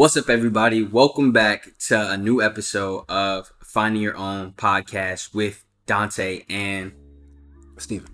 What's 0.00 0.16
up, 0.16 0.30
everybody? 0.30 0.82
Welcome 0.82 1.30
back 1.30 1.76
to 1.88 2.12
a 2.12 2.16
new 2.16 2.40
episode 2.40 3.04
of 3.10 3.52
Finding 3.62 4.00
Your 4.00 4.16
Own 4.16 4.52
podcast 4.52 5.34
with 5.34 5.62
Dante 5.84 6.40
and 6.48 6.92
Steven. 7.76 8.08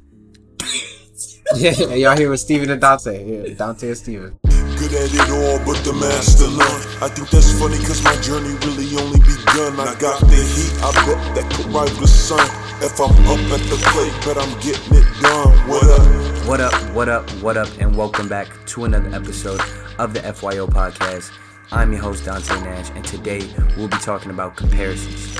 yeah, 1.54 1.70
yeah, 1.78 1.94
y'all 1.94 2.16
here 2.16 2.28
with 2.28 2.40
Steven 2.40 2.70
and 2.70 2.80
Dante. 2.80 3.22
Yeah, 3.22 3.54
Dante 3.54 3.86
and 3.86 3.96
Steven. 3.96 4.36
Good 4.42 4.94
at 4.94 5.14
it 5.14 5.30
all, 5.30 5.64
but 5.64 5.78
the 5.84 5.92
master 5.92 6.50
none. 6.50 7.04
I 7.04 7.06
think 7.06 7.30
that's 7.30 7.56
funny, 7.56 7.76
cause 7.76 8.02
my 8.02 8.16
journey 8.16 8.58
really 8.66 8.90
only 8.98 9.20
begun. 9.20 9.78
I 9.78 9.94
got 10.00 10.18
the 10.22 10.42
heat, 10.42 10.74
I 10.82 10.90
bet 11.06 11.36
that 11.36 11.54
could 11.54 11.66
rival 11.66 12.00
the 12.00 12.08
sun. 12.08 12.42
If 12.82 12.98
I'm 12.98 13.14
up 13.30 13.38
at 13.54 13.62
the 13.70 13.78
plate, 13.94 14.12
bet 14.26 14.36
I'm 14.36 14.58
getting 14.58 14.92
it 14.92 15.22
done. 15.22 15.68
What 15.68 15.84
up? 15.84 16.48
What 16.48 16.60
up, 16.60 16.92
what 16.92 17.08
up, 17.08 17.30
what 17.40 17.56
up, 17.56 17.68
and 17.78 17.94
welcome 17.94 18.26
back 18.26 18.48
to 18.66 18.86
another 18.86 19.14
episode 19.14 19.60
of 20.00 20.14
the 20.14 20.20
FYO 20.32 20.66
podcast. 20.66 21.30
I'm 21.72 21.92
your 21.92 22.00
host, 22.00 22.24
Dante 22.24 22.54
Nash, 22.60 22.90
and 22.90 23.04
today 23.04 23.42
we'll 23.76 23.88
be 23.88 23.96
talking 23.96 24.30
about 24.30 24.56
comparisons. 24.56 25.36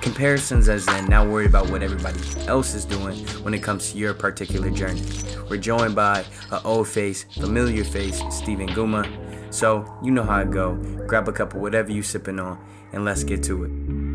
Comparisons, 0.00 0.70
as 0.70 0.88
in 0.88 1.04
not 1.06 1.28
worried 1.28 1.50
about 1.50 1.70
what 1.70 1.82
everybody 1.82 2.18
else 2.46 2.74
is 2.74 2.86
doing 2.86 3.18
when 3.42 3.52
it 3.52 3.62
comes 3.62 3.92
to 3.92 3.98
your 3.98 4.14
particular 4.14 4.70
journey. 4.70 5.02
We're 5.50 5.58
joined 5.58 5.94
by 5.94 6.24
an 6.50 6.60
old 6.64 6.88
face, 6.88 7.24
familiar 7.24 7.84
face, 7.84 8.22
Steven 8.30 8.68
Guma. 8.68 9.06
So, 9.52 9.84
you 10.02 10.10
know 10.12 10.22
how 10.22 10.40
it 10.40 10.50
go. 10.50 10.76
Grab 11.06 11.28
a 11.28 11.32
cup 11.32 11.52
of 11.52 11.60
whatever 11.60 11.92
you 11.92 12.02
sipping 12.02 12.40
on, 12.40 12.58
and 12.92 13.04
let's 13.04 13.22
get 13.22 13.42
to 13.44 13.64
it. 13.64 14.06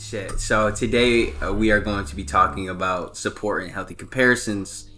Shit. 0.00 0.40
So 0.40 0.72
today 0.72 1.34
uh, 1.34 1.52
we 1.52 1.70
are 1.70 1.78
going 1.78 2.04
to 2.06 2.16
be 2.16 2.24
talking 2.24 2.68
about 2.68 3.16
support 3.16 3.62
and 3.62 3.70
healthy 3.70 3.94
comparisons. 3.94 4.89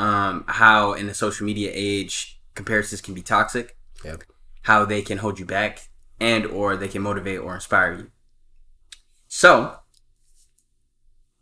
Um, 0.00 0.44
how 0.48 0.94
in 0.94 1.06
the 1.06 1.14
social 1.14 1.44
media 1.44 1.70
age 1.74 2.40
comparisons 2.54 3.00
can 3.00 3.14
be 3.14 3.22
toxic. 3.22 3.76
Yep. 4.04 4.24
How 4.62 4.84
they 4.84 5.02
can 5.02 5.18
hold 5.18 5.38
you 5.38 5.44
back 5.44 5.88
and 6.18 6.46
or 6.46 6.76
they 6.76 6.88
can 6.88 7.02
motivate 7.02 7.40
or 7.40 7.54
inspire 7.54 7.92
you. 7.94 8.10
So, 9.28 9.78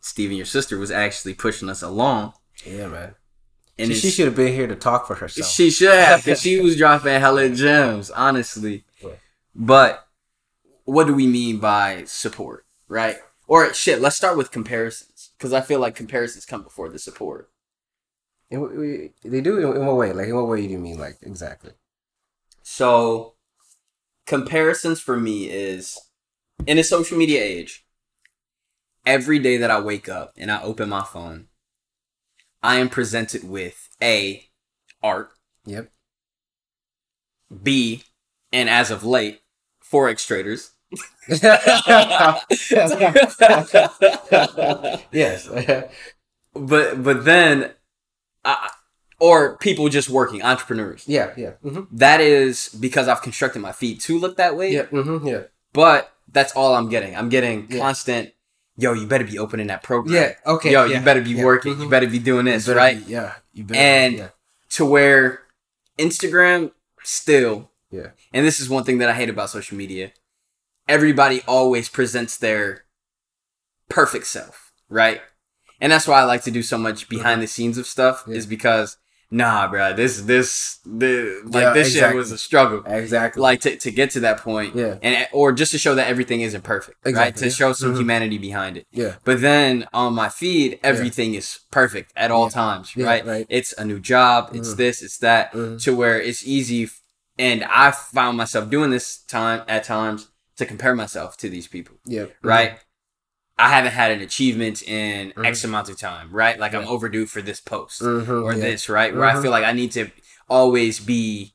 Steven, 0.01 0.37
your 0.37 0.47
sister 0.47 0.79
was 0.79 0.91
actually 0.91 1.35
pushing 1.35 1.69
us 1.69 1.83
along. 1.83 2.35
Yeah, 2.65 2.89
man. 2.89 3.15
And 3.79 3.89
she, 3.89 3.95
she 3.95 4.11
should 4.11 4.27
have 4.27 4.37
been 4.37 4.53
here 4.53 4.67
to 4.67 4.75
talk 4.75 5.07
for 5.07 5.15
herself. 5.15 5.49
She 5.49 5.71
should 5.71 5.95
have, 5.95 6.25
because 6.25 6.41
she 6.41 6.61
was 6.63 6.77
dropping 6.77 7.21
hella 7.21 7.49
gems, 7.51 8.11
honestly. 8.11 8.85
Yeah. 9.03 9.11
But 9.55 10.07
what 10.85 11.07
do 11.07 11.15
we 11.15 11.27
mean 11.27 11.59
by 11.59 12.05
support, 12.05 12.65
right? 12.89 13.17
Or 13.47 13.73
shit, 13.73 14.01
let's 14.01 14.17
start 14.17 14.37
with 14.37 14.51
comparisons, 14.51 15.31
because 15.39 15.53
I 15.53 15.61
feel 15.61 15.81
like 15.81 15.95
comparisons 15.95 16.45
come 16.45 16.63
before 16.63 16.89
the 16.89 16.99
support. 16.99 17.51
In 18.51 19.11
they 19.25 19.41
do 19.41 19.59
in, 19.59 19.77
in 19.77 19.87
what 19.87 19.97
way? 19.97 20.13
Like 20.13 20.29
in 20.29 20.35
what 20.35 20.49
way 20.49 20.67
do 20.67 20.73
you 20.73 20.79
mean? 20.79 20.99
Like 20.99 21.19
exactly? 21.23 21.73
So, 22.63 23.35
comparisons 24.27 25.01
for 25.01 25.17
me 25.17 25.51
is 25.51 25.99
in 26.67 26.79
a 26.79 26.85
social 26.85 27.19
media 27.19 27.43
age. 27.43 27.85
Every 29.07 29.39
day 29.39 29.57
that 29.57 29.71
I 29.71 29.81
wake 29.81 30.09
up 30.09 30.35
and 30.37 30.51
I 30.51 30.63
open 30.63 30.91
my 30.91 31.03
phone, 31.03 31.47
I 32.63 32.77
am 32.77 32.89
presented 32.89 33.49
with 33.49 33.89
a 34.03 34.49
art, 35.03 35.31
Yep. 35.65 35.91
B, 37.63 38.03
and 38.53 38.69
as 38.69 38.91
of 38.91 39.05
late, 39.05 39.41
forex 39.83 40.27
traders. 40.27 40.73
yes. 45.13 45.49
but 46.55 47.03
but 47.03 47.25
then 47.25 47.71
I, 48.49 48.71
or 49.21 49.57
people 49.59 49.89
just 49.89 50.09
working 50.09 50.43
entrepreneurs 50.43 51.05
yeah. 51.07 51.33
Yeah. 51.37 51.53
Mm-hmm. 51.65 51.97
that 51.97 52.21
is 52.21 52.69
because 52.69 53.09
i've 53.09 53.23
constructed 53.23 53.61
my 53.61 53.73
feed 53.73 54.01
to 54.03 54.19
look 54.19 54.37
that 54.37 54.57
way 54.57 54.73
Yeah. 54.73 54.85
Mm-hmm. 54.87 55.27
Yeah. 55.27 55.43
but 55.73 56.13
that's 56.33 56.53
all 56.53 56.75
i'm 56.75 56.89
getting 56.89 57.17
i'm 57.17 57.29
getting 57.29 57.67
Yeah. 57.71 57.79
constant 57.81 58.33
yo 58.77 58.93
you 58.93 59.07
better 59.07 59.25
be 59.25 59.39
opening 59.39 59.67
that 59.69 59.83
program 59.83 60.15
Yeah. 60.15 60.35
Okay. 60.47 60.73
yo 60.73 60.85
yeah, 60.85 60.99
you 60.99 61.05
better 61.05 61.21
be 61.23 61.33
yeah, 61.33 61.45
working 61.45 61.73
you 61.81 61.87
mhm. 61.87 61.91
better 61.91 62.07
be 62.09 62.19
doing 62.21 62.45
this 62.47 62.67
You 62.69 62.75
right 62.75 63.05
be- 63.07 63.13
yeah. 63.13 63.35
You 63.53 63.65
better. 63.65 63.81
And- 63.81 64.15
yeah. 64.15 64.29
to 64.71 64.85
where 64.85 65.43
instagram 65.99 66.71
still 67.03 67.71
Yeah. 67.91 68.09
and 68.33 68.47
this 68.47 68.61
is 68.61 68.69
one 68.71 68.85
thing 68.85 68.99
that 68.99 69.09
i 69.11 69.15
hate 69.15 69.29
about 69.31 69.51
social 69.51 69.77
media 69.77 70.13
everybody 70.87 71.43
always 71.47 71.89
presents 71.89 72.37
their 72.37 72.85
perfect 73.89 74.27
self 74.27 74.73
right 74.89 75.21
and 75.81 75.93
that's 75.93 76.07
why 76.09 76.21
i 76.21 76.25
like 76.25 76.43
to 76.45 76.51
do 76.51 76.63
so 76.63 76.79
much 76.79 77.09
behind 77.09 77.43
the 77.43 77.47
scenes 77.47 77.79
of 77.79 77.87
stuff 77.87 78.25
Yeah. 78.27 78.35
is 78.37 78.47
because 78.47 78.97
nah 79.31 79.71
bruh, 79.71 79.95
this 79.95 80.23
this 80.23 80.79
this 80.87 81.45
like 81.45 81.63
Yeah, 81.63 81.73
this 81.75 81.93
shit 81.93 82.15
was 82.15 82.33
a 82.33 82.39
struggle 82.39 82.83
Exactly. 82.87 83.43
like 83.43 83.61
to, 83.61 83.77
to 83.77 83.91
get 83.91 84.11
to 84.13 84.21
that 84.21 84.39
point 84.39 84.75
Yeah. 84.75 84.97
and 85.03 85.29
or 85.33 85.53
just 85.53 85.73
to 85.73 85.79
show 85.79 85.95
that 85.97 86.07
everything 86.09 86.41
isn't 86.41 86.65
perfect 86.65 86.97
right 87.05 87.37
to 87.37 87.45
yeah. 87.47 87.51
show 87.51 87.73
some 87.75 87.93
Mhm. 87.93 87.99
humanity 87.99 88.39
behind 88.39 88.79
it 88.79 88.87
yeah. 88.91 89.17
but 89.25 89.43
then 89.43 89.87
on 89.93 90.15
my 90.15 90.31
feed 90.31 90.81
everything 90.83 91.35
is 91.35 91.61
perfect 91.71 92.11
at 92.17 92.31
all 92.31 92.49
times 92.49 92.97
right 92.97 93.25
right. 93.27 93.47
it's 93.51 93.75
a 93.77 93.85
new 93.85 94.01
job 94.01 94.51
it's 94.55 94.73
Mhm. 94.73 94.77
this 94.79 95.03
it's 95.03 95.19
that 95.19 95.53
Mhm. 95.53 95.83
to 95.85 95.95
where 95.95 96.19
it's 96.29 96.43
easy 96.47 96.89
and 97.39 97.65
i 97.65 97.91
found 97.91 98.39
myself 98.39 98.71
doing 98.71 98.89
this 98.91 99.19
time 99.19 99.61
at 99.69 99.85
times 99.85 100.29
to 100.57 100.65
compare 100.65 100.95
myself 100.95 101.37
to 101.37 101.51
these 101.51 101.69
people 101.69 101.97
Yeah. 102.07 102.27
right 102.43 102.79
i 103.59 103.69
haven't 103.69 103.93
had 103.93 104.11
an 104.13 104.21
achievement 104.21 104.83
in 104.83 105.33
Mhm. 105.37 105.45
x 105.47 105.65
amount 105.65 105.89
of 105.89 105.99
time 105.99 106.31
right 106.31 106.59
like 106.59 106.75
i'm 106.75 106.87
overdue 106.87 107.27
for 107.27 107.43
this 107.43 107.61
post 107.61 108.01
Mhm, 108.03 108.43
or 108.45 108.53
yeah. 108.55 108.59
this 108.61 108.89
right 108.89 109.15
where 109.15 109.25
i 109.25 109.35
Mhm. 109.35 109.43
feel 109.43 109.51
like 109.51 109.65
i 109.65 109.73
need 109.73 109.93
to 109.93 110.11
always 110.49 111.01
be 111.01 111.55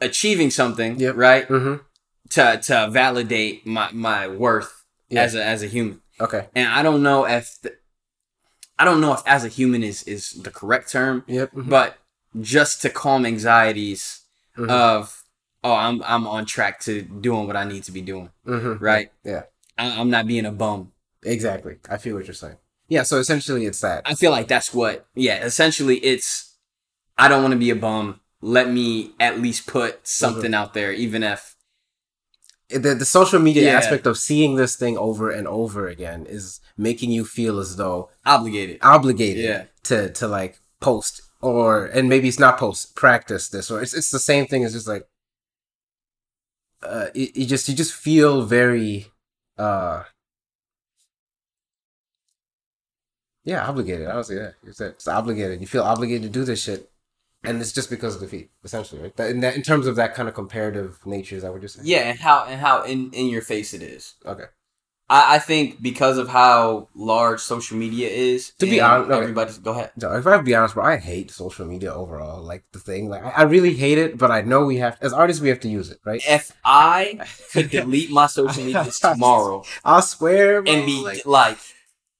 achieving 0.00 0.50
something 0.50 0.98
Yep. 0.98 1.16
right 1.16 1.48
Mm-hmm. 1.48 1.76
to 2.30 2.58
to 2.68 2.88
validate 2.90 3.66
my 3.66 3.90
my 3.92 4.28
worth 4.28 4.84
Yeah. 5.08 5.22
as 5.22 5.34
a 5.34 5.44
as 5.44 5.62
a 5.62 5.66
human 5.66 6.00
Okay. 6.20 6.48
and 6.54 6.68
i 6.68 6.82
don't 6.82 7.02
know 7.02 7.26
if 7.26 7.56
the, 7.62 7.74
i 8.78 8.84
don't 8.84 9.00
know 9.00 9.12
if 9.12 9.22
as 9.26 9.44
a 9.44 9.48
human 9.48 9.82
is 9.82 10.02
is 10.04 10.30
the 10.42 10.50
correct 10.50 10.90
term 10.92 11.24
Yep. 11.26 11.52
mhm, 11.52 11.68
but 11.68 11.98
just 12.40 12.80
to 12.82 12.90
calm 12.90 13.26
anxieties 13.26 14.20
mhm, 14.56 14.68
of 14.70 15.24
oh 15.64 15.74
i'm 15.74 16.02
i'm 16.04 16.26
on 16.26 16.46
track 16.46 16.80
to 16.80 17.02
doing 17.02 17.46
what 17.46 17.56
i 17.56 17.64
need 17.64 17.84
to 17.84 17.92
be 17.92 18.00
doing 18.02 18.30
mhm. 18.46 18.80
right 18.80 19.10
Yeah. 19.24 19.42
I, 19.80 19.98
i'm 20.00 20.10
not 20.10 20.26
being 20.26 20.46
a 20.46 20.52
bum 20.52 20.92
Exactly. 21.22 21.74
I 21.94 21.98
feel 21.98 22.14
what 22.16 22.24
you're 22.26 22.32
saying. 22.32 22.56
Yeah. 22.88 23.02
So 23.02 23.18
essentially, 23.18 23.66
it's 23.66 23.80
that. 23.82 24.02
i 24.06 24.14
feel 24.14 24.30
like 24.30 24.48
that's 24.48 24.72
what 24.72 24.94
yeah 25.14 25.44
essentially 25.50 25.96
it's 26.12 26.56
i 27.18 27.28
don't 27.28 27.42
want 27.44 27.52
to 27.52 27.58
be 27.66 27.70
a 27.70 27.76
bum 27.76 28.20
let 28.40 28.66
me 28.78 29.12
at 29.20 29.38
least 29.38 29.66
put 29.66 29.92
something 30.06 30.54
out 30.54 30.72
there 30.72 30.92
even 30.92 31.22
if 31.22 31.56
the, 32.70 32.94
the 32.94 33.04
social 33.04 33.38
media 33.48 33.64
Yeah. 33.64 33.78
aspect 33.80 34.06
of 34.06 34.16
seeing 34.16 34.52
this 34.56 34.76
thing 34.76 34.96
over 34.96 35.30
and 35.38 35.46
over 35.46 35.88
again 35.88 36.24
is 36.26 36.60
making 36.78 37.10
you 37.10 37.24
feel 37.26 37.58
as 37.58 37.76
though 37.76 38.08
obligated 38.24 38.78
obligated 38.80 39.44
Yeah. 39.44 39.64
to 39.90 39.96
to 40.18 40.24
like 40.38 40.54
post 40.80 41.14
or 41.42 41.84
and 41.96 42.08
maybe 42.08 42.28
it's 42.28 42.38
not 42.46 42.58
post 42.58 42.94
practice 42.96 43.44
this 43.50 43.70
or 43.70 43.82
it's 43.82 43.92
it's 43.92 44.10
the 44.10 44.24
same 44.32 44.46
thing 44.46 44.64
as 44.64 44.72
just 44.72 44.88
like 44.88 45.04
uh 46.82 47.08
you 47.14 47.44
just 47.44 47.68
you 47.68 47.74
just 47.74 47.92
feel 47.92 48.42
very 48.42 49.06
uh 49.60 50.04
yeah 53.44 53.66
obligated 53.68 54.08
i 54.08 54.16
would 54.16 54.26
say 54.26 54.36
that 54.36 54.54
it's, 54.64 54.80
it's 54.80 55.08
obligated 55.08 55.60
you 55.60 55.66
feel 55.66 55.82
obligated 55.82 56.22
to 56.22 56.38
do 56.38 56.44
this 56.44 56.62
shit 56.62 56.90
and 57.42 57.60
it's 57.60 57.72
just 57.72 57.90
because 57.90 58.14
of 58.14 58.20
the 58.20 58.28
feet 58.28 58.50
essentially 58.64 59.00
right? 59.00 59.16
That, 59.16 59.30
in 59.30 59.40
that 59.40 59.56
in 59.56 59.62
terms 59.62 59.86
of 59.86 59.96
that 59.96 60.14
kind 60.14 60.28
of 60.28 60.34
comparative 60.34 60.98
nature 61.06 61.36
is 61.36 61.42
that 61.42 61.52
what 61.52 61.62
you're 61.62 61.68
saying? 61.68 61.86
Yeah 61.86 62.00
and 62.10 62.18
how 62.18 62.44
and 62.44 62.60
how 62.60 62.82
in 62.82 63.10
in 63.12 63.26
your 63.28 63.42
face 63.42 63.72
it 63.72 63.82
is. 63.82 64.14
Okay 64.26 64.44
I, 65.10 65.34
I 65.34 65.38
think 65.40 65.82
because 65.82 66.18
of 66.18 66.28
how 66.28 66.88
large 66.94 67.40
social 67.40 67.76
media 67.76 68.08
is, 68.08 68.52
To 68.60 68.66
be 68.66 68.80
honest- 68.80 69.10
okay. 69.10 69.20
everybody's 69.20 69.58
go 69.58 69.72
ahead. 69.72 69.90
So 69.98 70.12
if 70.12 70.24
I 70.26 70.30
have 70.30 70.40
to 70.40 70.44
be 70.44 70.54
honest, 70.54 70.74
bro, 70.74 70.84
I 70.84 70.96
hate 70.98 71.32
social 71.32 71.66
media 71.66 71.92
overall. 71.92 72.40
Like 72.42 72.62
the 72.72 72.78
thing, 72.78 73.08
like 73.08 73.24
I, 73.24 73.30
I 73.30 73.42
really 73.42 73.74
hate 73.74 73.98
it, 73.98 74.16
but 74.16 74.30
I 74.30 74.42
know 74.42 74.64
we 74.64 74.76
have 74.76 74.96
as 75.00 75.12
artists 75.12 75.42
we 75.42 75.48
have 75.48 75.58
to 75.60 75.68
use 75.68 75.90
it, 75.90 75.98
right? 76.04 76.22
If 76.26 76.52
I 76.64 77.18
could 77.52 77.70
delete 77.70 78.10
my 78.12 78.26
social 78.28 78.62
media 78.64 78.86
tomorrow 79.00 79.64
I 79.84 79.98
swear, 80.00 80.62
bro, 80.62 80.72
and 80.72 80.86
be 80.86 81.02
like, 81.02 81.26
like, 81.26 81.58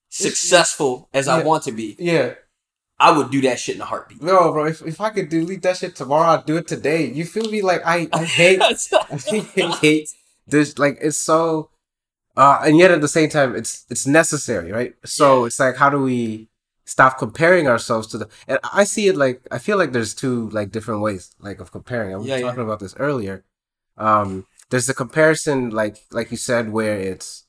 successful 0.08 1.08
as 1.14 1.28
I 1.28 1.42
want 1.44 1.64
to 1.64 1.72
be, 1.72 1.96
yeah, 1.98 2.34
I 2.98 3.16
would 3.16 3.30
do 3.30 3.40
that 3.42 3.58
shit 3.58 3.76
in 3.76 3.80
a 3.82 3.84
heartbeat. 3.86 4.20
no, 4.22 4.52
bro. 4.52 4.66
If, 4.66 4.82
if 4.82 5.00
I 5.00 5.10
could 5.10 5.28
delete 5.28 5.62
that 5.62 5.76
shit 5.76 5.96
tomorrow, 5.96 6.30
I'd 6.38 6.44
do 6.44 6.56
it 6.56 6.66
today. 6.66 7.06
You 7.06 7.24
feel 7.24 7.50
me? 7.50 7.62
Like 7.62 7.82
I, 7.86 8.08
I 8.12 8.24
hate, 8.40 8.60
I 8.60 9.76
hate 9.80 10.08
this. 10.46 10.78
Like 10.78 10.98
it's 11.00 11.16
so, 11.16 11.70
uh, 12.36 12.60
and 12.64 12.78
yet 12.78 12.90
at 12.90 13.00
the 13.00 13.08
same 13.08 13.28
time, 13.28 13.54
it's 13.56 13.86
it's 13.90 14.06
necessary, 14.06 14.72
right? 14.72 14.94
So 15.04 15.42
Yeah. 15.42 15.46
it's 15.46 15.60
like, 15.60 15.76
how 15.76 15.90
do 15.90 16.00
we 16.02 16.48
stop 16.86 17.18
comparing 17.18 17.68
ourselves 17.68 18.06
to 18.08 18.18
the? 18.18 18.28
And 18.48 18.58
I 18.72 18.84
see 18.84 19.08
it 19.08 19.16
like 19.16 19.46
I 19.50 19.58
feel 19.58 19.78
like 19.78 19.92
there's 19.92 20.14
two 20.14 20.48
like 20.50 20.70
different 20.70 21.02
ways 21.02 21.34
like 21.40 21.60
of 21.60 21.72
comparing. 21.72 22.12
I 22.14 22.16
was 22.16 22.26
Yeah, 22.28 22.36
yeah. 22.36 22.42
talking 22.46 22.62
about 22.62 22.80
this 22.80 22.94
earlier. 22.98 23.44
Um, 23.96 24.46
there's 24.70 24.86
the 24.86 24.94
comparison, 24.94 25.70
like 25.70 25.98
like 26.12 26.30
you 26.30 26.36
said, 26.36 26.70
where 26.72 26.98
it's 26.98 27.44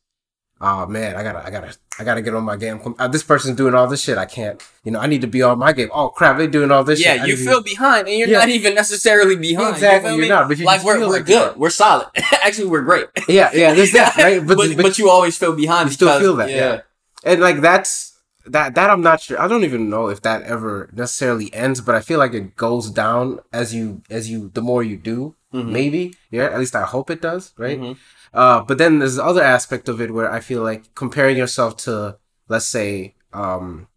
oh 0.61 0.85
man, 0.85 1.15
I 1.15 1.23
gotta, 1.23 1.45
I 1.45 1.49
gotta, 1.49 1.75
I 1.99 2.03
gotta 2.03 2.21
get 2.21 2.33
on 2.35 2.43
my 2.43 2.55
game. 2.55 2.79
Uh, 2.99 3.07
this 3.07 3.23
person's 3.23 3.57
doing 3.57 3.73
all 3.75 3.87
this 3.87 4.01
shit. 4.03 4.17
I 4.17 4.25
can't, 4.25 4.61
you 4.83 4.91
know, 4.91 4.99
I 4.99 5.07
need 5.07 5.21
to 5.21 5.27
be 5.27 5.41
on 5.41 5.57
my 5.59 5.73
game. 5.73 5.89
Oh 5.93 6.09
crap, 6.09 6.37
they 6.37 6.47
doing 6.47 6.71
all 6.71 6.83
this 6.83 7.03
yeah, 7.03 7.17
shit. 7.17 7.27
You 7.27 7.37
feel 7.37 7.61
behind, 7.61 8.07
and 8.07 8.17
you're 8.17 8.27
Yeah. 8.29 8.39
not 8.39 8.49
even 8.49 8.75
necessarily 8.75 9.35
behind. 9.35 9.75
Exactly, 9.75 10.11
you 10.11 10.15
you're 10.17 10.23
me? 10.25 10.29
not, 10.29 10.47
but 10.47 10.57
you 10.57 10.65
like 10.65 10.83
we're, 10.83 10.99
we're 10.99 11.07
like 11.07 11.25
good. 11.25 11.51
are. 11.51 11.57
We're 11.57 11.69
solid. 11.69 12.07
Actually, 12.43 12.69
we're 12.69 12.81
great. 12.83 13.07
yeah, 13.27 13.49
yeah, 13.53 13.73
there's 13.77 13.91
that, 13.93 14.15
right? 14.17 14.45
But 14.45 14.57
but, 14.77 14.97
you 14.97 15.09
always 15.09 15.37
feel 15.37 15.53
behind. 15.55 15.89
you 15.89 15.93
still 15.93 16.07
because- 16.09 16.21
feel 16.21 16.35
that, 16.37 16.49
yeah. 16.49 16.81
and 17.23 17.41
like 17.41 17.61
that's 17.61 18.19
that 18.47 18.73
that 18.75 18.89
I'm 18.89 19.01
not 19.01 19.21
sure. 19.21 19.39
I 19.39 19.47
don't 19.47 19.63
even 19.63 19.89
know 19.89 20.07
if 20.09 20.21
that 20.23 20.41
ever 20.43 20.89
necessarily 20.93 21.53
ends, 21.53 21.81
but 21.81 21.93
I 21.95 22.01
feel 22.01 22.17
like 22.19 22.33
it 22.33 22.55
goes 22.55 22.89
down 22.89 23.39
as 23.53 23.73
you 23.75 24.01
as 24.09 24.29
you 24.29 24.49
the 24.53 24.61
more 24.61 24.81
you 24.83 24.97
do. 24.97 25.35
Mhm. 25.53 25.69
Maybe, 25.71 26.15
yeah. 26.31 26.45
At 26.45 26.59
least 26.59 26.75
I 26.77 26.83
hope 26.83 27.09
it 27.09 27.21
does, 27.21 27.51
right? 27.57 27.77
Mhm. 27.79 27.97
Uh, 28.33 28.61
but 28.61 28.77
then 28.77 28.99
there's 28.99 29.15
the 29.15 29.25
other 29.25 29.43
aspect 29.43 29.89
of 29.89 29.99
it 30.01 30.11
where 30.13 30.31
I 30.31 30.39
feel 30.39 30.63
like 30.63 30.93
comparing 30.95 31.35
yourself 31.37 31.75
to, 31.85 32.17
let's 32.47 32.65
say, 32.67 33.15
um, 33.33 33.87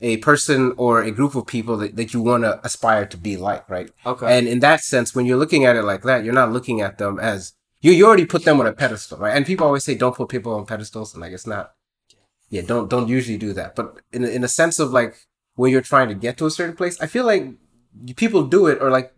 a 0.00 0.18
person 0.18 0.74
or 0.76 1.02
a 1.02 1.10
group 1.10 1.34
of 1.34 1.46
people 1.46 1.76
that, 1.78 1.96
that 1.96 2.12
you 2.12 2.20
want 2.20 2.42
to 2.44 2.60
aspire 2.66 3.06
to 3.06 3.16
be 3.16 3.36
like, 3.36 3.68
right? 3.70 3.90
Okay. 4.04 4.38
And 4.38 4.46
in 4.46 4.60
that 4.60 4.80
sense, 4.82 5.14
when 5.14 5.26
you're 5.26 5.38
looking 5.38 5.64
at 5.64 5.76
it 5.76 5.82
like 5.84 6.02
that, 6.02 6.24
you're 6.24 6.34
not 6.34 6.52
looking 6.52 6.80
at 6.80 6.98
them 6.98 7.18
as 7.18 7.54
you. 7.80 7.92
You 7.92 8.06
already 8.06 8.26
put 8.26 8.44
them 8.44 8.60
on 8.60 8.66
a 8.66 8.72
pedestal, 8.72 9.18
right? 9.18 9.34
And 9.36 9.46
people 9.46 9.66
always 9.66 9.84
say, 9.84 9.94
"Don't 9.94 10.14
put 10.16 10.28
people 10.28 10.54
on 10.54 10.66
pedestals," 10.66 11.14
and 11.14 11.22
like 11.22 11.32
it's 11.32 11.46
not. 11.46 11.72
Yeah, 12.50 12.62
don't 12.62 12.90
don't 12.90 13.08
usually 13.08 13.38
do 13.38 13.52
that. 13.54 13.74
But 13.74 14.00
in 14.12 14.24
in 14.24 14.44
a 14.44 14.48
sense 14.48 14.78
of 14.78 14.90
like 14.92 15.16
when 15.54 15.72
you're 15.72 15.80
trying 15.82 16.08
to 16.08 16.14
get 16.14 16.36
to 16.38 16.46
a 16.46 16.50
certain 16.50 16.76
place, 16.76 17.00
I 17.00 17.06
feel 17.06 17.24
like 17.24 17.54
people 18.16 18.44
do 18.44 18.66
it, 18.66 18.82
or 18.82 18.90
like 18.90 19.14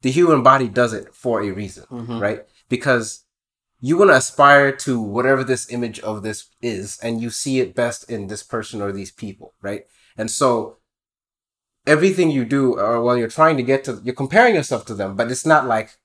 the 0.00 0.10
human 0.10 0.42
body 0.42 0.68
does 0.68 0.92
it 0.94 1.14
for 1.14 1.42
a 1.42 1.50
reason, 1.50 1.84
Mhm. 1.90 2.20
right? 2.20 2.46
Because 2.70 3.24
you 3.84 3.98
want 3.98 4.10
to 4.12 4.16
aspire 4.16 4.70
to 4.86 5.00
whatever 5.00 5.42
this 5.44 5.68
image 5.70 5.98
of 6.00 6.22
this 6.22 6.46
is, 6.62 6.98
and 7.02 7.20
you 7.20 7.28
see 7.30 7.58
it 7.60 7.74
best 7.74 8.08
in 8.10 8.28
this 8.28 8.42
person 8.42 8.80
or 8.80 8.92
these 8.92 9.10
people, 9.10 9.52
right? 9.60 9.84
And 10.16 10.30
so 10.30 10.78
everything 11.86 12.30
you 12.30 12.44
do 12.44 12.78
or 12.78 13.02
while 13.02 13.16
you're 13.16 13.28
trying 13.28 13.56
to 13.56 13.62
get 13.62 13.82
to 13.84 14.00
you're 14.04 14.14
comparing 14.14 14.54
yourself 14.54 14.84
to 14.86 14.94
them 14.94 15.16
but 15.16 15.30
it's 15.32 15.44
not 15.44 15.66
like 15.66 15.96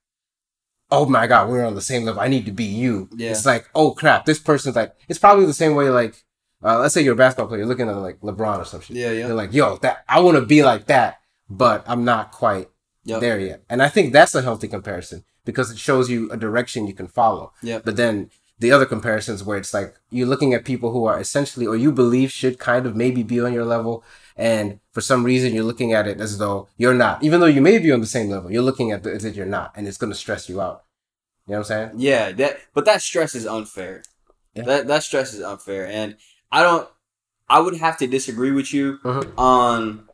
oh 0.90 1.06
my 1.06 1.28
god 1.28 1.48
we're 1.50 1.64
on 1.64 1.76
the 1.76 1.82
same 1.82 2.04
level 2.04 2.20
i 2.20 2.28
need 2.28 2.48
to 2.48 2.52
be 2.52 2.64
you 2.64 3.08
Yeah. 3.16 3.30
it's 3.30 3.46
like 3.46 3.70
oh 3.76 3.92
crap 3.92 4.26
this 4.26 4.40
person's 4.40 4.76
like 4.76 4.96
it's 5.08 5.20
probably 5.20 5.46
the 5.46 5.54
same 5.54 5.76
way 5.76 5.90
like 5.92 6.24
uh, 6.64 6.80
let's 6.80 6.96
say 6.96 7.04
you're 7.04 7.14
a 7.14 7.18
basketball 7.18 7.48
player 7.48 7.60
you're 7.60 7.68
looking 7.68 7.88
at 7.88 7.96
like 7.98 8.20
lebron 8.22 8.58
or 8.58 8.66
some 8.66 8.82
shit 8.82 8.96
Yeah, 8.96 9.12
yeah. 9.12 9.28
you're 9.28 9.36
like 9.36 9.54
yo 9.54 9.78
that 9.84 10.04
i 10.10 10.20
want 10.20 10.36
to 10.38 10.46
be 10.48 10.64
like 10.64 10.88
that 10.88 11.20
but 11.48 11.84
i'm 11.88 12.04
not 12.04 12.32
quite 12.32 12.70
Yep. 13.04 13.22
there 13.22 13.40
yet 13.40 13.64
and 13.70 13.84
i 13.84 13.88
think 13.88 14.12
that's 14.14 14.34
a 14.34 14.42
healthy 14.42 14.68
comparison 14.68 15.24
because 15.48 15.72
it 15.72 15.80
shows 15.88 16.06
you 16.12 16.20
a 16.36 16.38
direction 16.46 16.86
you 16.88 16.94
can 17.02 17.08
follow 17.08 17.52
Yep. 17.64 17.80
but 17.86 17.96
then 18.02 18.30
the 18.60 18.72
other 18.76 18.86
comparisons 18.96 19.44
where 19.44 19.58
it's 19.62 19.74
like 19.74 19.90
you're 20.16 20.28
looking 20.34 20.54
at 20.54 20.66
people 20.72 20.90
who 20.92 21.06
are 21.10 21.20
essentially 21.20 21.66
or 21.72 21.76
you 21.76 21.92
believe 21.92 22.32
should 22.32 22.58
kind 22.60 22.86
of 22.88 22.96
maybe 22.96 23.22
be 23.24 23.40
on 23.40 23.54
your 23.58 23.66
level 23.76 24.04
and 24.36 24.80
for 24.96 25.02
some 25.10 25.24
reason 25.24 25.54
you're 25.54 25.64
looking 25.72 25.92
at 25.94 26.08
it 26.12 26.20
as 26.26 26.38
though 26.42 26.68
you're 26.82 26.94
not 27.06 27.24
even 27.28 27.40
though 27.40 27.54
you 27.58 27.62
may 27.70 27.78
be 27.86 27.92
on 27.92 28.02
the 28.02 28.14
same 28.18 28.30
level 28.30 28.52
you're 28.52 28.70
looking 28.70 28.92
at 28.92 29.06
it 29.06 29.16
as 29.18 29.26
if 29.26 29.36
you're 29.36 29.46
not 29.60 29.72
and 29.76 29.88
it's 29.88 29.98
going 30.02 30.12
to 30.12 30.18
stress 30.26 30.50
you 30.50 30.60
out 30.68 30.84
you 31.46 31.54
know 31.54 31.60
what 31.60 31.72
i'm 31.72 31.90
saying 31.90 31.92
Yeah, 32.08 32.32
that 32.34 32.54
but 32.76 32.86
that 32.86 33.02
stress 33.02 33.34
is 33.36 33.46
unfair. 33.58 34.04
Yeah. 34.56 34.64
That 34.70 34.88
that 34.88 35.04
stress 35.04 35.34
is 35.38 35.42
unfair, 35.42 35.84
and 36.00 36.18
I 36.52 36.60
don't. 36.64 36.90
I 37.56 37.60
would 37.64 37.78
have 37.78 37.96
to 38.02 38.08
disagree 38.18 38.52
with 38.60 38.74
you 38.74 38.98
Mhm. 39.06 39.32
on 39.38 40.10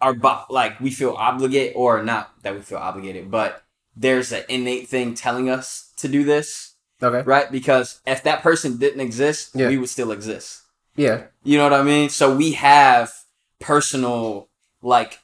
our 0.00 0.14
like 0.48 0.80
we 0.80 0.90
feel 0.90 1.12
obligated 1.12 1.74
or 1.76 2.02
not 2.02 2.30
that 2.42 2.54
we 2.54 2.60
feel 2.62 2.78
obligated, 2.78 3.30
but 3.30 3.62
there's 4.00 4.32
an 4.32 4.44
innate 4.48 4.88
thing 4.88 5.14
telling 5.14 5.48
us 5.50 5.92
to 5.96 6.08
do 6.08 6.24
this, 6.24 6.74
okay 7.02 7.22
right? 7.22 7.50
Because 7.50 8.00
if 8.06 8.22
that 8.22 8.42
person 8.42 8.76
didn't 8.78 9.00
exist, 9.00 9.50
Yeah. 9.54 9.68
we 9.68 9.76
would 9.78 9.88
still 9.90 10.12
exist. 10.12 10.62
yeah 10.96 11.24
You 11.44 11.58
know 11.58 11.64
what 11.64 11.72
I 11.72 11.82
mean? 11.82 12.08
So 12.08 12.34
we 12.34 12.52
have 12.52 13.12
personal 13.60 14.48
like 14.82 15.18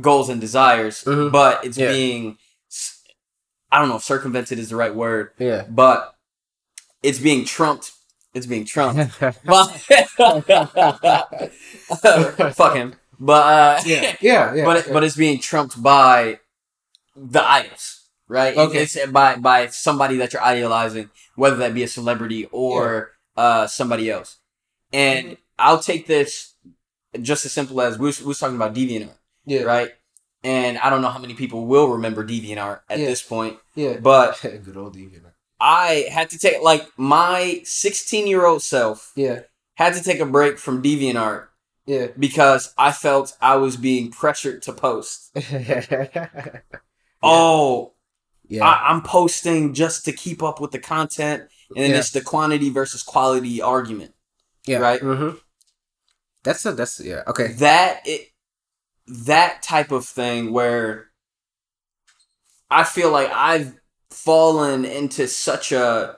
goals 0.00 0.28
and 0.28 0.40
desires, 0.40 1.02
Mhm. 1.04 1.32
but 1.32 1.64
it's 1.64 1.78
Yeah. 1.78 1.90
being 1.92 2.38
I 3.72 3.78
don't 3.78 3.88
know 3.88 3.96
if 3.96 4.02
circumvented 4.04 4.58
is 4.58 4.70
the 4.70 4.76
right 4.76 4.94
word, 4.94 5.30
yeah 5.38 5.64
but 5.68 6.14
it's 7.02 7.18
being 7.18 7.44
trumped. 7.44 7.92
It's 8.34 8.46
being 8.46 8.64
trumped. 8.64 9.12
Fuck 12.54 12.74
him. 12.74 12.94
But 13.18 13.42
uh, 13.42 13.80
yeah 13.84 14.16
yeah 14.20 14.54
yeah 14.54 14.64
but 14.68 14.76
it, 14.78 14.92
but 14.92 15.04
it's 15.04 15.16
being 15.16 15.38
trumped 15.40 15.82
by 15.82 16.38
the 17.16 17.42
idols, 17.58 17.99
right? 18.30 18.56
Okay. 18.56 18.82
It's 18.82 18.96
by 19.06 19.36
by 19.36 19.66
somebody 19.66 20.16
that 20.18 20.32
you're 20.32 20.42
idealizing, 20.42 21.10
whether 21.34 21.56
that 21.56 21.74
be 21.74 21.82
a 21.82 21.88
celebrity 21.88 22.46
or 22.52 23.10
uh 23.36 23.66
somebody 23.66 24.10
else. 24.10 24.38
And 24.92 25.36
I'll 25.58 25.80
take 25.80 26.06
this 26.06 26.54
just 27.20 27.44
as 27.44 27.52
simple 27.52 27.80
as 27.80 27.98
we 27.98 28.06
was, 28.06 28.20
we 28.20 28.26
was 28.28 28.38
talking 28.38 28.56
about 28.56 28.74
DeviantArt, 28.74 29.14
yeah 29.44 29.62
right? 29.62 29.90
And 30.42 30.78
I 30.78 30.88
don't 30.88 31.02
know 31.02 31.10
how 31.10 31.18
many 31.18 31.34
people 31.34 31.66
will 31.66 31.88
remember 31.88 32.24
DeviantArt 32.24 32.80
at 32.88 32.98
Yeah. 32.98 33.06
this 33.06 33.22
point, 33.22 33.58
yeah 33.74 33.98
but 33.98 34.40
good 34.64 34.76
old 34.76 34.96
Evie. 34.96 35.20
I 35.60 36.06
had 36.10 36.30
to 36.30 36.38
take 36.38 36.62
like 36.62 36.86
my 36.96 37.60
16 37.64 38.26
year 38.26 38.46
old 38.46 38.62
self 38.62 39.12
yeah 39.16 39.40
had 39.74 39.94
to 39.94 40.02
take 40.02 40.20
a 40.20 40.26
break 40.26 40.58
from 40.58 40.82
DeviantArt 40.82 41.48
yeah 41.86 42.06
because 42.18 42.72
I 42.78 42.92
felt 42.92 43.36
I 43.40 43.56
was 43.56 43.76
being 43.76 44.10
pressured 44.10 44.62
to 44.62 44.72
post. 44.72 45.30
yeah 45.52 46.60
Oh, 47.22 47.92
yeah 48.50 48.64
I, 48.66 48.90
I'm 48.90 49.02
posting 49.02 49.72
just 49.74 50.04
to 50.06 50.12
keep 50.12 50.42
up 50.42 50.60
with 50.60 50.72
the 50.72 50.78
content, 50.94 51.42
and 51.74 51.84
then 51.84 51.90
Yeah. 51.92 51.98
it's 52.00 52.10
the 52.10 52.20
quantity 52.20 52.68
versus 52.70 53.02
quality 53.02 53.62
argument. 53.62 54.12
yeah 54.66 54.78
right. 54.78 55.00
mm-hmm. 55.00 55.36
that's 56.44 56.66
a 56.66 56.72
that's 56.72 57.00
yeah 57.00 57.22
okay 57.26 57.48
That 57.54 58.02
it, 58.04 58.22
that 59.06 59.62
type 59.62 59.90
of 59.98 60.04
thing 60.04 60.52
where 60.52 61.06
I 62.70 62.84
feel 62.84 63.10
like 63.10 63.30
I've 63.32 63.74
fallen 64.10 64.84
into 64.84 65.26
such 65.28 65.72
a 65.72 66.16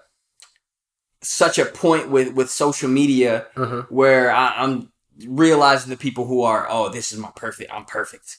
such 1.22 1.58
a 1.58 1.64
point 1.66 2.10
with 2.10 2.34
with 2.34 2.50
social 2.50 2.88
media 2.90 3.46
mm-hmm. 3.56 3.94
where 3.94 4.30
I, 4.34 4.54
I'm 4.62 4.92
realizing 5.28 5.90
the 5.90 5.96
people 5.96 6.24
who 6.26 6.42
are 6.42 6.66
oh 6.68 6.88
this 6.88 7.12
is 7.12 7.18
my 7.18 7.30
perfect 7.36 7.70
I'm 7.72 7.84
perfect 7.84 8.38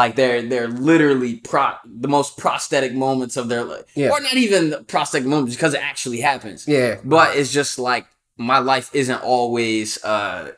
like 0.00 0.12
they're 0.16 0.42
they're 0.42 0.68
literally 0.90 1.34
pro 1.36 1.66
the 1.84 2.08
most 2.08 2.30
prosthetic 2.36 2.92
moments 3.06 3.36
of 3.36 3.48
their 3.48 3.64
life 3.72 3.84
Yeah. 3.94 4.10
or 4.10 4.20
not 4.20 4.34
even 4.46 4.62
the 4.70 4.82
prosthetic 4.94 5.26
moments 5.28 5.54
because 5.56 5.74
it 5.74 5.82
actually 5.90 6.20
happens 6.30 6.66
yeah 6.66 6.92
but 7.04 7.36
it's 7.38 7.52
just 7.52 7.78
like 7.78 8.04
my 8.36 8.58
life 8.72 8.88
isn't 8.92 9.22
always 9.22 10.02
uh 10.04 10.52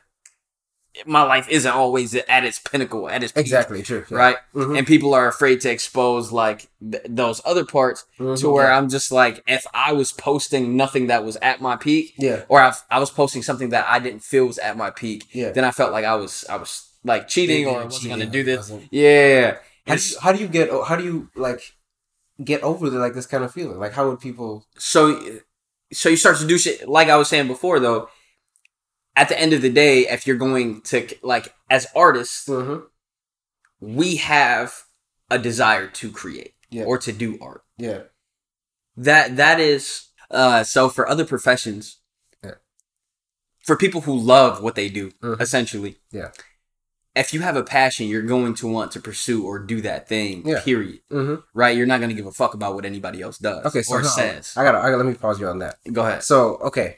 my 1.05 1.21
life 1.21 1.47
isn't 1.49 1.71
always 1.71 2.15
at 2.15 2.43
its 2.43 2.57
pinnacle 2.57 3.07
at 3.07 3.21
its 3.21 3.31
peak, 3.31 3.41
exactly 3.41 3.83
true 3.83 4.03
yeah. 4.09 4.17
right 4.17 4.37
Mhm. 4.55 4.79
and 4.79 4.87
people 4.87 5.13
are 5.13 5.27
afraid 5.27 5.61
to 5.61 5.69
expose 5.69 6.31
like 6.31 6.59
th- 6.91 7.03
those 7.07 7.39
other 7.45 7.65
parts 7.65 8.05
to 8.17 8.23
Mhm. 8.23 8.51
where 8.51 8.71
I'm 8.71 8.89
just 8.89 9.11
like 9.11 9.43
if 9.47 9.63
I 9.75 9.91
was 9.93 10.11
posting 10.11 10.75
nothing 10.75 11.05
that 11.07 11.23
was 11.23 11.35
at 11.49 11.61
my 11.61 11.75
peak 11.75 12.15
yeah 12.17 12.41
or 12.49 12.59
I, 12.61 12.73
I 12.89 12.97
was 12.99 13.11
posting 13.11 13.43
something 13.43 13.69
that 13.69 13.85
I 13.87 13.99
didn't 13.99 14.23
feel 14.23 14.45
was 14.47 14.57
at 14.57 14.75
my 14.75 14.89
peak, 14.89 15.25
Yeah. 15.31 15.51
then 15.51 15.63
I 15.63 15.69
felt 15.71 15.91
like 15.91 16.05
I 16.05 16.15
was 16.15 16.45
I 16.49 16.55
was 16.55 16.71
like 17.07 17.27
cheating 17.27 17.63
Yeah, 17.65 17.69
or 17.73 17.81
I 17.81 17.83
wasn't 17.85 18.03
cheating, 18.03 18.19
gonna 18.19 18.29
do 18.31 18.43
this. 18.43 18.71
Yeah. 18.91 19.57
How 19.87 19.95
do 19.95 20.01
you, 20.03 20.15
how 20.21 20.31
do 20.33 20.39
you 20.39 20.47
get 20.47 20.69
how 20.87 20.95
do 20.95 21.03
you 21.03 21.29
like 21.35 21.61
get 22.43 22.61
over 22.61 22.89
the 22.89 22.99
like 22.99 23.13
this 23.15 23.25
kind 23.25 23.43
of 23.43 23.51
feeling? 23.53 23.79
Like 23.79 23.93
how 23.93 24.07
would 24.09 24.19
people? 24.19 24.65
so 24.77 25.19
so 25.91 26.09
you 26.09 26.17
start 26.17 26.37
to 26.37 26.45
do 26.47 26.57
shit 26.57 26.87
like 26.87 27.07
I 27.09 27.17
was 27.17 27.29
saying 27.29 27.47
before 27.47 27.79
though. 27.79 28.09
At 29.15 29.29
the 29.29 29.39
end 29.39 29.51
of 29.53 29.63
the 29.63 29.71
day, 29.71 30.07
if 30.07 30.27
you're 30.27 30.35
going 30.37 30.81
to 30.81 31.07
like 31.23 31.53
as 31.71 31.87
artists, 31.95 32.47
Mm-hmm. 32.47 32.85
we 33.79 34.17
have 34.17 34.83
a 35.31 35.39
desire 35.39 35.87
to 35.87 36.11
create 36.11 36.53
Yeah. 36.69 36.83
or 36.83 36.97
to 36.99 37.11
do 37.11 37.37
art. 37.41 37.63
Yeah. 37.77 38.03
That 38.95 39.35
that 39.37 39.59
is 39.59 40.09
uh 40.29 40.63
so 40.63 40.89
for 40.89 41.07
other 41.09 41.25
professions, 41.25 41.97
Yeah. 42.43 42.55
for 43.63 43.75
people 43.77 44.01
who 44.01 44.15
love 44.17 44.61
what 44.61 44.75
they 44.75 44.89
do, 44.89 45.11
Mhm. 45.23 45.41
essentially. 45.41 45.97
Yeah. 46.11 46.31
If 47.17 47.33
you 47.33 47.41
have 47.41 47.55
a 47.55 47.63
passion, 47.63 48.07
you're 48.07 48.21
going 48.21 48.53
to 48.55 48.67
want 48.67 48.91
to 48.93 48.99
pursue 48.99 49.45
or 49.45 49.59
do 49.59 49.81
that 49.81 50.07
thing. 50.07 50.47
Yeah. 50.47 50.61
Period. 50.61 50.99
Mm-hmm. 51.11 51.35
Right? 51.53 51.75
You're 51.75 51.85
not 51.85 51.99
going 51.99 52.09
to 52.09 52.15
give 52.15 52.25
a 52.25 52.31
fuck 52.31 52.53
about 52.53 52.75
what 52.75 52.85
anybody 52.85 53.21
else 53.21 53.37
does 53.37 53.65
Okay. 53.65 53.81
So 53.81 53.95
or 53.95 54.01
no, 54.01 54.07
says. 54.07 54.53
I 54.55 54.63
gotta, 54.63 54.79
I 54.79 54.83
gotta 54.83 54.97
let 54.97 55.05
me 55.05 55.13
pause 55.13 55.39
you 55.39 55.47
on 55.47 55.59
that. 55.59 55.77
Go 55.91 56.01
ahead. 56.05 56.23
So 56.23 56.55
okay. 56.57 56.97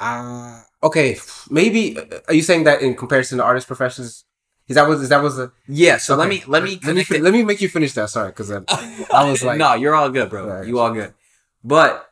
Uh 0.00 0.60
okay. 0.82 1.16
Maybe 1.50 1.98
are 2.28 2.34
you 2.34 2.42
saying 2.42 2.64
that 2.64 2.82
in 2.82 2.94
comparison 2.94 3.38
to 3.38 3.44
artist 3.44 3.66
professions? 3.66 4.24
Is 4.68 4.74
that 4.76 4.86
was 4.86 5.02
is 5.02 5.08
that 5.08 5.22
was 5.22 5.38
a 5.38 5.50
Yeah. 5.66 5.96
So 5.96 6.14
let 6.14 6.28
me 6.28 6.44
let 6.46 6.62
me 6.62 6.78
let 6.84 6.94
me 6.94 7.02
fin- 7.02 7.22
let 7.22 7.32
me 7.32 7.42
make 7.42 7.60
you 7.60 7.68
finish 7.68 7.94
that. 7.94 8.10
Sorry, 8.10 8.28
because 8.30 8.52
I, 8.52 8.60
I 9.12 9.28
was 9.30 9.42
like- 9.42 9.58
no, 9.58 9.74
you're 9.74 9.94
all 9.94 10.10
good, 10.10 10.30
bro. 10.30 10.48
I 10.60 10.62
you 10.62 10.78
all 10.78 10.92
good. 10.92 11.14
But 11.64 12.07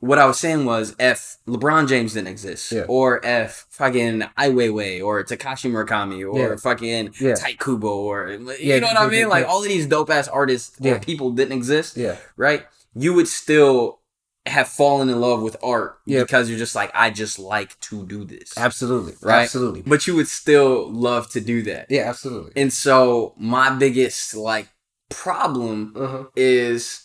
what 0.00 0.18
I 0.18 0.26
was 0.26 0.38
saying 0.38 0.66
was, 0.66 0.94
if 0.98 1.38
LeBron 1.48 1.88
James 1.88 2.12
didn't 2.14 2.28
exist, 2.28 2.70
Yeah. 2.70 2.84
or 2.86 3.18
if 3.24 3.66
fucking 3.70 4.22
Ai 4.36 4.50
Weiwei 4.50 5.02
or 5.04 5.24
Takashi 5.24 5.70
Murakami 5.70 6.20
or 6.30 6.38
Yeah. 6.50 6.56
fucking 6.56 7.14
Yeah. 7.18 7.34
Tite 7.34 7.58
Kubo 7.58 7.88
or 7.88 8.28
you 8.30 8.38
know 8.80 8.86
what 8.88 8.96
I 8.98 9.08
mean, 9.08 9.28
like 9.28 9.46
all 9.48 9.62
of 9.62 9.68
these 9.68 9.86
dope 9.86 10.10
ass 10.10 10.28
artists 10.28 10.76
or 10.84 10.98
people 11.00 11.30
didn't 11.30 11.52
exist, 11.56 11.96
yeah 11.96 12.16
right? 12.36 12.66
You 12.94 13.14
would 13.14 13.28
still 13.28 14.00
have 14.44 14.68
fallen 14.68 15.08
in 15.08 15.20
love 15.20 15.42
with 15.42 15.56
art 15.62 15.98
Yeah. 16.06 16.22
because 16.22 16.48
you're 16.48 16.58
just 16.58 16.74
like 16.76 16.90
I 16.94 17.10
just 17.10 17.38
like 17.38 17.80
to 17.80 18.04
do 18.06 18.24
this, 18.24 18.52
Absolutely. 18.56 19.14
right? 19.22 19.42
Absolutely. 19.44 19.82
But 19.82 20.06
you 20.06 20.14
would 20.14 20.28
still 20.28 20.88
love 20.92 21.28
to 21.30 21.40
do 21.40 21.62
that. 21.62 21.86
Yeah, 21.90 22.02
absolutely. 22.08 22.52
And 22.54 22.72
so 22.72 23.34
my 23.38 23.70
biggest 23.70 24.34
like 24.36 24.68
problem 25.10 25.92
Uh-huh. 25.96 26.24
is 26.36 27.00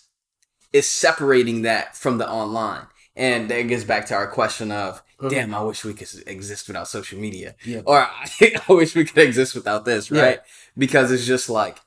is 0.73 0.87
separating 0.89 1.63
that 1.63 1.95
from 1.95 2.17
the 2.17 2.29
online. 2.29 2.87
And 3.15 3.49
that 3.49 3.63
gets 3.63 3.83
back 3.83 4.05
to 4.07 4.15
our 4.15 4.27
question 4.27 4.71
of, 4.71 5.03
Mhm. 5.19 5.29
damn, 5.29 5.53
I 5.55 5.61
wish 5.63 5.83
we 5.83 5.93
could 5.93 6.07
exist 6.27 6.67
without 6.67 6.87
social 6.87 7.19
media. 7.19 7.55
Yeah. 7.65 7.81
Or 7.85 7.99
I, 7.99 8.29
I 8.69 8.73
wish 8.73 8.95
we 8.95 9.03
could 9.05 9.17
exist 9.21 9.53
without 9.53 9.83
this, 9.85 10.09
Yeah. 10.09 10.21
right? 10.21 10.39
Because 10.77 11.11
it's 11.11 11.25
just 11.25 11.49
like 11.49 11.77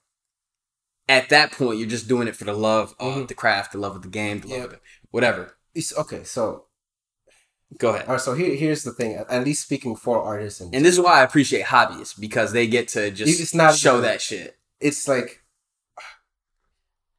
at 1.09 1.29
that 1.31 1.53
point 1.53 1.79
you're 1.79 1.89
just 1.89 2.09
doing 2.09 2.29
it 2.29 2.37
for 2.37 2.45
the 2.45 2.53
love 2.53 2.95
of 2.99 3.15
Mhm. 3.15 3.29
the 3.29 3.35
craft, 3.35 3.73
the 3.73 3.79
love 3.79 3.97
of 3.97 4.03
the 4.03 4.09
game, 4.09 4.41
the 4.41 4.49
love 4.49 4.59
Yeah. 4.59 4.65
of 4.65 4.71
the, 4.73 4.81
whatever. 5.11 5.57
It's, 5.75 5.97
okay, 5.97 6.25
so 6.25 6.67
Go 7.79 7.91
ahead. 7.91 8.07
all 8.07 8.13
right, 8.13 8.21
so 8.21 8.35
here, 8.35 8.55
here's 8.55 8.85
the 8.85 8.93
thing. 8.93 9.17
At 9.29 9.45
least 9.45 9.63
speaking 9.65 9.97
for 9.97 10.23
artists, 10.23 10.61
and, 10.61 10.75
And 10.75 10.85
this 10.85 10.95
is 10.95 11.01
why 11.01 11.21
I 11.21 11.25
appreciate 11.25 11.65
hobbyists 11.67 12.19
because 12.21 12.53
they 12.53 12.67
get 12.67 12.89
to 12.89 13.11
just 13.11 13.41
It's 13.41 13.55
not- 13.55 13.77
show 13.77 14.01
that 14.03 14.21
shit. 14.23 14.59
it's 14.81 15.09
like 15.09 15.43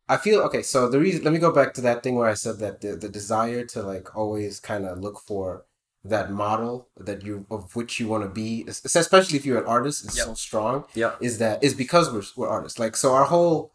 I 0.08 0.18
feel 0.18 0.42
okay. 0.42 0.62
So 0.62 0.88
the 0.90 1.00
reason, 1.00 1.24
let 1.24 1.34
me 1.34 1.40
go 1.40 1.52
back 1.52 1.74
to 1.76 1.82
that 1.82 2.04
thing 2.04 2.16
where 2.16 2.30
I 2.30 2.36
said 2.36 2.60
that 2.60 2.82
the 2.82 2.96
the 2.96 3.10
desire 3.10 3.64
to 3.74 3.82
like 3.82 4.16
always 4.16 4.60
kind 4.60 4.86
of 4.86 5.00
look 5.00 5.20
for 5.20 5.66
that 6.04 6.32
model 6.32 6.88
that 6.98 7.24
you 7.24 7.46
of 7.50 7.76
which 7.76 8.00
you 8.00 8.08
want 8.08 8.24
to 8.24 8.30
be, 8.30 8.64
especially 8.68 9.38
if 9.38 9.46
you're 9.46 9.58
an 9.60 9.66
artist, 9.66 10.06
is 10.06 10.16
Yep. 10.18 10.26
so 10.28 10.34
strong. 10.36 10.86
Yeah, 10.94 11.14
Is 11.20 11.40
that 11.40 11.64
is 11.64 11.74
because 11.74 12.12
we're 12.14 12.24
we're 12.38 12.50
artists. 12.58 12.78
Like 12.80 12.96
so, 12.96 13.14
our 13.14 13.26
whole 13.26 13.74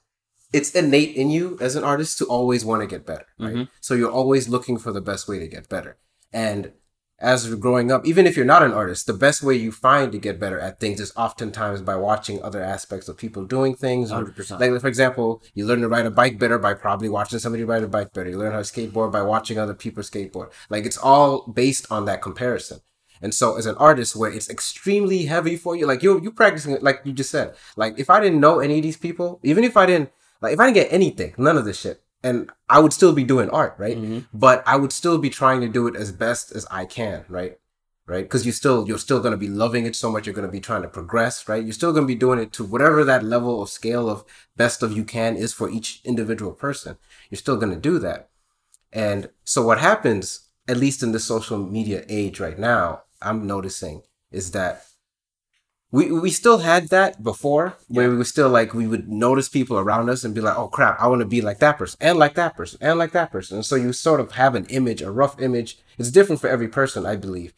it's 0.53 0.71
innate 0.75 1.15
in 1.17 1.31
you 1.31 1.57
as 1.61 1.77
an 1.77 1.85
artist 1.85 2.19
to 2.19 2.25
always 2.27 2.65
want 2.65 2.81
to 2.83 2.87
get 2.87 3.07
better. 3.07 3.27
Right. 3.39 3.55
Mhm. 3.55 3.69
So 3.81 3.95
you're 3.95 4.11
always 4.21 4.49
looking 4.49 4.79
for 4.79 4.91
the 4.93 5.01
best 5.01 5.29
way 5.29 5.39
to 5.41 5.49
get 5.49 5.69
better. 5.69 5.97
And 6.33 6.73
as 7.21 7.47
you're 7.47 7.57
growing 7.57 7.93
up, 7.93 8.07
even 8.07 8.27
if 8.27 8.37
you're 8.37 8.47
not 8.47 8.63
an 8.63 8.73
artist, 8.73 9.07
the 9.07 9.13
best 9.13 9.43
way 9.43 9.55
you 9.55 9.71
find 9.71 10.11
to 10.13 10.19
get 10.19 10.41
better 10.41 10.59
at 10.59 10.81
things 10.81 11.01
is 11.01 11.13
oftentimes 11.17 11.83
by 11.83 11.95
watching 11.95 12.43
other 12.43 12.63
aspects 12.63 13.09
of 13.09 13.19
people 13.19 13.45
doing 13.45 13.75
things. 13.75 14.11
100%. 14.11 14.59
Like, 14.59 14.81
for 14.81 14.89
example, 14.89 15.43
you 15.55 15.67
learn 15.67 15.83
to 15.83 15.89
ride 15.89 16.07
a 16.07 16.11
bike 16.11 16.39
better 16.39 16.59
by 16.59 16.75
probably 16.75 17.09
watching 17.09 17.39
somebody 17.39 17.65
ride 17.65 17.83
a 17.83 17.89
bike 17.89 18.13
better. 18.15 18.31
You 18.31 18.39
learn 18.39 18.53
how 18.53 18.63
to 18.63 18.65
skateboard 18.65 19.13
by 19.13 19.23
watching 19.23 19.59
other 19.59 19.75
people 19.75 20.03
skateboard. 20.03 20.51
Like, 20.71 20.87
it's 20.87 20.99
all 20.99 21.47
based 21.47 21.91
on 21.91 22.07
that 22.07 22.23
comparison. 22.23 22.81
And 23.23 23.35
so, 23.35 23.59
as 23.59 23.67
an 23.67 23.77
artist, 23.77 24.17
where 24.17 24.31
it's 24.31 24.49
extremely 24.49 25.27
heavy 25.27 25.57
for 25.57 25.77
you, 25.77 25.87
like 25.87 26.03
you 26.03 26.21
you 26.23 26.33
practicing 26.33 26.73
it, 26.73 26.83
like 26.83 27.03
you 27.05 27.13
just 27.13 27.31
said. 27.31 27.55
Like, 27.77 27.99
if 27.99 28.09
I 28.09 28.19
didn't 28.19 28.41
know 28.41 28.61
any 28.61 28.79
of 28.79 28.83
these 28.83 28.97
people, 28.97 29.41
even 29.43 29.63
if 29.63 29.77
I 29.77 29.85
didn't, 29.85 30.11
like, 30.41 30.55
if 30.55 30.61
I 30.61 30.65
didn't 30.65 30.77
get 30.77 30.93
anything, 30.93 31.35
none 31.37 31.59
of 31.59 31.67
this 31.67 31.79
shit, 31.79 32.03
and 32.23 32.51
I 32.69 32.79
would 32.81 32.93
still 32.93 33.13
be 33.13 33.25
doing 33.25 33.51
art, 33.51 33.75
right? 33.79 33.97
Mhm. 33.97 34.27
But 34.33 34.63
I 34.67 34.77
would 34.77 34.93
still 34.93 35.19
be 35.19 35.31
trying 35.31 35.61
to 35.63 35.69
do 35.69 35.87
it 35.87 35.97
as 35.97 36.13
best 36.13 36.53
as 36.53 36.67
I 36.71 36.85
can, 36.85 37.25
right? 37.29 37.59
Right? 38.07 38.25
Because 38.25 38.45
you 38.45 38.53
still 38.53 38.87
you're 38.89 38.99
still 38.99 39.21
gonna 39.21 39.37
be 39.37 39.49
loving 39.49 39.87
it 39.87 39.95
so 39.95 40.11
much. 40.11 40.27
You're 40.27 40.35
gonna 40.35 40.49
be 40.49 40.61
trying 40.61 40.83
to 40.83 40.89
progress, 40.89 41.49
right? 41.49 41.63
You're 41.63 41.73
still 41.73 41.93
gonna 41.93 42.07
be 42.07 42.15
doing 42.17 42.39
it 42.41 42.53
to 42.55 42.65
whatever 42.65 43.05
that 43.05 43.25
level 43.25 43.63
of 43.63 43.69
scale 43.71 44.11
of 44.11 44.25
best 44.57 44.83
of 44.83 44.93
you 44.93 45.05
can 45.05 45.37
is 45.37 45.53
for 45.53 45.71
each 45.71 46.01
individual 46.05 46.53
person. 46.53 46.99
You're 47.31 47.39
still 47.39 47.57
gonna 47.57 47.77
do 47.77 47.99
that. 48.01 48.31
And 48.93 49.31
so 49.45 49.63
what 49.63 49.79
happens, 49.79 50.49
at 50.67 50.77
least 50.77 51.03
in 51.03 51.13
the 51.13 51.21
social 51.21 51.59
media 51.59 52.05
age 52.09 52.41
right 52.41 52.59
now, 52.59 53.03
I'm 53.23 53.47
noticing 53.47 54.03
is 54.33 54.51
that 54.53 54.87
we 55.93 56.11
we 56.13 56.31
still 56.31 56.59
had 56.59 56.89
that 56.89 57.23
before 57.23 57.77
where 57.89 58.09
we 58.11 58.17
were 58.17 58.25
still 58.25 58.49
like 58.49 58.75
we 58.75 58.87
would 58.87 59.09
notice 59.09 59.49
people 59.49 59.77
around 59.79 60.09
us 60.09 60.23
and 60.25 60.35
be 60.35 60.41
like, 60.41 60.57
oh 60.57 60.69
crap, 60.69 61.01
I 61.01 61.09
want 61.09 61.21
to 61.21 61.27
be 61.27 61.41
like 61.41 61.59
that 61.59 61.79
person 61.79 61.99
and 62.01 62.19
like 62.19 62.35
that 62.35 62.57
person 62.57 62.79
and 62.81 62.99
like 62.99 63.13
that 63.13 63.33
person. 63.33 63.57
And 63.57 63.67
so 63.67 63.75
you 63.77 63.93
sort 63.93 64.21
of 64.21 64.33
have 64.33 64.55
an 64.55 64.67
image, 64.67 65.03
a 65.03 65.11
rough 65.11 65.41
image. 65.41 65.79
It's 65.99 66.11
different 66.13 66.41
for 66.41 66.49
every 66.49 66.69
person, 66.69 67.07
I 67.07 67.17
believe, 67.17 67.53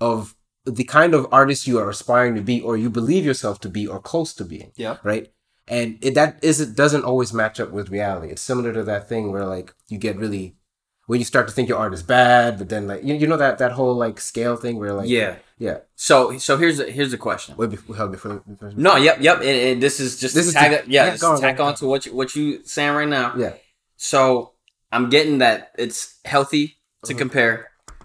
of 0.00 0.34
the 0.66 0.84
kind 0.84 1.14
of 1.14 1.26
artist 1.32 1.66
you 1.66 1.78
are 1.78 1.88
aspiring 1.88 2.34
to 2.34 2.42
be 2.42 2.60
or 2.60 2.76
you 2.76 2.90
believe 2.90 3.24
yourself 3.24 3.60
to 3.60 3.68
be 3.70 3.86
or 3.86 3.98
close 3.98 4.34
to 4.34 4.44
being 4.44 4.72
Yeah. 4.76 4.98
right? 5.02 5.32
And 5.66 5.98
it, 6.02 6.14
that 6.16 6.38
is 6.42 6.60
it 6.60 6.74
doesn't 6.76 7.04
always 7.04 7.32
match 7.32 7.60
up 7.60 7.70
with 7.70 7.90
reality. 7.90 8.30
It's 8.32 8.42
similar 8.42 8.72
to 8.74 8.82
that 8.84 9.08
thing 9.08 9.32
where 9.32 9.46
like 9.46 9.72
you 9.88 9.96
get 9.98 10.16
really 10.18 10.56
when 11.06 11.18
you 11.18 11.24
start 11.24 11.48
to 11.48 11.54
think 11.54 11.68
your 11.68 11.78
art 11.78 11.94
is 11.94 12.02
bad, 12.02 12.58
but 12.58 12.68
then 12.68 12.86
like 12.86 13.02
you, 13.02 13.14
you 13.14 13.26
know 13.26 13.38
that 13.38 13.58
that 13.58 13.72
whole 13.72 13.94
like 13.94 14.20
scale 14.20 14.56
thing 14.56 14.78
where 14.78 14.92
like 14.92 15.08
Yeah. 15.08 15.36
Yeah. 15.66 15.78
So 15.94 16.14
so 16.38 16.56
here's 16.56 16.78
the, 16.78 16.86
here's 16.90 17.12
the 17.12 17.18
question. 17.28 17.54
Wait 17.56 17.70
before, 17.70 18.08
before, 18.08 18.40
before 18.50 18.72
No, 18.76 18.96
yep, 18.96 19.18
yep. 19.20 19.36
And, 19.48 19.56
and 19.68 19.76
this 19.84 20.00
is 20.00 20.18
just 20.18 20.34
This 20.34 20.46
is 20.48 20.54
tag 20.54 20.70
the- 20.86 20.90
yeah, 20.90 21.14
yeah, 21.14 21.28
on, 21.28 21.40
tack 21.40 21.60
on, 21.60 21.68
on 21.68 21.74
to 21.76 21.86
what 21.86 22.06
you 22.06 22.12
what 22.20 22.34
you 22.34 22.64
saying 22.64 22.94
right 23.00 23.08
now. 23.20 23.28
yeah 23.36 23.52
So 23.96 24.54
I'm 24.90 25.06
getting 25.10 25.38
that 25.44 25.58
it's 25.84 26.00
healthy 26.24 26.64
to 27.04 27.12
Mhm. 27.14 27.18
compare, 27.18 27.54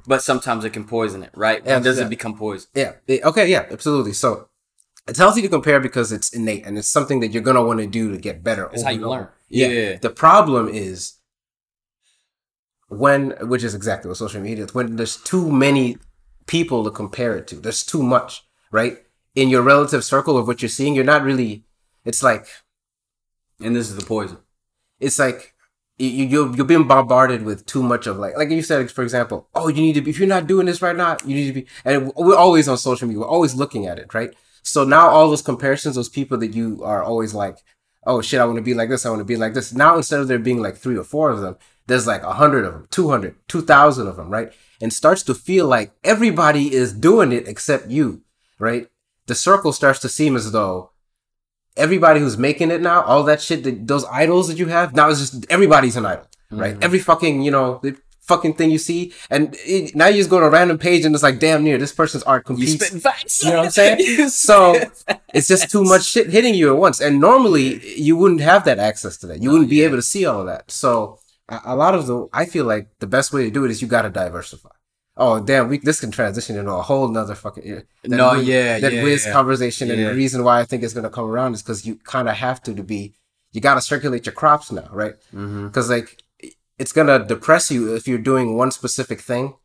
but 0.06 0.20
sometimes 0.22 0.62
it 0.68 0.72
can 0.78 0.86
poison 0.86 1.24
it, 1.24 1.32
right? 1.46 1.60
Yeah, 1.66 1.76
When 1.76 1.84
does 1.84 1.98
yeah. 1.98 2.06
it 2.06 2.10
become 2.18 2.34
poison? 2.38 2.68
yeah 2.76 2.92
okay 3.30 3.48
yeah 3.56 3.64
absolutely. 3.76 4.14
So 4.14 4.30
it's 5.08 5.20
healthy 5.20 5.42
to 5.48 5.50
compare 5.58 5.80
because 5.80 6.12
it's 6.18 6.30
innate 6.38 6.64
and 6.66 6.78
it's 6.80 6.92
something 6.98 7.20
that 7.22 7.30
you're 7.32 7.48
gonna 7.50 7.64
want 7.70 7.80
to 7.80 7.88
do 7.88 8.12
to 8.12 8.18
get 8.30 8.44
better. 8.44 8.66
It's 8.74 8.84
how 8.84 8.90
you 8.98 9.02
and 9.02 9.10
learn. 9.14 9.28
Yeah. 9.50 9.68
Yeah. 9.68 9.98
The 10.08 10.10
problem 10.26 10.68
is 10.70 10.98
when, 12.88 13.32
which 13.42 13.64
is 13.64 13.74
exactly 13.76 14.10
what 14.10 14.18
social 14.18 14.42
media 14.42 14.66
is, 14.66 14.74
when 14.74 14.96
there's 14.96 15.18
too 15.18 15.52
many 15.52 15.98
people 16.48 16.84
to 16.84 16.92
compare 16.92 17.36
it 17.38 17.48
to. 17.48 17.56
There's 17.56 17.84
too 17.84 18.04
much, 18.04 18.44
right? 18.72 18.98
In 19.36 19.50
your 19.50 19.62
relative 19.64 20.04
circle 20.04 20.38
of 20.38 20.48
what 20.48 20.62
you're 20.62 20.70
seeing, 20.70 20.96
you're 20.96 21.04
not 21.04 21.24
really. 21.24 21.66
It's 22.06 22.24
like 22.24 22.48
And 23.62 23.76
this 23.76 23.90
is 23.90 23.96
the 23.96 24.06
poison. 24.06 24.38
it's 25.00 25.20
like 25.20 25.54
you 25.98 26.10
you 26.10 26.56
you're 26.56 26.66
being 26.66 26.88
bombarded 26.88 27.44
with 27.44 27.66
too 27.66 27.82
much 27.84 28.06
of 28.08 28.18
like 28.18 28.36
like 28.38 28.50
you 28.50 28.62
said 28.62 28.92
for 28.92 29.02
example 29.04 29.48
oh 29.56 29.68
you 29.70 29.82
need 29.82 29.94
to 29.94 30.02
be 30.02 30.10
if 30.12 30.20
you're 30.20 30.28
not 30.28 30.46
doing 30.48 30.66
this 30.66 30.82
right 30.82 30.96
now 30.96 31.18
you 31.26 31.36
need 31.36 31.48
to 31.48 31.54
be 31.62 31.68
and 31.86 32.12
we're 32.16 32.36
always 32.36 32.68
on 32.68 32.78
social 32.78 33.08
media 33.08 33.22
we're 33.22 33.28
always 33.28 33.56
looking 33.56 33.88
at 33.88 33.98
it 33.98 34.14
right 34.14 34.32
so 34.62 34.84
now 34.84 35.08
all 35.10 35.30
those 35.30 35.42
comparisons 35.42 35.96
those 35.96 36.10
people 36.10 36.38
that 36.38 36.54
you 36.54 36.84
are 36.84 37.02
always 37.04 37.34
like 37.34 37.58
oh 38.06 38.22
shit 38.22 38.40
I 38.40 38.46
want 38.46 38.58
to 38.58 38.64
be 38.64 38.74
like 38.74 38.90
this 38.90 39.06
I 39.06 39.10
want 39.10 39.22
to 39.22 39.26
be 39.26 39.38
like 39.38 39.54
this. 39.54 39.74
Now 39.74 39.98
instead 39.98 40.20
of 40.20 40.28
there 40.28 40.40
being 40.40 40.62
like 40.62 40.78
three 40.78 40.98
or 40.98 41.04
four 41.04 41.30
of 41.30 41.42
them 41.42 41.58
there's 41.88 42.08
like 42.08 42.24
a 42.24 42.34
hundred 42.34 42.66
of 42.66 42.74
them 42.74 42.88
200 42.92 43.36
2000 43.48 44.08
of 44.08 44.16
them 44.16 44.30
right? 44.30 44.52
And 44.82 44.92
starts 44.92 45.24
to 45.24 45.34
feel 45.34 45.68
like 45.68 45.94
everybody 46.04 46.74
is 46.74 46.94
doing 46.94 47.32
it 47.32 47.48
except 47.48 47.90
you 47.90 48.22
right? 48.60 48.88
The 49.28 49.36
circle 49.36 49.74
starts 49.74 50.00
to 50.00 50.10
seem 50.10 50.36
as 50.36 50.52
though 50.52 50.92
everybody 51.78 52.20
who's 52.20 52.38
making 52.38 52.72
it 52.72 52.82
now, 52.82 53.02
all 53.04 53.24
that 53.24 53.42
shit, 53.42 53.64
that, 53.64 53.88
those 53.88 54.06
idols 54.06 54.48
that 54.48 54.58
you 54.58 54.68
have, 54.68 54.96
now 54.96 55.10
it's 55.10 55.20
just 55.20 55.46
everybody's 55.50 55.98
an 55.98 56.06
idol, 56.06 56.28
right? 56.52 56.74
Mm-hmm. 56.74 56.84
Every 56.84 57.00
fucking, 57.00 57.42
you 57.42 57.52
know, 57.52 57.82
fucking 58.28 58.54
thing 58.56 58.72
you 58.72 58.78
see, 58.78 59.14
and 59.30 59.56
it, 59.66 59.96
now 59.96 60.08
you 60.08 60.18
just 60.18 60.30
go 60.30 60.40
to 60.40 60.46
a 60.46 60.50
random 60.50 60.78
page 60.78 61.06
and 61.06 61.14
it's 61.16 61.24
like, 61.24 61.40
damn 61.40 61.64
near 61.64 61.78
this 61.78 61.94
person's 61.94 62.24
art 62.24 62.44
You 62.50 62.56
competes. 62.56 62.86
spitting. 62.88 63.02
You 63.44 63.50
know 63.52 63.58
what 63.60 63.66
I'm 63.66 63.72
saying? 63.72 64.30
So, 64.30 64.80
it's 65.34 65.48
just 65.48 65.70
too 65.72 65.84
much 65.84 66.04
shit 66.06 66.30
hitting 66.30 66.56
you 66.56 66.74
at 66.74 66.78
once, 66.80 67.00
and 67.02 67.20
normally 67.20 67.68
you 68.00 68.16
wouldn't 68.18 68.42
have 68.42 68.66
that 68.66 68.80
access 68.80 69.18
to 69.18 69.28
that. 69.28 69.42
You 69.42 69.50
No, 69.50 69.54
wouldn't 69.54 69.70
be 69.70 69.78
yeah. 69.78 69.86
able 69.86 69.98
to 69.98 70.02
see 70.02 70.26
all 70.26 70.42
of 70.42 70.48
that. 70.48 70.72
So, 70.72 71.20
a, 71.50 71.60
a 71.66 71.76
lot 71.76 71.94
of 71.96 72.08
the, 72.08 72.28
I 72.34 72.46
feel 72.46 72.66
like 72.66 72.88
the 73.00 73.08
best 73.08 73.32
way 73.34 73.44
to 73.46 73.52
do 73.52 73.66
it 73.66 73.72
is 73.72 73.82
you 73.82 73.88
got 73.88 74.04
to 74.04 74.10
diversify. 74.10 74.70
Oh 75.18 75.40
damn, 75.40 75.70
we 75.70 75.78
this 75.78 76.02
can 76.02 76.12
transition 76.12 76.58
into 76.58 76.72
a 76.74 76.82
whole 76.82 77.08
nother 77.08 77.36
fucking 77.36 77.64
eh, 77.66 77.82
that 78.04 78.10
No, 78.12 78.34
yeah, 78.34 78.80
that 78.80 78.92
yeah, 78.92 79.02
whiz 79.04 79.26
yeah. 79.26 79.32
conversation, 79.32 79.90
and 79.90 80.04
the 80.06 80.14
reason 80.14 80.44
why 80.44 80.60
I 80.60 80.66
think 80.66 80.84
it's 80.84 80.94
gonna 80.94 81.10
come 81.10 81.24
around 81.30 81.54
is 81.54 81.62
because 81.62 81.86
you 81.86 81.96
kind 82.04 82.28
of 82.28 82.36
have 82.36 82.62
to 82.64 82.74
to 82.76 82.84
be, 82.84 83.14
you 83.54 83.62
got 83.62 83.76
to 83.76 83.82
circulate 83.82 84.26
your 84.26 84.34
crops 84.34 84.74
now, 84.74 84.90
right? 84.92 85.14
Mm-hmm. 85.34 85.68
Because 85.68 85.90
like 85.90 86.22
it's 86.78 86.92
gonna 86.92 87.26
depress 87.26 87.72
you 87.72 87.94
if 87.96 88.08
you're 88.08 88.18
doing 88.18 88.58
one 88.58 88.72
specific 88.72 89.22
thing. 89.22 89.56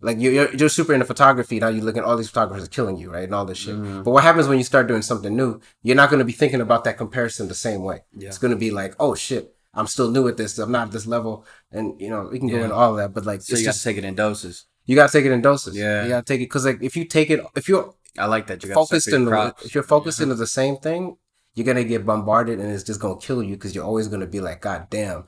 Like 0.00 0.18
you're 0.20 0.32
you're, 0.32 0.54
you're 0.54 0.68
super 0.68 0.92
into 0.92 1.06
photography 1.06 1.58
now. 1.58 1.68
You 1.68 1.80
look 1.80 1.96
at 1.96 2.04
all 2.04 2.16
these 2.18 2.28
photographers 2.28 2.64
are 2.66 2.70
killing 2.70 2.98
you, 2.98 3.10
right, 3.10 3.24
and 3.24 3.34
all 3.34 3.46
this 3.46 3.58
shit. 3.58 3.76
Mhm. 3.76 4.04
But 4.04 4.10
what 4.10 4.24
happens 4.24 4.46
when 4.46 4.58
you 4.58 4.64
start 4.64 4.86
doing 4.88 5.00
something 5.02 5.34
new? 5.34 5.60
You're 5.82 5.96
not 5.96 6.10
gonna 6.10 6.24
be 6.24 6.32
thinking 6.32 6.60
about 6.60 6.84
that 6.84 6.98
comparison 6.98 7.48
the 7.48 7.54
same 7.54 7.82
way. 7.82 8.00
Yeah. 8.14 8.28
It's 8.28 8.38
gonna 8.38 8.56
be 8.56 8.70
like, 8.70 8.94
oh 9.00 9.14
shit, 9.14 9.54
I'm 9.72 9.86
still 9.86 10.10
new 10.10 10.28
at 10.28 10.36
this. 10.36 10.58
I'm 10.58 10.70
not 10.70 10.88
at 10.88 10.92
this 10.92 11.06
level, 11.06 11.46
and 11.72 11.98
you 12.00 12.10
know 12.10 12.28
we 12.30 12.38
can 12.38 12.48
go 12.48 12.56
Yeah. 12.58 12.64
into 12.64 12.74
all 12.74 12.90
of 12.90 12.96
that. 12.98 13.14
But 13.14 13.24
like, 13.24 13.40
So 13.40 13.56
you 13.56 13.64
got 13.64 13.70
just 13.70 13.82
to 13.82 13.88
take 13.88 13.96
it 13.96 14.04
in 14.04 14.14
doses. 14.14 14.66
you 14.84 14.96
gotta 14.96 15.10
take 15.12 15.24
it 15.24 15.32
in 15.32 15.40
doses. 15.40 15.74
Yeah. 15.74 16.02
you 16.02 16.10
gotta 16.10 16.24
take 16.24 16.40
it 16.40 16.44
because 16.44 16.66
like 16.66 16.82
if 16.82 16.94
you 16.96 17.04
take 17.06 17.30
it, 17.30 17.40
if 17.56 17.66
you're 17.68 17.94
I 18.18 18.26
like 18.26 18.46
that. 18.48 18.62
You 18.62 18.68
got 18.70 18.74
focused 18.76 19.08
in 19.12 19.24
the, 19.26 19.54
if 19.64 19.74
you're 19.74 19.82
focused 19.84 20.20
into 20.20 20.34
the 20.34 20.46
same 20.46 20.76
thing, 20.76 21.16
you're 21.54 21.66
gonna 21.66 21.84
get 21.84 22.04
bombarded 22.04 22.60
and 22.60 22.70
it's 22.70 22.82
just 22.84 23.00
gonna 23.00 23.16
kill 23.18 23.42
you 23.42 23.54
because 23.56 23.74
you're 23.74 23.84
always 23.84 24.08
gonna 24.08 24.26
be 24.26 24.40
like, 24.40 24.60
God 24.62 24.88
damn, 24.90 25.24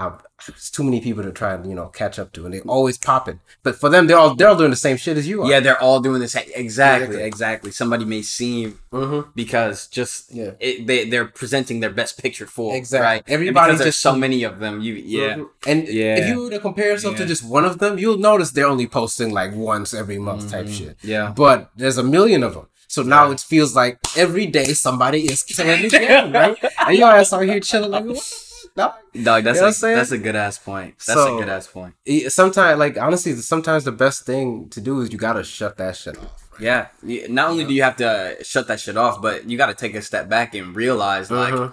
I'm, 0.00 0.14
it's 0.48 0.70
too 0.70 0.82
many 0.82 1.00
people 1.02 1.22
to 1.22 1.30
try 1.32 1.52
and 1.54 1.66
you 1.68 1.74
know 1.74 1.88
catch 1.88 2.18
up 2.18 2.32
to, 2.32 2.44
and 2.46 2.54
they 2.54 2.60
always 2.60 2.96
popping. 2.96 3.40
But 3.62 3.76
for 3.76 3.88
them, 3.90 4.06
they're 4.06 4.16
all 4.18 4.34
they're 4.34 4.48
all 4.48 4.56
doing 4.56 4.70
the 4.70 4.76
same 4.76 4.96
shit 4.96 5.16
as 5.18 5.28
you 5.28 5.42
are. 5.42 5.50
Yeah, 5.50 5.60
they're 5.60 5.80
all 5.80 6.00
doing 6.00 6.20
this. 6.20 6.34
Exactly, 6.34 6.54
Exactly. 6.64 7.22
exactly. 7.22 7.70
Somebody 7.70 8.04
may 8.04 8.22
seem 8.22 8.78
Mm-hmm. 8.92 9.30
because 9.36 9.86
just 9.86 10.32
Yeah. 10.32 10.52
it, 10.58 10.86
they 10.86 11.08
they're 11.08 11.26
presenting 11.26 11.78
their 11.80 11.90
best 11.90 12.20
picture 12.22 12.46
for 12.46 12.74
Exactly. 12.74 13.04
Right. 13.06 13.22
Everybody 13.26 13.48
Everybody 13.48 13.66
because 13.72 13.78
there's 13.84 13.94
just- 13.94 14.02
so 14.02 14.16
many 14.16 14.42
of 14.44 14.58
them. 14.58 14.80
You 14.80 14.94
yeah. 14.94 15.34
Mhm. 15.36 15.46
And 15.66 15.88
Yeah. 15.88 16.16
if 16.20 16.28
you 16.28 16.36
were 16.44 16.50
to 16.50 16.58
compare 16.58 16.88
yourself 16.92 17.16
to 17.16 17.26
just 17.26 17.44
one 17.44 17.64
of 17.64 17.78
them, 17.78 17.98
you'll 17.98 18.18
notice 18.18 18.50
they're 18.52 18.66
only 18.74 18.86
posting 18.88 19.30
like 19.32 19.54
once 19.54 19.92
every 19.94 20.18
month 20.18 20.50
type 20.50 20.66
Mhm. 20.66 20.78
shit. 20.78 20.96
Yeah. 21.02 21.32
But 21.36 21.70
there's 21.76 21.98
a 21.98 22.02
million 22.16 22.42
of 22.42 22.54
them. 22.54 22.66
So 22.88 23.02
now 23.02 23.26
Yeah. 23.26 23.34
it 23.34 23.40
feels 23.40 23.76
like 23.76 23.98
every 24.16 24.46
day 24.46 24.72
somebody 24.72 25.28
is 25.28 25.42
killing 25.44 25.82
the 25.82 25.88
game, 26.08 26.32
right? 26.32 26.56
And 26.86 26.96
your 26.98 27.10
ass 27.12 27.32
out 27.32 27.42
here 27.42 27.60
chilling 27.60 27.92
like, 27.92 28.04
what 28.06 28.16
the? 28.16 28.49
No. 28.76 28.84
Dog, 28.86 28.94
that's 29.12 29.14
You 29.14 29.22
know 29.24 29.42
what 29.44 29.60
a, 29.62 29.66
I'm 29.66 29.72
saying? 29.72 29.96
that's 29.96 30.10
a 30.12 30.18
good 30.18 30.36
ass 30.36 30.58
point. 30.58 30.94
That's 31.06 31.20
So- 31.20 31.36
a 31.36 31.40
good 31.40 31.48
ass 31.48 31.66
point. 31.66 31.94
Sometimes, 32.28 32.78
like 32.78 32.96
honestly, 32.98 33.34
sometimes 33.36 33.84
the 33.84 33.92
best 33.92 34.24
thing 34.24 34.68
to 34.70 34.80
do 34.80 35.00
is 35.00 35.12
you 35.12 35.18
gotta 35.18 35.42
shut 35.44 35.76
that 35.78 35.96
shit 35.96 36.16
off. 36.18 36.48
Yeah. 36.60 36.88
Not 37.28 37.50
only 37.50 37.64
do 37.64 37.72
you 37.74 37.82
have 37.82 37.96
to 37.96 38.36
shut 38.42 38.68
that 38.68 38.80
shit 38.80 38.96
off, 38.96 39.20
but 39.22 39.48
you 39.48 39.56
got 39.56 39.66
to 39.66 39.74
take 39.74 39.94
a 39.94 40.02
step 40.02 40.28
back 40.28 40.54
and 40.54 40.76
realize, 40.76 41.30
like, 41.30 41.54
Mhm. 41.54 41.72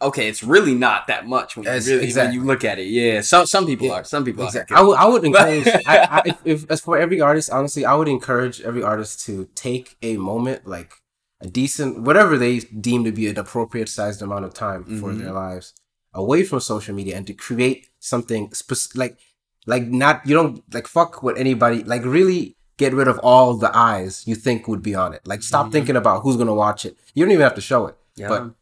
okay, 0.00 0.28
it's 0.28 0.42
really 0.42 0.74
not 0.74 1.06
that 1.08 1.26
much 1.26 1.56
when 1.56 1.64
you 1.66 1.70
really 1.70 2.04
exactly. 2.04 2.38
when 2.38 2.44
you 2.46 2.50
look 2.50 2.64
at 2.64 2.78
it. 2.78 2.84
Yeah. 2.86 3.20
Some 3.20 3.46
some 3.46 3.66
people 3.66 3.88
Yeah, 3.88 3.92
are. 3.94 4.04
Some 4.04 4.24
people 4.24 4.44
Exactly. 4.46 4.74
are. 4.74 4.80
I 4.80 4.82
would, 4.82 4.96
I 4.96 5.06
would 5.06 5.24
encourage, 5.30 5.66
I, 5.66 5.98
I, 6.10 6.22
if, 6.24 6.36
if, 6.44 6.70
as 6.70 6.80
for 6.80 6.96
every 6.98 7.20
artist, 7.20 7.50
honestly, 7.50 7.84
I 7.84 7.94
would 7.94 8.08
encourage 8.08 8.60
every 8.62 8.82
artist 8.82 9.24
to 9.26 9.48
take 9.54 9.96
a 10.02 10.16
moment, 10.16 10.66
like 10.66 10.92
a 11.40 11.46
decent, 11.46 12.02
whatever 12.02 12.36
they 12.36 12.60
deem 12.60 13.04
to 13.04 13.12
be 13.12 13.28
an 13.28 13.38
appropriate 13.38 13.88
sized 13.88 14.22
amount 14.22 14.44
of 14.44 14.54
time 14.54 14.84
for 15.00 15.10
Mhm. 15.12 15.18
their 15.20 15.32
lives, 15.32 15.72
away 16.12 16.42
from 16.42 16.60
social 16.60 16.94
media 16.94 17.16
and 17.16 17.26
to 17.26 17.32
create 17.34 17.86
something 18.00 18.52
specific 18.52 18.96
like, 18.96 19.18
like 19.66 19.86
not, 19.86 20.26
you 20.26 20.34
don't, 20.34 20.62
like, 20.72 20.86
fuck 20.86 21.22
what 21.22 21.38
anybody, 21.38 21.84
like, 21.84 22.04
really 22.04 22.56
get 22.78 22.94
rid 22.94 23.08
of 23.08 23.18
all 23.20 23.54
the 23.54 23.76
eyes 23.76 24.26
you 24.26 24.34
think 24.34 24.66
would 24.68 24.82
be 24.82 24.94
on 24.94 25.12
it. 25.12 25.20
Like, 25.26 25.42
stop 25.42 25.66
Mhm. 25.68 25.72
thinking 25.72 25.96
about 25.96 26.22
who's 26.22 26.36
to 26.36 26.52
watch 26.54 26.84
it. 26.86 26.96
You 27.14 27.24
don't 27.24 27.32
even 27.32 27.42
have 27.42 27.54
to 27.56 27.60
show 27.60 27.86
it 27.86 27.96
Yeah. 28.16 28.28
but 28.28 28.54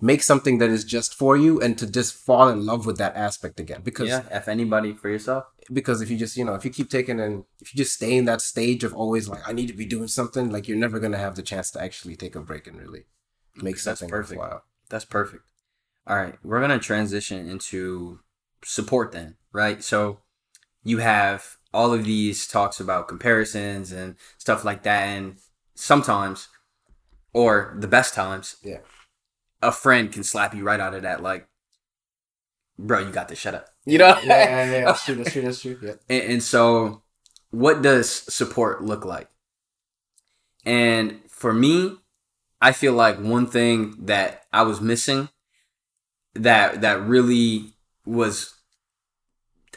make 0.00 0.22
something 0.22 0.58
that 0.58 0.70
is 0.70 0.84
just 0.84 1.14
for 1.14 1.36
you 1.36 1.60
and 1.60 1.76
to 1.78 1.86
just 1.86 2.12
fall 2.14 2.48
in 2.48 2.64
love 2.66 2.86
with 2.86 2.96
that 2.98 3.16
aspect 3.16 3.58
again 3.60 3.80
because 3.82 4.08
yeah. 4.08 4.22
If 4.30 4.48
anybody 4.48 4.92
for 4.94 5.08
yourself. 5.08 5.44
Because 5.72 6.00
if 6.00 6.10
you 6.10 6.16
just 6.16 6.36
you 6.36 6.44
know 6.44 6.54
if 6.54 6.64
you 6.64 6.70
keep 6.70 6.88
taking 6.90 7.18
and 7.20 7.44
if 7.60 7.74
you 7.74 7.78
just 7.78 7.94
stay 7.94 8.16
in 8.16 8.24
that 8.24 8.40
stage 8.40 8.84
of 8.84 8.94
always 8.94 9.28
like 9.28 9.40
i 9.48 9.52
need 9.52 9.66
to 9.66 9.72
be 9.72 9.84
doing 9.84 10.06
something 10.08 10.50
like 10.50 10.68
you're 10.68 10.76
never 10.76 10.98
going 11.00 11.12
to 11.12 11.18
have 11.18 11.34
the 11.36 11.42
chance 11.42 11.70
to 11.70 11.82
actually 11.82 12.14
take 12.16 12.36
a 12.36 12.40
break 12.40 12.66
and 12.66 12.78
really 12.80 13.04
make 13.56 13.74
That's 13.74 13.82
something 13.82 14.08
perfect. 14.08 14.38
worthwhile 14.38 14.62
That's 14.88 15.04
perfect. 15.04 15.42
All 16.06 16.16
right, 16.16 16.36
we're 16.44 16.60
gonna 16.60 16.78
transition 16.78 17.48
into 17.48 18.20
support 18.64 19.10
then, 19.12 19.36
right? 19.52 19.82
So 19.82 20.20
you 20.84 20.98
have 20.98 21.56
all 21.74 21.92
of 21.92 22.04
these 22.04 22.46
talks 22.46 22.78
about 22.78 23.08
comparisons 23.08 23.90
and 23.90 24.14
stuff 24.38 24.64
like 24.64 24.84
that, 24.84 25.02
and 25.08 25.38
sometimes, 25.74 26.48
or 27.32 27.76
the 27.80 27.88
best 27.88 28.14
times, 28.14 28.56
Yeah. 28.62 28.78
a 29.60 29.72
friend 29.72 30.12
can 30.12 30.22
slap 30.22 30.54
you 30.54 30.62
right 30.62 30.78
out 30.78 30.94
of 30.94 31.02
that, 31.02 31.22
like, 31.24 31.48
bro, 32.78 33.00
you 33.00 33.10
got 33.10 33.28
to 33.30 33.34
shut 33.34 33.54
up. 33.54 33.68
You 33.86 33.98
know? 33.98 34.18
yeah, 34.24 34.64
yeah, 34.64 34.72
yeah, 34.72 34.84
that's 34.86 35.04
true 35.04 35.14
that's 35.14 35.32
true 35.32 35.42
that's 35.42 35.60
true 35.60 35.78
yeah 35.82 35.92
And, 36.08 36.32
and 36.32 36.42
so, 36.42 37.02
what 37.50 37.80
does 37.82 38.10
support 38.10 38.82
look 38.82 39.04
like? 39.04 39.28
And 40.64 41.20
for 41.28 41.52
me, 41.52 41.96
I 42.60 42.72
feel 42.72 42.92
like 42.94 43.18
one 43.20 43.46
thing 43.46 43.94
that 44.06 44.42
I 44.52 44.62
was 44.62 44.80
missing 44.80 45.28
that 46.34 46.80
that 46.80 47.00
really 47.02 47.72
was 48.04 48.52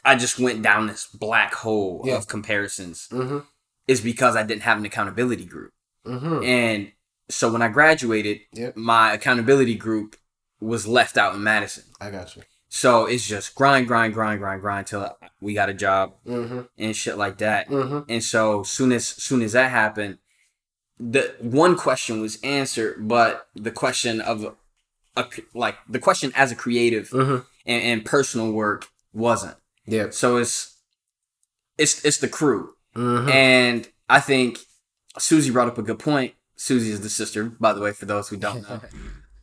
I 0.04 0.16
just 0.16 0.40
went 0.40 0.62
down 0.62 0.88
this 0.88 1.06
black 1.08 1.54
hole 1.54 2.02
Yeah. 2.06 2.16
of 2.18 2.28
comparisons 2.28 3.08
mm-hmm 3.12 3.40
is 3.88 4.02
because 4.02 4.36
I 4.36 4.44
didn't 4.44 4.62
have 4.64 4.78
an 4.78 4.86
accountability 4.86 5.46
group. 5.46 5.72
mm-hmm 6.06 6.44
And 6.44 6.92
so 7.30 7.52
when 7.52 7.64
I 7.64 7.70
graduated, 7.70 8.42
Yep. 8.54 8.76
my 8.78 9.14
accountability 9.14 9.74
group 9.76 10.16
was 10.62 10.86
left 10.86 11.18
out 11.18 11.34
in 11.34 11.44
Madison. 11.44 11.86
i 12.00 12.12
got 12.12 12.36
you 12.36 12.44
So 12.70 13.08
it's 13.08 13.28
just 13.28 13.56
grind, 13.56 13.88
grind, 13.88 14.14
grind, 14.14 14.40
grind, 14.40 14.62
grind 14.62 14.88
till 14.88 15.18
we 15.42 15.54
got 15.54 15.70
a 15.70 15.74
job 15.74 16.14
mm-hmm 16.26 16.62
and 16.78 16.96
shit 16.96 17.18
like 17.18 17.40
that. 17.40 17.68
mm-hmm 17.68 18.02
And 18.08 18.24
so 18.24 18.64
soon 18.64 18.92
as 18.92 19.08
soon 19.08 19.42
as 19.42 19.54
that 19.54 19.72
happened, 19.72 20.20
the 21.00 21.36
one 21.40 21.76
question 21.76 22.22
was 22.22 22.40
answered, 22.44 23.08
but 23.08 23.48
the 23.56 23.72
question 23.72 24.22
of 24.22 24.56
a, 25.16 25.28
like 25.54 25.76
the 25.88 26.00
question 26.00 26.32
as 26.36 26.52
a 26.52 26.56
creative 26.56 27.10
mm-hmm 27.10 27.40
and, 27.66 27.84
and 27.84 28.06
personal 28.06 28.52
work 28.52 28.88
wasn't. 29.14 29.56
yeah 29.86 30.08
So 30.12 30.38
it's 30.38 30.78
it's 31.78 32.04
it's 32.04 32.18
the 32.18 32.28
crew, 32.28 32.74
mm-hmm. 32.96 33.30
and 33.30 33.88
I 34.10 34.20
think 34.20 34.60
Susie 35.18 35.52
brought 35.52 35.68
up 35.70 35.78
a 35.78 35.82
good 35.82 36.00
point. 36.00 36.34
Susie 36.56 36.92
is 36.92 37.02
the 37.02 37.10
sister, 37.10 37.46
by 37.46 37.72
the 37.74 37.80
way, 37.80 37.94
for 37.94 38.06
those 38.06 38.28
who 38.28 38.38
don't 38.38 38.68
know. 38.70 38.82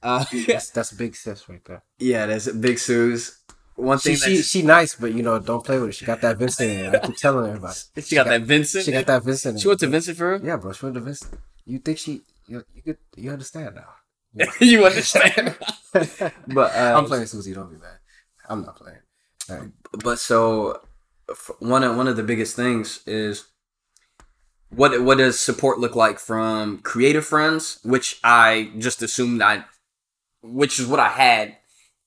Uh, 0.02 0.24
that's 0.46 0.70
that's 0.70 0.92
big 0.92 1.16
sis 1.16 1.48
right 1.48 1.64
there 1.64 1.82
yeah, 1.98 2.26
that's 2.26 2.46
a 2.46 2.54
Big 2.54 2.78
Suze. 2.78 3.38
One 3.76 3.98
she, 3.98 4.14
thing 4.14 4.16
she 4.30 4.36
that 4.38 4.42
she 4.44 4.62
nice 4.62 4.94
but 4.94 5.12
you 5.14 5.22
know 5.22 5.38
don't 5.38 5.64
play 5.64 5.78
with 5.78 5.90
it 5.90 5.92
she 5.94 6.04
got 6.06 6.20
that 6.22 6.38
vincent 6.38 6.70
in 6.70 6.84
her. 6.92 7.00
i 7.02 7.06
keep 7.06 7.16
telling 7.16 7.46
everybody 7.48 7.74
she, 8.02 8.14
got 8.14 8.26
that 8.26 8.42
Vincent. 8.42 8.84
she 8.84 8.92
got 8.92 9.06
that 9.06 9.22
vincent 9.22 9.54
in 9.56 9.60
She 9.60 9.68
went 9.68 9.80
to 9.80 9.86
her. 9.86 9.90
Vincent 9.92 10.16
for 10.16 10.32
real? 10.38 10.44
yeah 10.46 10.56
bro 10.56 10.72
she 10.72 10.84
went 10.86 10.94
to 10.94 11.00
vincent 11.00 11.34
you 11.66 11.78
think 11.78 11.98
she 11.98 12.22
you, 12.48 12.62
you 12.74 12.82
could 12.82 12.98
you 13.16 13.30
understand 13.30 13.74
now 13.74 14.44
you 14.60 14.84
understand? 14.84 15.56
but 15.92 16.74
uh, 16.76 16.94
I'm 16.96 17.06
playing 17.06 17.24
Susie. 17.24 17.54
Don't 17.54 17.70
be 17.70 17.78
mad. 17.78 17.96
I'm 18.50 18.62
not 18.62 18.76
playing. 18.76 18.98
Right. 19.48 19.70
but 20.04 20.18
so 20.18 20.80
one 21.58 21.82
of 21.82 21.96
one 21.96 22.06
of 22.06 22.16
the 22.16 22.22
biggest 22.22 22.54
things 22.54 23.00
is 23.06 23.46
what 24.70 25.00
what 25.02 25.18
does 25.18 25.38
support 25.38 25.78
look 25.78 25.96
like 25.96 26.18
from 26.18 26.78
creative 26.78 27.24
friends 27.24 27.78
which 27.82 28.18
i 28.24 28.70
just 28.78 29.02
assumed 29.02 29.40
i 29.40 29.64
which 30.42 30.78
is 30.80 30.86
what 30.86 31.00
i 31.00 31.08
had 31.08 31.56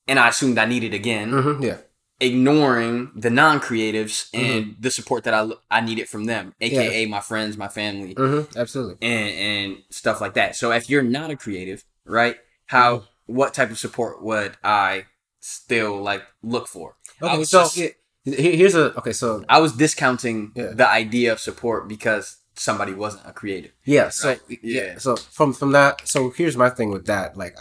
and 0.08 0.18
i 0.18 0.28
assumed 0.28 0.58
i 0.58 0.64
needed 0.64 0.94
again 0.94 1.30
Mhm, 1.30 1.62
Yeah. 1.62 1.78
ignoring 2.20 3.10
the 3.16 3.30
non-creatives 3.30 4.28
and 4.34 4.76
the 4.78 4.90
support 4.90 5.24
that 5.24 5.34
I, 5.34 5.48
I 5.70 5.80
needed 5.80 6.08
from 6.08 6.24
them 6.24 6.54
aka 6.60 7.06
my 7.06 7.20
friends 7.20 7.56
my 7.56 7.68
family 7.68 8.14
hmm 8.16 8.42
Absolutely. 8.56 8.96
and 9.06 9.28
and 9.48 9.82
stuff 9.90 10.20
like 10.20 10.34
that 10.34 10.54
so 10.56 10.70
if 10.72 10.88
you're 10.90 11.02
not 11.02 11.30
a 11.30 11.36
creative 11.36 11.84
right 12.04 12.36
how 12.66 12.90
Mm-hmm. 12.98 13.36
what 13.38 13.54
type 13.54 13.70
of 13.70 13.78
support 13.78 14.22
would 14.22 14.52
i 14.64 15.04
still 15.40 16.00
like 16.02 16.22
look 16.42 16.66
for 16.68 16.96
Okay. 17.22 17.44
So 17.44 17.60
just- 17.64 17.74
here- 17.76 17.94
here's 18.24 18.74
a 18.74 18.94
okay. 18.98 19.12
So 19.12 19.44
I 19.48 19.58
was 19.64 19.72
discounting 19.84 20.52
Yeah. 20.54 20.72
the 20.80 20.88
idea 21.02 21.32
of 21.34 21.38
support 21.40 21.86
because 21.94 22.24
somebody 22.54 22.92
wasn't 22.94 23.24
a 23.26 23.32
creative. 23.40 23.72
yeah. 23.84 24.08
So 24.08 24.28
Right. 24.28 24.40
yeah. 24.48 24.58
Yeah. 24.62 24.98
So 24.98 25.16
from 25.16 25.52
from 25.52 25.70
that. 25.72 25.92
So 26.08 26.18
here's 26.38 26.56
my 26.56 26.70
thing 26.70 26.90
with 26.96 27.04
that. 27.12 27.36
Like, 27.42 27.54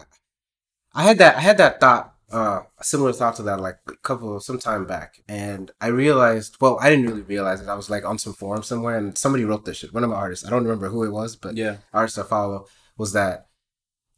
I 1.00 1.04
had 1.04 1.18
that. 1.20 1.38
I 1.38 1.42
had 1.42 1.58
that 1.58 1.80
thought. 1.80 2.14
Uh, 2.32 2.62
a 2.78 2.84
similar 2.84 3.12
thought 3.12 3.36
to 3.38 3.44
that, 3.44 3.60
like 3.60 3.78
a 3.88 3.96
couple 4.04 4.40
some 4.40 4.60
time 4.60 4.86
back, 4.86 5.16
and 5.28 5.72
I 5.82 5.88
realized. 5.88 6.58
Well, 6.62 6.78
I 6.80 6.90
didn't 6.90 7.08
really 7.08 7.22
realize 7.22 7.60
it. 7.62 7.68
I 7.68 7.74
was 7.74 7.90
like 7.90 8.06
on 8.06 8.20
some 8.20 8.34
forum 8.34 8.62
somewhere, 8.62 8.98
and 8.98 9.18
somebody 9.18 9.46
wrote 9.46 9.66
this 9.66 9.78
shit. 9.78 9.94
One 9.94 10.04
of 10.04 10.12
my 10.12 10.16
artists. 10.16 10.46
I 10.46 10.50
don't 10.52 10.64
remember 10.64 10.90
who 10.90 11.04
it 11.04 11.10
was, 11.12 11.36
but 11.36 11.58
Yeah. 11.58 11.78
artists 11.92 12.20
I 12.20 12.24
follow 12.24 12.68
was 12.98 13.14
that 13.14 13.48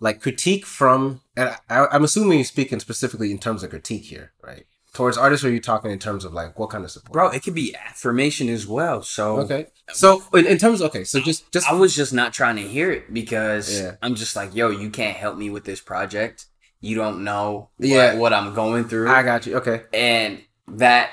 like 0.02 0.20
critique 0.22 0.66
from 0.66 1.22
and 1.38 1.56
I, 1.70 1.86
I'm 1.92 2.04
assuming 2.04 2.40
you're 2.40 2.46
speaking 2.46 2.80
specifically 2.80 3.32
in 3.32 3.38
terms 3.40 3.62
of 3.64 3.70
critique 3.70 4.06
here, 4.06 4.34
right? 4.44 4.66
Towards 4.94 5.18
artists, 5.18 5.46
are 5.46 5.52
you 5.52 5.62
talking 5.62 5.90
in 5.92 6.00
terms 6.00 6.26
of 6.26 6.34
like 6.34 6.60
what 6.60 6.70
kind 6.72 6.84
of 6.84 6.92
support? 6.92 7.14
Bro, 7.14 7.30
it 7.30 7.44
could 7.44 7.56
be 7.56 7.74
affirmation 7.76 8.50
as 8.50 8.68
well. 8.68 9.04
So 9.04 9.38
Okay. 9.42 9.68
So 9.94 10.22
in, 10.34 10.46
in 10.48 10.58
terms, 10.58 10.82
okay, 10.82 11.04
so 11.06 11.22
just 11.22 11.50
just 11.54 11.70
I 11.72 11.76
was 11.76 11.96
just 11.96 12.12
not 12.14 12.34
trying 12.34 12.58
to 12.58 12.68
hear 12.68 12.92
it 12.92 13.14
because 13.14 13.80
Yeah. 13.80 13.96
I'm 14.02 14.16
just 14.16 14.36
like, 14.36 14.54
yo, 14.54 14.70
you 14.70 14.90
can't 14.90 15.16
help 15.16 15.38
me 15.38 15.50
with 15.50 15.64
this 15.64 15.80
project. 15.80 16.48
You 16.82 16.96
don't 16.96 17.24
know 17.24 17.70
what, 17.78 17.88
Yeah. 17.88 18.16
what 18.16 18.34
I'm 18.34 18.54
going 18.54 18.86
through. 18.86 19.10
I 19.10 19.24
got 19.24 19.46
you. 19.46 19.58
Okay. 19.58 19.84
and 19.94 20.42
that 20.68 21.12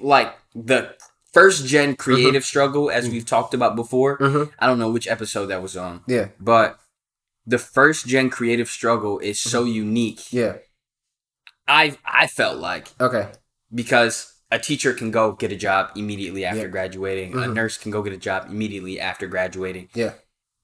like 0.00 0.34
the 0.54 0.94
first 1.32 1.66
gen 1.66 1.94
creative 1.96 2.44
struggle 2.44 2.90
as 2.90 3.08
we've 3.08 3.26
talked 3.26 3.54
about 3.54 3.76
before. 3.76 4.18
Mm-hmm. 4.18 4.50
I 4.58 4.66
don't 4.66 4.78
know 4.78 4.90
which 4.90 5.06
episode 5.08 5.46
that 5.46 5.62
was 5.62 5.76
on. 5.76 6.02
Yeah. 6.06 6.28
But 6.40 6.78
the 7.46 7.58
first 7.58 8.06
gen 8.06 8.28
creative 8.30 8.68
struggle 8.68 9.18
is 9.20 9.38
so 9.40 9.64
unique. 9.64 10.32
Yeah. 10.32 10.56
I 11.68 11.96
I 12.04 12.26
felt 12.26 12.58
like 12.58 12.88
Okay. 13.00 13.28
because 13.74 14.32
a 14.50 14.58
teacher 14.58 14.92
can 14.94 15.10
go 15.10 15.32
get 15.32 15.52
a 15.52 15.56
job 15.56 15.90
immediately 15.96 16.44
after 16.44 16.62
Yeah. 16.62 16.66
graduating. 16.68 17.34
A 17.34 17.38
Mhm. 17.38 17.54
nurse 17.54 17.78
can 17.78 17.90
go 17.90 18.02
get 18.02 18.12
a 18.12 18.16
job 18.18 18.46
immediately 18.48 18.98
after 19.00 19.26
graduating. 19.26 19.88
Yeah. 19.94 20.14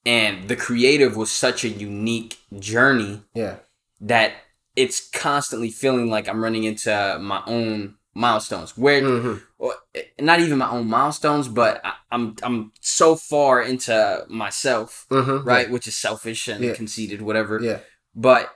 And 0.05 0.47
the 0.49 0.55
creative 0.55 1.15
was 1.15 1.31
such 1.31 1.63
a 1.63 1.69
unique 1.69 2.37
journey 2.59 3.23
Yeah. 3.33 3.57
That 4.03 4.33
it's 4.75 5.09
constantly 5.09 5.69
feeling 5.69 6.09
like 6.09 6.27
I'm 6.27 6.43
running 6.43 6.63
into 6.63 7.17
my 7.21 7.41
own 7.45 7.95
milestones. 8.15 8.77
Where 8.77 9.01
Mm-hmm. 9.01 9.37
or, 9.57 9.75
eh, 9.95 10.01
not 10.19 10.39
even 10.39 10.57
my 10.57 10.69
own 10.69 10.87
milestones, 10.87 11.47
but 11.47 11.81
I, 11.83 11.93
I'm 12.11 12.35
I'm 12.43 12.71
so 12.81 13.15
far 13.15 13.61
into 13.61 14.25
myself, 14.29 15.05
Mm-hmm. 15.09 15.47
right? 15.47 15.69
Which 15.69 15.87
is 15.87 15.95
selfish 15.95 16.47
and 16.47 16.63
Yeah. 16.63 16.73
conceited, 16.73 17.21
whatever. 17.21 17.59
Yeah. 17.61 17.79
But 18.15 18.49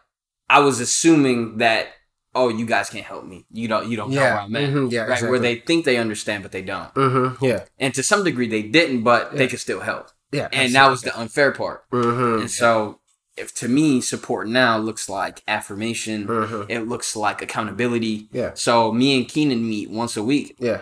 I 0.49 0.59
was 0.59 0.79
assuming 0.79 1.57
that 1.57 1.87
oh, 2.35 2.49
you 2.49 2.67
guys 2.67 2.87
can't 2.91 3.03
help 3.05 3.25
me. 3.25 3.45
You 3.51 3.67
don't 3.67 3.89
you 3.89 3.97
don't 3.97 4.11
know 4.11 4.21
where 4.21 4.33
Yeah. 4.35 4.43
I'm 4.43 4.55
at. 4.55 4.69
Mhm. 4.69 4.91
Yeah. 4.91 4.99
right, 5.01 5.09
Exactly. 5.13 5.29
where 5.31 5.39
they 5.39 5.55
think 5.55 5.85
they 5.85 5.97
understand, 5.97 6.43
but 6.43 6.51
they 6.51 6.61
don't. 6.61 6.93
Mm-hmm. 6.93 7.43
Yeah. 7.43 7.63
And 7.79 7.93
to 7.95 8.03
some 8.03 8.23
degree, 8.23 8.47
they 8.47 8.61
didn't, 8.61 9.01
but 9.03 9.35
they 9.35 9.47
could 9.47 9.59
still 9.59 9.79
help. 9.79 10.09
Yeah. 10.31 10.47
And 10.51 10.75
that 10.75 10.87
was 10.91 11.01
the 11.01 11.17
unfair 11.17 11.51
part. 11.51 11.89
Mm-hmm. 11.89 12.41
And 12.41 12.51
so, 12.51 12.99
if 13.37 13.53
to 13.55 13.67
me, 13.67 14.01
support 14.01 14.47
now 14.47 14.77
looks 14.77 15.07
like 15.09 15.41
affirmation. 15.47 16.27
Mm-hmm. 16.27 16.71
It 16.71 16.87
looks 16.87 17.15
like 17.15 17.41
accountability. 17.41 18.27
Yeah. 18.31 18.51
So 18.55 18.91
me 18.91 19.17
and 19.17 19.27
Keenan 19.27 19.67
meet 19.67 19.89
once 19.89 20.17
a 20.17 20.23
week, 20.23 20.55
Yeah. 20.59 20.81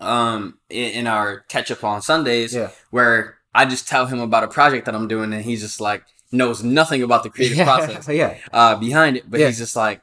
um, 0.00 0.58
in, 0.68 0.90
in 0.92 1.06
our 1.06 1.40
catch 1.48 1.70
up 1.70 1.84
on 1.84 2.02
Sundays, 2.02 2.54
Yeah. 2.54 2.70
where 2.90 3.36
I 3.54 3.64
just 3.66 3.88
tell 3.88 4.06
him 4.06 4.20
about 4.20 4.44
a 4.44 4.48
project 4.48 4.86
that 4.86 4.94
I'm 4.94 5.08
doing, 5.08 5.32
and 5.32 5.44
he's 5.44 5.60
just 5.60 5.80
like 5.80 6.04
knows 6.32 6.62
nothing 6.62 7.02
about 7.02 7.22
the 7.24 7.30
creative 7.30 7.66
process 7.66 8.08
yeah. 8.22 8.36
uh, 8.52 8.76
behind 8.76 9.16
it. 9.16 9.28
But 9.28 9.40
Yeah. 9.40 9.46
he's 9.48 9.58
just 9.58 9.74
like, 9.74 10.00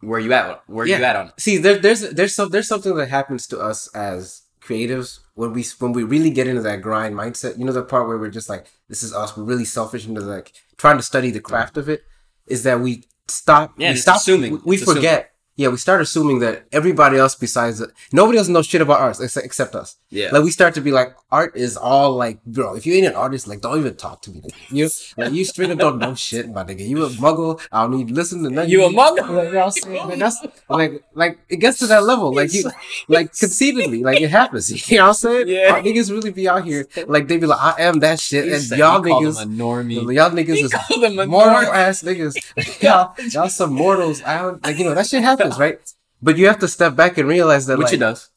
"Where 0.00 0.18
you 0.18 0.32
at? 0.32 0.62
Where 0.66 0.86
you 0.86 0.94
Yeah. 0.96 1.10
at 1.10 1.16
on 1.16 1.26
it?" 1.28 1.34
See, 1.38 1.58
there, 1.58 1.78
there's 1.78 2.00
there's 2.00 2.34
some 2.34 2.48
there's 2.50 2.68
something 2.68 2.94
that 2.96 3.08
happens 3.10 3.46
to 3.48 3.58
us 3.60 3.88
as 3.94 4.42
creatives 4.62 5.20
when 5.38 5.52
we 5.52 5.64
when 5.78 5.92
we 5.92 6.02
really 6.02 6.30
get 6.30 6.48
into 6.48 6.62
that 6.62 6.82
grind 6.82 7.14
mindset. 7.14 7.56
You 7.56 7.64
know, 7.64 7.70
the 7.70 7.84
part 7.84 8.08
where 8.08 8.18
we're 8.18 8.28
just 8.28 8.48
like, 8.48 8.66
this 8.88 9.04
is 9.04 9.14
us. 9.14 9.36
We're 9.36 9.44
really 9.44 9.64
selfish 9.64 10.04
into 10.04 10.20
like 10.20 10.52
trying 10.76 10.96
to 10.96 11.02
study 11.02 11.30
the 11.30 11.38
craft 11.38 11.76
of 11.76 11.88
it. 11.88 12.02
Is 12.48 12.64
that 12.64 12.80
we 12.80 13.04
stop? 13.28 13.74
Yeah, 13.78 13.90
we 13.90 13.96
stop. 13.98 14.16
assuming. 14.16 14.54
We, 14.54 14.58
we 14.64 14.76
forget. 14.78 15.32
Yeah, 15.58 15.68
we 15.70 15.76
start 15.76 16.00
assuming 16.00 16.38
that 16.38 16.66
everybody 16.70 17.18
else 17.18 17.34
besides 17.34 17.82
nobody 18.12 18.38
else 18.38 18.46
knows 18.46 18.64
shit 18.64 18.80
about 18.80 19.00
art 19.00 19.18
except, 19.20 19.44
except 19.44 19.74
us. 19.74 19.96
Yeah. 20.08 20.30
Like 20.30 20.44
we 20.44 20.52
start 20.52 20.72
to 20.74 20.80
be 20.80 20.92
like, 20.92 21.16
art 21.32 21.56
is 21.56 21.76
all 21.76 22.12
like, 22.12 22.42
bro. 22.44 22.76
If 22.76 22.86
you 22.86 22.94
ain't 22.94 23.08
an 23.08 23.14
artist, 23.16 23.48
like, 23.48 23.60
don't 23.60 23.76
even 23.76 23.96
talk 23.96 24.22
to 24.22 24.30
me. 24.30 24.40
nigga. 24.42 24.54
You 24.70 24.88
like 25.16 25.32
you 25.32 25.44
straight 25.44 25.70
up 25.70 25.78
don't 25.78 25.98
know 25.98 26.14
shit, 26.14 26.48
my 26.48 26.62
nigga. 26.62 26.86
You 26.88 27.04
a 27.04 27.08
muggle. 27.10 27.60
I 27.72 27.82
don't 27.82 27.96
need 27.98 28.06
to 28.08 28.14
listen 28.14 28.44
to 28.44 28.50
nothing. 28.50 28.70
You 28.70 28.84
a 28.84 28.88
muggle? 28.90 29.28
Like, 29.28 29.48
you 29.48 29.52
know 29.54 29.64
I'm 29.64 29.70
saying? 29.72 30.08
Like, 30.08 30.18
that's 30.20 30.46
like 30.68 31.04
like 31.14 31.38
it 31.48 31.56
gets 31.56 31.80
to 31.80 31.88
that 31.88 32.04
level. 32.04 32.32
Like 32.32 32.52
you 32.54 32.70
like 33.08 33.36
conceitedly, 33.36 34.02
like 34.04 34.20
it 34.20 34.30
happens. 34.30 34.68
You 34.88 34.98
know 34.98 35.02
what 35.04 35.08
I'm 35.08 35.14
saying? 35.14 35.48
Yeah. 35.48 35.72
Our 35.72 35.82
niggas 35.82 36.10
really 36.10 36.30
be 36.30 36.48
out 36.48 36.64
here 36.64 36.86
like 37.08 37.26
they 37.26 37.36
be 37.36 37.46
like, 37.46 37.60
I 37.60 37.82
am 37.82 37.98
that 38.00 38.20
shit, 38.20 38.44
He 38.44 38.52
and 38.52 38.62
said- 38.62 38.78
y'all 38.78 39.02
he 39.02 39.10
niggas, 39.10 39.42
him 39.42 39.60
a 39.60 39.64
normie. 39.64 40.14
y'all 40.14 40.30
niggas 40.30 40.54
He 40.54 40.60
is 40.62 40.72
called 40.72 41.02
him 41.04 41.18
a 41.18 41.26
mortal 41.26 41.72
ass 41.72 42.02
niggas. 42.04 42.36
y'all, 42.82 43.14
y'all 43.32 43.48
some 43.48 43.72
mortals. 43.74 44.22
I 44.22 44.38
don't 44.42 44.64
like 44.64 44.78
you 44.78 44.84
know 44.84 44.94
that 44.94 45.06
shit 45.08 45.22
happens, 45.22 45.47
right? 45.56 45.78
But 46.20 46.36
you 46.36 46.48
have 46.48 46.58
to 46.58 46.68
step 46.68 46.96
back 46.96 47.16
and 47.16 47.28
realize 47.28 47.66
that 47.66 47.78
Which 47.78 47.86
like, 47.86 47.94
it 47.94 47.98
does. 47.98 48.30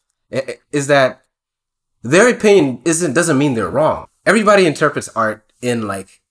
is 0.71 0.87
that 0.87 1.23
their 2.03 2.29
opinion 2.29 2.81
isn't 2.85 3.13
doesn't 3.13 3.37
mean 3.37 3.55
they're 3.55 3.69
wrong. 3.69 4.05
Everybody 4.25 4.65
interprets 4.65 5.09
art 5.15 5.51
in 5.61 5.87
like 5.87 6.21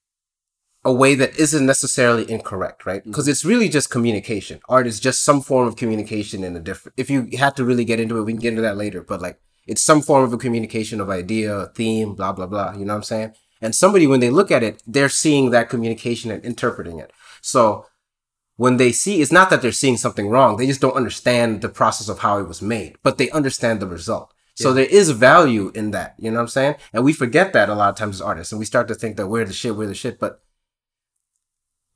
a 0.84 0.92
way 0.92 1.14
that 1.14 1.38
isn't 1.38 1.66
necessarily 1.66 2.30
incorrect, 2.30 2.86
right? 2.86 3.00
Mm-hmm. 3.00 3.10
Because 3.10 3.28
it's 3.28 3.44
really 3.44 3.68
just 3.68 3.90
communication. 3.90 4.60
Art 4.68 4.86
is 4.86 4.98
just 5.00 5.24
some 5.24 5.40
form 5.40 5.66
of 5.68 5.76
communication 5.76 6.42
in 6.44 6.56
a 6.56 6.60
different. 6.60 6.94
If 6.96 7.10
you 7.10 7.28
have 7.38 7.54
to 7.56 7.64
really 7.64 7.84
get 7.84 8.00
into 8.00 8.18
it, 8.18 8.22
we 8.22 8.32
can 8.32 8.40
get 8.40 8.50
into 8.50 8.62
that 8.62 8.76
later. 8.76 9.02
But 9.02 9.20
like, 9.20 9.40
it's 9.66 9.82
some 9.82 10.00
form 10.00 10.24
of 10.24 10.32
a 10.32 10.38
communication 10.38 11.00
of 11.00 11.10
idea, 11.10 11.70
theme, 11.74 12.14
blah 12.14 12.32
blah 12.32 12.46
blah. 12.46 12.72
You 12.72 12.84
know 12.84 12.94
what 12.94 12.98
I'm 12.98 13.02
saying? 13.02 13.34
And 13.60 13.74
somebody, 13.74 14.06
when 14.06 14.20
they 14.20 14.30
look 14.30 14.50
at 14.50 14.62
it, 14.62 14.82
they're 14.86 15.10
seeing 15.10 15.50
that 15.50 15.68
communication 15.68 16.30
and 16.30 16.42
interpreting 16.44 16.98
it. 16.98 17.12
So 17.42 17.86
when 18.60 18.76
they 18.76 18.92
see, 18.92 19.22
it's 19.22 19.32
not 19.32 19.48
that 19.48 19.62
they're 19.62 19.72
seeing 19.72 19.96
something 19.96 20.28
wrong. 20.28 20.58
They 20.58 20.66
just 20.66 20.82
don't 20.82 20.94
understand 20.94 21.62
the 21.62 21.70
process 21.70 22.10
of 22.10 22.18
how 22.18 22.36
it 22.40 22.46
was 22.46 22.60
made, 22.60 22.98
but 23.02 23.16
they 23.16 23.30
understand 23.30 23.80
the 23.80 23.86
result. 23.86 24.34
So 24.54 24.74
there 24.74 24.84
is 24.84 25.12
value 25.12 25.72
in 25.74 25.92
that. 25.92 26.14
You 26.18 26.30
know 26.30 26.36
what 26.36 26.42
I'm 26.42 26.48
saying? 26.48 26.74
And 26.92 27.02
we 27.02 27.14
forget 27.14 27.54
that 27.54 27.70
a 27.70 27.74
lot 27.74 27.88
of 27.88 27.96
times 27.96 28.16
as 28.16 28.20
artists, 28.20 28.52
and 28.52 28.58
we 28.58 28.66
start 28.66 28.86
to 28.88 28.94
think 28.94 29.16
that 29.16 29.28
we're 29.28 29.46
the 29.46 29.54
shit, 29.54 29.76
we're 29.76 29.86
the 29.86 29.94
shit. 29.94 30.20
But 30.20 30.42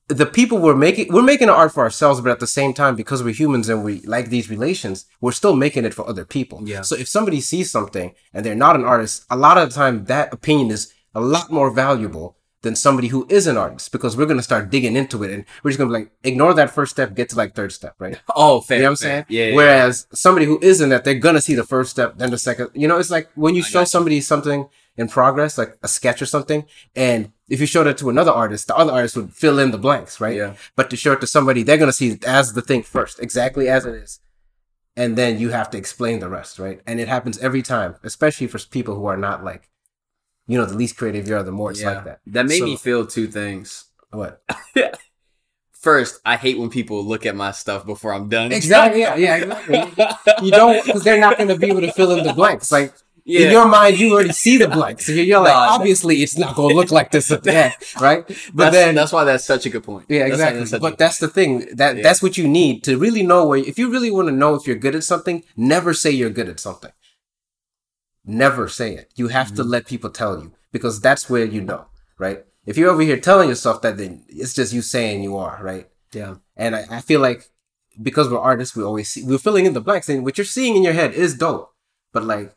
the 0.08 0.24
people 0.24 0.56
we're 0.56 0.74
making, 0.74 1.12
we're 1.12 1.22
making 1.22 1.50
art 1.50 1.70
for 1.70 1.82
ourselves, 1.82 2.22
but 2.22 2.30
at 2.30 2.40
the 2.40 2.46
same 2.46 2.72
time, 2.72 2.96
because 2.96 3.22
we're 3.22 3.34
humans 3.34 3.68
and 3.68 3.84
we 3.84 4.00
like 4.06 4.30
these 4.30 4.48
relations, 4.48 5.04
we're 5.20 5.32
still 5.32 5.54
making 5.54 5.84
it 5.84 5.92
for 5.92 6.08
other 6.08 6.24
people. 6.24 6.62
Yeah. 6.64 6.80
So 6.80 6.96
if 6.96 7.08
somebody 7.08 7.42
sees 7.42 7.70
something 7.70 8.14
and 8.32 8.42
they're 8.42 8.54
not 8.54 8.74
an 8.74 8.86
artist, 8.86 9.26
a 9.28 9.36
lot 9.36 9.58
of 9.58 9.68
the 9.68 9.74
time 9.74 10.06
that 10.06 10.32
opinion 10.32 10.70
is 10.70 10.94
a 11.14 11.20
lot 11.20 11.52
more 11.52 11.70
valuable 11.70 12.38
than 12.64 12.74
somebody 12.74 13.08
who 13.08 13.24
is 13.30 13.46
an 13.46 13.56
artist 13.56 13.92
because 13.92 14.16
we're 14.16 14.26
gonna 14.26 14.42
start 14.42 14.68
digging 14.70 14.96
into 14.96 15.22
it 15.22 15.30
and 15.30 15.44
we're 15.62 15.70
just 15.70 15.78
gonna 15.78 15.90
be 15.90 15.98
like 16.00 16.10
ignore 16.24 16.52
that 16.54 16.70
first 16.70 16.90
step, 16.90 17.14
get 17.14 17.28
to 17.28 17.36
like 17.36 17.54
third 17.54 17.70
step, 17.72 17.94
right? 18.00 18.18
Oh, 18.34 18.60
fair. 18.60 18.78
You 18.78 18.82
know 18.82 18.88
what 18.88 18.90
I'm 18.90 18.96
fair. 18.96 19.10
saying? 19.10 19.24
Yeah. 19.28 19.44
yeah. 19.46 19.54
Whereas 19.54 20.06
somebody 20.12 20.46
who 20.46 20.58
isn't 20.60 20.88
that, 20.88 21.04
they're 21.04 21.14
gonna 21.14 21.40
see 21.40 21.54
the 21.54 21.62
first 21.64 21.92
step, 21.92 22.18
then 22.18 22.30
the 22.32 22.38
second. 22.38 22.70
You 22.74 22.88
know, 22.88 22.98
it's 22.98 23.10
like 23.10 23.30
when 23.36 23.54
you 23.54 23.62
I 23.62 23.66
show 23.66 23.78
got 23.78 23.80
you. 23.82 23.86
somebody 23.86 24.20
something 24.20 24.68
in 24.96 25.08
progress, 25.08 25.56
like 25.58 25.76
a 25.82 25.88
sketch 25.88 26.20
or 26.22 26.26
something, 26.26 26.64
and 26.96 27.30
if 27.48 27.60
you 27.60 27.66
showed 27.66 27.86
it 27.86 27.98
to 27.98 28.10
another 28.10 28.30
artist, 28.32 28.66
the 28.68 28.76
other 28.76 28.92
artist 28.92 29.16
would 29.16 29.32
fill 29.32 29.58
in 29.58 29.70
the 29.70 29.78
blanks, 29.78 30.20
right? 30.20 30.36
Yeah. 30.36 30.54
But 30.76 30.88
to 30.90 30.96
show 30.96 31.12
it 31.12 31.20
to 31.20 31.26
somebody, 31.26 31.62
they're 31.62 31.78
gonna 31.78 31.92
see 31.92 32.10
it 32.10 32.24
as 32.24 32.52
the 32.54 32.62
thing 32.62 32.82
first, 32.82 33.20
exactly 33.20 33.68
as 33.68 33.84
it 33.86 33.94
is, 33.94 34.20
and 34.96 35.16
then 35.18 35.38
you 35.38 35.50
have 35.50 35.70
to 35.70 35.78
explain 35.78 36.20
the 36.20 36.28
rest, 36.28 36.58
right? 36.58 36.80
And 36.86 37.00
it 37.00 37.08
happens 37.08 37.38
every 37.38 37.62
time, 37.62 37.96
especially 38.04 38.46
for 38.46 38.58
people 38.58 38.94
who 38.94 39.06
are 39.06 39.16
not 39.16 39.44
like, 39.44 39.68
you 40.46 40.58
know, 40.58 40.66
the 40.66 40.76
least 40.76 40.96
creative 40.96 41.26
you 41.28 41.36
are, 41.36 41.42
the 41.42 41.52
more 41.52 41.70
it's 41.70 41.80
yeah. 41.80 41.90
like 41.90 42.04
that. 42.04 42.20
That 42.26 42.46
made 42.46 42.58
So- 42.58 42.64
me 42.66 42.76
feel 42.76 43.06
two 43.06 43.26
things. 43.28 43.84
What? 44.10 44.42
First, 45.72 46.20
I 46.24 46.36
hate 46.36 46.58
when 46.58 46.70
people 46.70 47.04
look 47.04 47.26
at 47.26 47.36
my 47.36 47.50
stuff 47.50 47.84
before 47.84 48.14
I'm 48.14 48.28
done. 48.30 48.52
Exactly. 48.52 49.00
Yeah. 49.00 49.16
Yeah. 49.16 49.36
Exactly. 49.36 50.14
you 50.42 50.50
don't 50.50 50.84
because 50.84 51.04
they're 51.04 51.20
not 51.20 51.36
gonna 51.36 51.58
be 51.58 51.66
able 51.66 51.82
to 51.82 51.92
fill 51.92 52.12
in 52.12 52.24
the 52.26 52.32
blanks, 52.32 52.72
like. 52.72 52.94
yeah. 53.26 53.46
in 53.46 53.52
your 53.52 53.68
mind, 53.68 53.98
you 53.98 54.14
already 54.14 54.32
see 54.32 54.56
the 54.56 54.68
blanks. 54.68 55.06
So 55.06 55.12
you're, 55.12 55.40
like, 55.40 55.54
obviously, 55.54 56.22
it's 56.22 56.38
not 56.38 56.54
going 56.56 56.70
to 56.70 56.74
look 56.76 56.90
like 56.90 57.10
this 57.10 57.30
at 57.30 57.42
the 57.42 57.54
end, 57.54 57.74
right? 58.00 58.26
But 58.54 58.70
that's, 58.70 58.76
then, 58.76 58.94
that's 58.94 59.12
why 59.12 59.24
that's 59.24 59.44
such 59.44 59.66
a 59.66 59.70
good 59.70 59.82
point. 59.82 60.06
yeah, 60.08 60.24
exactly. 60.26 60.60
that's 60.64 60.78
But 60.78 60.96
that's 60.98 61.18
the 61.18 61.28
thing 61.28 61.66
that 61.76 61.96
Yeah. 61.96 62.02
that's 62.02 62.22
what 62.22 62.38
you 62.38 62.46
need 62.48 62.82
to 62.84 62.96
really 62.96 63.22
know 63.22 63.46
where. 63.46 63.58
If 63.58 63.78
you 63.78 63.90
really 63.90 64.10
want 64.10 64.28
to 64.28 64.32
know 64.34 64.54
if 64.54 64.66
you're 64.66 64.76
good 64.76 64.94
at 64.94 65.04
something, 65.04 65.42
never 65.56 65.92
say 65.92 66.10
you're 66.10 66.30
good 66.30 66.48
at 66.48 66.60
something. 66.60 66.92
Never 68.24 68.68
say 68.68 68.94
it. 68.94 69.10
You 69.16 69.28
have 69.28 69.48
to 69.54 69.62
Mm-hmm. 69.62 69.70
let 69.70 69.86
people 69.86 70.10
tell 70.10 70.40
you 70.40 70.52
because 70.72 71.00
that's 71.00 71.28
where 71.28 71.44
you 71.44 71.60
know, 71.60 71.86
right? 72.18 72.44
If 72.66 72.78
you're 72.78 72.90
over 72.90 73.02
here 73.02 73.18
telling 73.18 73.48
yourself 73.50 73.82
that, 73.82 73.98
then 73.98 74.24
it's 74.28 74.54
just 74.54 74.72
you 74.72 74.80
saying 74.82 75.22
you 75.22 75.36
are, 75.36 75.58
right? 75.62 75.88
Yeah. 76.12 76.36
And 76.56 76.74
I, 76.74 76.86
I 76.90 77.00
feel 77.00 77.20
like 77.20 77.50
because 78.00 78.28
we're 78.30 78.38
artists, 78.38 78.74
we 78.74 78.82
always 78.82 79.10
see 79.10 79.22
we're 79.22 79.38
filling 79.38 79.66
in 79.66 79.74
the 79.74 79.80
blanks, 79.80 80.08
and 80.08 80.24
what 80.24 80.38
you're 80.38 80.44
seeing 80.46 80.74
in 80.76 80.82
your 80.82 80.94
head 80.94 81.12
is 81.12 81.36
dope. 81.36 81.72
But 82.12 82.24
like 82.24 82.54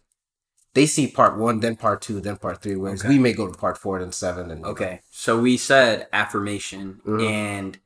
they 0.73 0.86
see 0.86 1.08
part 1.08 1.38
one, 1.38 1.60
then 1.60 1.75
part 1.75 2.01
two, 2.01 2.21
then 2.21 2.38
part 2.38 2.62
three, 2.62 2.75
whereas 2.75 3.01
Okay. 3.01 3.10
we 3.10 3.19
may 3.19 3.34
go 3.34 3.47
to 3.47 3.58
part 3.58 3.77
four 3.77 3.99
and 3.99 4.13
seven. 4.13 4.49
And 4.51 4.63
Okay. 4.65 5.01
So 5.12 5.39
we 5.39 5.58
said 5.58 6.08
affirmation 6.13 7.01
Mhm. 7.06 7.27
and 7.30 7.80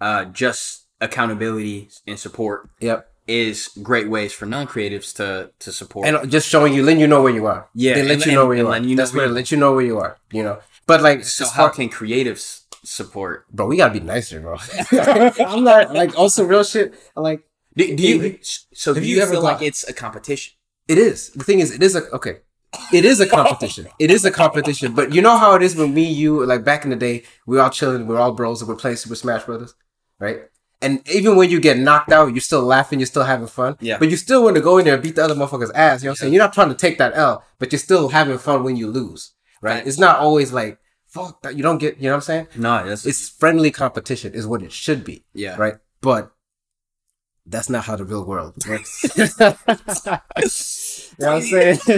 uh, 0.00 0.24
just 0.26 0.86
accountability 1.00 1.90
and 2.06 2.18
support 2.18 2.68
yep. 2.80 3.10
Is 3.28 3.68
great 3.82 4.08
ways 4.08 4.32
for 4.32 4.46
non-creatives 4.46 5.14
to 5.16 5.50
to 5.58 5.72
support. 5.72 6.06
And 6.08 6.30
just 6.30 6.48
showing 6.48 6.72
you, 6.74 6.82
letting 6.82 7.00
you 7.00 7.06
know 7.06 7.22
where 7.22 7.32
you 7.32 7.46
are. 7.46 7.68
Yeah, 7.74 7.94
they 7.94 8.02
let 8.02 8.12
and- 8.14 8.26
you 8.26 8.32
know 8.32 8.46
where 8.46 8.56
you 8.56 8.68
are. 8.68 8.78
you 8.78 8.96
know 8.96 9.02
That's 9.02 9.14
where 9.14 9.28
let 9.28 9.50
you 9.52 9.58
know 9.58 9.72
where 9.74 9.84
you 9.84 9.98
are. 9.98 10.18
You 10.32 10.42
know, 10.42 10.58
but 10.86 11.02
like, 11.02 11.24
so 11.24 11.44
how 11.46 11.66
far- 11.68 11.70
can 11.70 11.88
creatives 11.88 12.62
support? 12.84 13.46
bro? 13.52 13.66
We 13.66 13.76
gotta 13.76 13.92
be 13.92 14.00
nicer, 14.00 14.40
bro. 14.40 14.56
I'm 15.46 15.64
not 15.64 15.94
like 15.94 16.18
also 16.18 16.44
real 16.44 16.64
shit. 16.64 16.94
Like 17.14 17.44
Do, 17.76 17.94
do 17.96 18.02
you? 18.02 18.38
So 18.74 18.94
do 18.94 19.00
you, 19.00 19.16
you 19.16 19.22
ever 19.22 19.32
feel 19.32 19.42
like 19.42 19.62
it's 19.62 19.88
a 19.88 19.92
competition? 19.92 20.54
It 20.88 20.98
is. 20.98 21.30
The 21.30 21.44
thing 21.44 21.60
is, 21.60 21.70
it 21.70 21.82
is 21.82 21.94
a 21.94 22.10
okay. 22.12 22.38
It 22.92 23.04
is 23.04 23.18
a 23.20 23.26
competition. 23.26 23.88
it 23.98 24.10
is 24.10 24.24
a 24.24 24.30
competition. 24.30 24.94
But 24.94 25.14
you 25.14 25.22
know 25.22 25.36
how 25.38 25.54
it 25.54 25.62
is 25.62 25.74
when 25.74 25.92
me, 25.94 26.04
you, 26.04 26.44
like 26.44 26.64
back 26.64 26.84
in 26.84 26.90
the 26.90 26.96
day, 26.96 27.24
we're 27.46 27.60
all 27.62 27.70
chilling, 27.70 28.06
we're 28.06 28.18
all 28.18 28.32
bros, 28.32 28.60
and 28.60 28.68
we're 28.68 28.76
playing 28.76 28.96
Super 28.96 29.14
Smash 29.14 29.44
Brothers, 29.44 29.74
right? 30.18 30.40
And 30.80 31.06
even 31.10 31.36
when 31.36 31.50
you 31.50 31.60
get 31.60 31.78
knocked 31.78 32.12
out, 32.12 32.32
you're 32.32 32.40
still 32.40 32.62
laughing, 32.62 33.00
you're 33.00 33.06
still 33.06 33.24
having 33.24 33.48
fun. 33.48 33.76
Yeah. 33.80 33.98
But 33.98 34.10
you 34.10 34.16
still 34.16 34.44
want 34.44 34.56
to 34.56 34.62
go 34.62 34.78
in 34.78 34.84
there 34.84 34.94
and 34.94 35.02
beat 35.02 35.16
the 35.16 35.24
other 35.24 35.34
motherfucker's 35.34 35.72
ass. 35.72 36.02
You 36.02 36.06
know 36.06 36.10
what 36.10 36.12
I'm 36.12 36.16
saying? 36.16 36.32
You're 36.34 36.42
not 36.42 36.52
trying 36.52 36.68
to 36.68 36.76
take 36.76 36.98
that 36.98 37.16
L, 37.16 37.44
but 37.58 37.72
you're 37.72 37.80
still 37.80 38.10
having 38.10 38.38
fun 38.38 38.62
when 38.62 38.76
you 38.76 38.88
lose, 38.88 39.32
right? 39.60 39.74
Right. 39.74 39.86
It's 39.86 39.98
not 39.98 40.18
always 40.18 40.52
like 40.52 40.78
fuck 41.08 41.42
that. 41.42 41.56
You 41.56 41.62
don't 41.62 41.78
get. 41.78 41.96
You 41.96 42.04
know 42.04 42.10
what 42.10 42.16
I'm 42.16 42.20
saying? 42.22 42.48
No, 42.56 42.86
that's 42.86 43.04
It's 43.06 43.28
friendly 43.28 43.70
competition, 43.70 44.34
is 44.34 44.46
what 44.46 44.62
it 44.62 44.72
should 44.72 45.04
be 45.04 45.24
yeah. 45.34 45.56
right? 45.56 45.74
But 46.00 46.30
that's 47.44 47.68
not 47.68 47.84
how 47.84 47.96
the 47.96 48.04
real 48.04 48.24
world 48.24 48.54
works. 48.68 49.04
you 51.18 51.26
know 51.26 51.32
what 51.32 51.42
I'm 51.42 51.42
saying? 51.42 51.78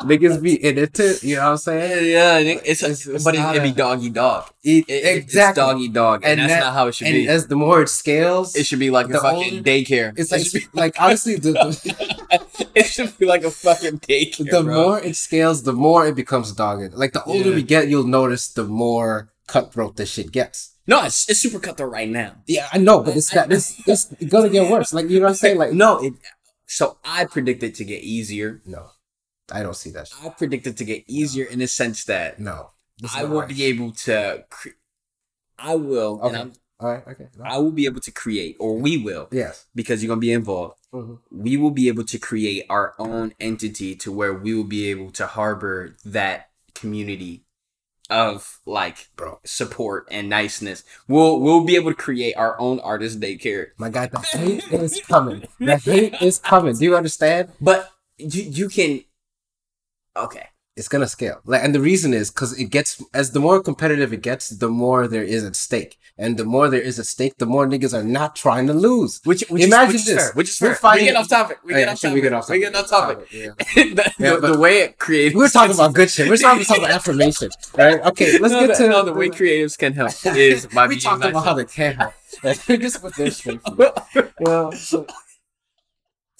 Niggas 0.00 0.42
be 0.42 0.62
in 0.64 0.78
it 0.78 0.94
too. 0.94 1.14
You 1.22 1.36
know 1.36 1.44
what 1.44 1.50
I'm 1.52 1.56
saying? 1.58 2.10
Yeah, 2.12 2.38
it's, 2.38 2.82
It's- 2.82 3.06
it's 3.06 3.24
but 3.24 3.34
it, 3.34 3.38
not 3.38 3.56
it'd 3.56 3.68
be 3.68 3.72
doggy 3.76 4.10
dog. 4.10 4.50
It- 4.62 4.84
It- 4.88 5.04
it- 5.04 5.16
exactly. 5.16 5.62
It's 5.62 5.70
doggy 5.72 5.88
dog, 5.88 6.22
and, 6.24 6.40
that's 6.40 6.52
that- 6.52 6.60
not 6.60 6.74
how 6.74 6.86
it 6.88 6.94
should 6.94 7.06
and 7.08 7.14
be. 7.16 7.28
as 7.28 7.46
the 7.46 7.56
more 7.56 7.82
it 7.82 7.88
scales, 7.88 8.56
It 8.56 8.66
should 8.66 8.78
be 8.78 8.90
like 8.90 9.08
a 9.10 9.18
fucking 9.20 9.54
old- 9.56 9.64
daycare. 9.64 10.12
it's 10.18 10.32
it 10.32 10.36
like 10.36 10.46
should 10.46 10.60
be, 10.60 10.66
like 10.74 11.00
honestly 11.00 11.36
the 11.36 11.52
the, 11.52 12.68
it 12.74 12.86
should 12.86 13.16
be 13.18 13.26
like 13.26 13.44
a 13.44 13.50
fucking 13.50 14.00
daycare. 14.00 14.50
the 14.50 14.62
bro. 14.62 14.74
more 14.82 15.00
it 15.00 15.16
scales, 15.16 15.62
the 15.62 15.72
more 15.72 16.06
it 16.06 16.14
becomes 16.14 16.52
dogged. 16.52 16.94
Like 16.94 17.12
the 17.12 17.22
older 17.24 17.50
Yeah. 17.50 17.54
we 17.56 17.62
get, 17.62 17.88
you'll 17.88 18.06
notice 18.06 18.48
the 18.48 18.64
more 18.64 19.30
cutthroat 19.46 19.96
this 19.96 20.10
shit 20.10 20.30
gets. 20.30 20.74
no, 20.86 21.04
it's, 21.04 21.28
it's 21.30 21.40
super 21.40 21.58
cutthroat 21.58 21.92
right 21.92 22.08
now. 22.08 22.32
Yeah, 22.46 22.68
I 22.72 22.78
know, 22.78 23.00
but 23.02 23.16
it's 23.16 23.30
got 23.32 23.50
it's 23.52 23.80
it's 23.86 24.06
gonna 24.28 24.48
get 24.48 24.70
worse. 24.70 24.92
Like 24.92 25.08
you 25.08 25.18
know 25.20 25.26
what 25.26 25.30
I'm 25.30 25.36
saying? 25.36 25.58
Like 25.58 25.72
No, 25.72 25.98
it. 26.04 26.14
So 26.72 26.98
I 27.04 27.24
predict 27.24 27.64
it 27.64 27.74
to 27.76 27.84
get 27.84 28.02
easier. 28.04 28.62
no, 28.64 28.90
I 29.50 29.62
don't 29.64 29.74
see 29.74 29.90
that. 29.90 30.06
Shit. 30.08 30.24
I 30.24 30.28
predict 30.28 30.66
it 30.68 30.76
to 30.76 30.84
get 30.84 31.02
easier 31.08 31.44
in 31.46 31.58
the 31.58 31.66
sense 31.66 32.04
that 32.04 32.38
No, 32.38 32.70
I 33.12 33.24
will 33.24 33.40
right. 33.40 33.48
be 33.48 33.64
able 33.64 33.90
to. 34.06 34.44
Cre- 34.48 34.78
I 35.58 35.74
will, 35.74 36.20
and 36.22 36.30
Okay. 36.36 36.40
I'm, 36.40 36.52
All 36.78 36.88
right. 36.92 37.02
Okay. 37.08 37.26
I 37.44 37.58
will 37.58 37.72
be 37.72 37.86
able 37.86 38.00
to 38.00 38.12
create, 38.12 38.56
or 38.60 38.78
we 38.78 38.96
will, 38.96 39.28
Yes. 39.32 39.66
because 39.74 40.00
you're 40.02 40.08
gonna 40.08 40.20
be 40.20 40.32
involved. 40.32 40.78
Mhm. 40.94 41.18
We 41.32 41.56
will 41.56 41.72
be 41.72 41.88
able 41.88 42.04
to 42.04 42.18
create 42.18 42.64
our 42.70 42.94
own 42.98 43.34
entity 43.40 43.94
to 43.96 44.12
where 44.12 44.32
we 44.32 44.54
will 44.54 44.64
be 44.78 44.86
able 44.90 45.10
to 45.12 45.26
harbor 45.26 45.96
that 46.04 46.50
community 46.74 47.44
of 48.10 48.60
like 48.66 49.08
Bro. 49.16 49.40
support 49.44 50.06
and 50.10 50.28
niceness. 50.28 50.84
We'll 51.08 51.40
we'll 51.40 51.64
be 51.64 51.76
able 51.76 51.90
to 51.92 51.96
create 51.96 52.36
our 52.36 52.60
own 52.60 52.80
artist 52.80 53.20
daycare. 53.20 53.68
My 53.78 53.88
God, 53.88 54.10
the 54.10 54.20
hate 54.20 54.72
is 54.72 55.00
coming. 55.08 55.46
The 55.58 55.76
hate 55.76 56.20
is 56.20 56.38
coming. 56.38 56.76
Do 56.76 56.84
you 56.84 56.96
understand? 56.96 57.50
But 57.60 57.90
you 58.18 58.42
you 58.42 58.68
can 58.68 59.04
okay. 60.16 60.49
It's 60.76 60.88
gonna 60.88 61.08
scale. 61.08 61.40
Like, 61.44 61.62
and 61.64 61.74
the 61.74 61.80
reason 61.80 62.14
is 62.14 62.30
because 62.30 62.58
it 62.58 62.66
gets 62.70 63.02
as 63.12 63.32
the 63.32 63.40
more 63.40 63.62
competitive 63.62 64.12
it 64.12 64.22
gets, 64.22 64.48
the 64.50 64.68
more 64.68 65.06
there 65.08 65.22
is 65.24 65.44
at 65.44 65.56
stake, 65.56 65.98
and 66.16 66.36
the 66.36 66.44
more 66.44 66.68
there 66.70 66.80
is 66.80 66.98
at 66.98 67.06
stake, 67.06 67.36
the 67.38 67.46
more 67.46 67.66
niggas 67.66 67.92
are 67.92 68.04
not 68.04 68.36
trying 68.36 68.66
to 68.68 68.72
lose. 68.72 69.20
Which, 69.24 69.42
which 69.50 69.64
Imagine 69.64 69.96
is, 69.96 70.02
which 70.02 70.06
this. 70.06 70.16
is 70.16 70.22
fair. 70.24 70.32
Which 70.34 70.48
is 70.50 70.60
We're 70.60 70.74
fighting- 70.74 71.08
oh, 71.08 71.10
we 71.10 71.12
get 71.12 71.16
off 71.20 71.28
topic. 71.28 71.58
We 71.64 71.72
Oh, 71.74 71.76
get 71.76 71.86
yeah, 71.86 71.92
off 71.92 72.00
topic. 72.00 72.14
we 72.14 72.20
get 72.20 72.32
off 72.32 72.48
We 72.48 72.60
topic. 72.60 72.72
get 72.72 72.84
off 72.84 72.90
topic. 72.90 73.32
Yeah. 73.32 73.50
the, 73.94 74.12
Yeah, 74.18 74.36
the, 74.36 74.52
the 74.52 74.58
way 74.58 74.78
it 74.80 74.98
creates. 74.98 75.34
We're 75.34 75.48
talking 75.48 75.74
about 75.74 75.92
good 75.94 76.10
shit. 76.14 76.28
We're 76.28 76.36
talking 76.36 76.64
about 76.78 76.90
affirmation, 76.90 77.50
right? 77.76 78.00
Okay, 78.06 78.38
let's 78.42 78.52
no, 78.54 78.66
get 78.66 78.76
to 78.76 78.88
no, 78.88 79.02
the 79.04 79.12
way 79.12 79.28
creatives 79.28 79.76
can 79.76 79.92
help 79.94 80.12
is 80.36 80.66
by 80.66 80.86
we 80.86 80.94
being 80.94 81.00
talked 81.00 81.24
about 81.24 81.44
how 81.44 81.54
they 81.54 81.64
can 81.64 81.94
help. 81.96 82.14
Just 82.66 83.02
put 83.02 83.14
this 83.16 83.36
straight. 83.38 83.60
for 83.62 84.72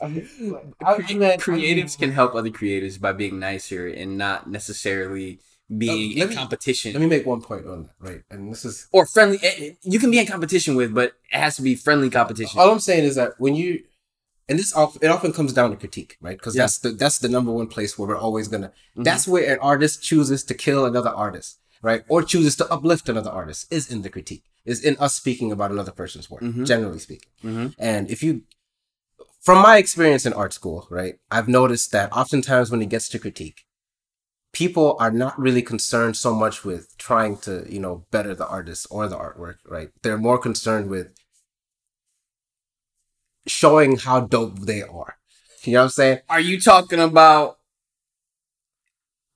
you. 0.09 0.53
Well, 0.53 0.63
so- 0.81 0.87
I 0.87 0.99
mean, 0.99 1.23
I- 1.23 1.27
I 1.27 1.31
mean, 1.31 1.39
creatives 1.41 1.99
can 1.99 2.13
help 2.13 2.35
other 2.35 2.51
creatives 2.51 3.01
by 3.01 3.13
being 3.13 3.39
nicer 3.39 3.87
and 3.89 4.17
not 4.19 4.49
necessarily 4.51 5.41
being 5.77 6.19
Uh, 6.19 6.25
in 6.25 6.29
me- 6.31 6.35
competition 6.35 6.93
Let 6.95 7.01
me 7.01 7.07
make 7.07 7.25
one 7.27 7.41
point 7.43 7.65
on 7.67 7.85
that, 7.85 7.95
right? 8.01 8.23
And 8.31 8.51
this 8.53 8.65
is 8.65 8.89
or 8.93 9.07
friendly. 9.07 9.39
eh, 9.43 9.53
eh, 9.59 9.71
You 9.83 10.01
can 10.01 10.11
be 10.11 10.19
in 10.19 10.27
competition 10.27 10.75
with, 10.75 10.93
but 10.93 11.13
it 11.33 11.39
has 11.39 11.55
to 11.57 11.63
be 11.63 11.75
friendly 11.77 12.11
competition. 12.11 12.59
all 12.59 12.71
I'm 12.73 12.81
saying 12.81 13.05
is 13.05 13.15
that 13.15 13.35
when 13.39 13.55
you 13.55 13.85
and 14.49 14.59
this 14.59 14.73
it 15.01 15.07
often 15.17 15.33
comes 15.33 15.53
down 15.53 15.71
to 15.71 15.77
critique, 15.77 16.17
right? 16.21 16.37
Because 16.37 16.57
Yeah. 16.57 16.63
that's 16.65 16.79
the 16.79 16.91
that's 16.91 17.19
the 17.19 17.29
number 17.29 17.53
one 17.53 17.69
place 17.69 17.97
where 17.97 18.09
we're 18.09 18.17
always 18.19 18.49
gonna. 18.49 18.73
Mhm. 18.99 19.05
That's 19.05 19.29
where 19.29 19.53
an 19.53 19.61
artist 19.61 20.03
chooses 20.03 20.43
to 20.45 20.55
kill 20.55 20.85
another 20.85 21.11
artist, 21.11 21.59
right? 21.83 22.03
Or 22.09 22.25
chooses 22.25 22.57
to 22.57 22.65
uplift 22.69 23.09
another 23.09 23.31
artist 23.31 23.67
is 23.71 23.89
in 23.89 24.03
the 24.03 24.11
critique, 24.11 24.43
is 24.65 24.81
in 24.83 24.97
us 24.99 25.15
speaking 25.15 25.53
about 25.53 25.71
another 25.71 25.93
person's 25.93 26.29
work, 26.29 26.43
Mhm. 26.43 26.67
generally 26.67 26.99
speaking. 26.99 27.29
Mhm. 27.45 27.75
And 27.79 28.11
if 28.11 28.25
you, 28.25 28.43
from 29.41 29.63
my 29.63 29.79
experience 29.79 30.27
in 30.27 30.33
art 30.33 30.53
school, 30.53 30.87
right, 30.91 31.15
I've 31.31 31.49
noticed 31.49 31.93
that 31.93 32.13
oftentimes 32.13 32.71
when 32.71 32.83
it 32.83 32.89
gets 32.91 33.09
to 33.11 33.19
critique, 33.19 33.63
people 34.53 34.97
are 35.01 35.11
not 35.11 35.39
really 35.39 35.63
concerned 35.63 36.17
so 36.17 36.35
much 36.35 36.65
with 36.65 36.97
trying 36.99 37.37
to, 37.39 37.65
you 37.69 37.79
know, 37.81 38.05
better 38.11 38.35
the 38.35 38.47
artist 38.47 38.87
or 38.91 39.09
the 39.09 39.17
artwork, 39.17 39.57
right? 39.67 39.91
They're 40.03 40.19
more 40.19 40.39
concerned 40.39 40.91
with 40.91 41.15
showing 43.47 43.97
how 43.97 44.21
dope 44.21 44.59
they 44.61 44.83
are. 44.83 45.17
You 45.65 45.73
know 45.75 45.81
what 45.81 45.85
I'm 45.85 45.91
saying? 45.91 46.19
Are 46.29 46.41
you 46.41 46.61
talking 46.61 47.01
about 47.01 47.59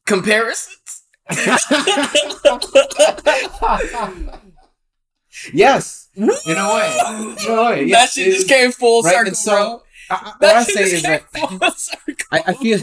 comparisons? 0.06 1.02
yes, 5.52 6.08
in 6.14 6.28
a 6.28 6.30
way. 6.74 6.98
In 7.46 7.50
a 7.50 7.62
way, 7.62 7.90
that 7.90 8.10
shit 8.10 8.34
just 8.34 8.48
came 8.48 8.72
full 8.72 9.02
Right, 9.02 9.14
circle, 9.14 9.34
so- 9.34 9.50
bro. 9.52 9.80
I, 10.10 10.14
I, 10.14 10.24
what 10.28 10.40
That 10.40 10.56
I 10.56 10.62
say 10.64 10.82
is 10.82 11.02
that. 11.02 11.24
I, 12.32 12.42
I 12.48 12.52
feel. 12.54 12.78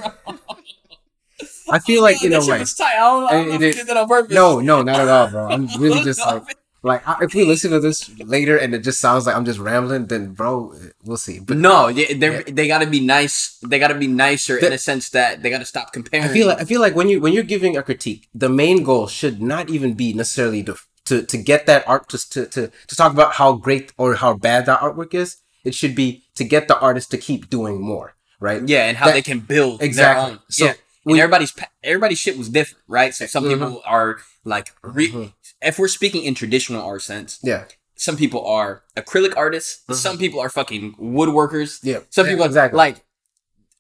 I 1.70 1.80
feel 1.80 2.02
like 2.04 2.24
in 2.24 2.34
a 2.34 2.46
way. 2.46 2.60
was 2.60 2.76
tight. 2.76 2.96
I 2.96 3.00
don't, 3.00 3.22
know 3.48 3.54
It- 3.54 3.56
if 3.56 3.62
it- 3.62 3.66
you 3.68 3.74
did 3.74 3.88
that 3.88 3.98
on 3.98 4.08
purpose. 4.08 4.34
No, 4.34 4.60
no, 4.60 4.82
not 4.84 5.00
at 5.00 5.08
all, 5.08 5.28
bro. 5.30 5.48
I'm 5.50 5.68
really 5.80 6.04
just 6.10 6.20
like, 6.20 6.44
like 6.84 7.08
I- 7.08 7.18
if 7.22 7.34
we 7.34 7.46
listen 7.46 7.72
to 7.72 7.80
this 7.80 8.10
later 8.20 8.58
and 8.58 8.74
it 8.76 8.80
just 8.84 9.00
sounds 9.00 9.26
like 9.26 9.36
I'm 9.36 9.46
just 9.46 9.60
rambling, 9.60 10.08
then 10.08 10.34
bro, 10.34 10.74
we'll 11.04 11.18
see. 11.18 11.40
But 11.40 11.48
But 11.48 11.58
no, 11.58 11.92
they 11.92 12.14
they 12.14 12.44
they 12.44 12.68
got 12.68 12.80
to 12.80 12.88
be 12.88 13.00
nice. 13.00 13.58
They 13.66 13.80
got 13.80 13.88
to 13.90 13.96
be 13.96 14.08
nicer 14.08 14.58
in 14.58 14.66
The- 14.66 14.70
the 14.72 14.78
sense 14.78 15.10
that 15.12 15.42
they 15.42 15.50
got 15.50 15.60
to 15.60 15.66
stop 15.66 15.94
comparing. 15.94 16.26
I 16.26 16.28
feel 16.34 16.48
like 16.48 16.60
I 16.62 16.66
feel 16.66 16.82
like 16.82 16.96
when 16.96 17.08
you 17.10 17.22
when 17.22 17.34
you're 17.34 17.44
giving 17.44 17.78
a 17.78 17.84
critique, 17.84 18.28
the 18.34 18.50
main 18.50 18.84
goal 18.84 19.08
should 19.08 19.42
not 19.42 19.70
even 19.70 19.94
be 19.94 20.14
necessarily 20.14 20.64
to 20.64 20.76
to, 21.06 21.24
to 21.26 21.38
get 21.38 21.66
that 21.66 21.88
art 21.88 22.10
to, 22.10 22.18
to 22.30 22.46
to 22.48 22.72
to 22.88 22.96
talk 22.96 23.12
about 23.14 23.34
how 23.34 23.54
great 23.54 23.94
or 23.98 24.16
how 24.16 24.34
bad 24.36 24.66
that 24.68 24.80
artwork 24.82 25.14
is. 25.14 25.38
It 25.64 25.74
should 25.76 25.96
be 25.96 26.21
to 26.42 26.48
get 26.48 26.68
the 26.68 26.78
artist 26.80 27.12
to 27.12 27.18
keep 27.18 27.50
doing 27.50 27.80
more, 27.82 28.16
right? 28.40 28.62
yeah, 28.68 28.88
and 28.88 28.98
how 28.98 29.06
that- 29.08 29.14
they 29.14 29.22
can 29.22 29.40
build 29.40 29.82
Exactly. 29.82 30.24
Their 30.24 30.32
own. 30.34 30.40
So, 30.50 30.66
yeah, 30.66 30.74
when- 31.04 31.16
and 31.16 31.22
everybody's 31.24 31.54
everybody's 31.84 32.20
shit 32.20 32.38
was 32.38 32.50
different, 32.50 32.84
right? 32.88 33.14
So 33.14 33.26
some 33.26 33.44
Mhm. 33.46 33.52
people 33.54 33.82
are 33.86 34.18
like, 34.44 34.68
re- 34.84 35.12
Mhm. 35.12 35.34
if 35.62 35.78
we're 35.80 35.88
speaking 36.00 36.24
in 36.24 36.34
traditional 36.36 36.82
art 36.84 37.02
sense, 37.04 37.40
Yeah, 37.44 37.66
some 37.96 38.18
people 38.18 38.46
are 38.46 38.84
acrylic 38.98 39.34
artists. 39.38 39.82
Mhm. 39.90 39.96
Some 39.96 40.18
people 40.18 40.40
are 40.40 40.50
fucking 40.50 40.96
woodworkers. 41.00 41.80
yeah. 41.84 42.00
Some 42.10 42.26
Yeah, 42.26 42.32
people 42.34 42.46
exactly. 42.46 42.78
like 42.78 42.98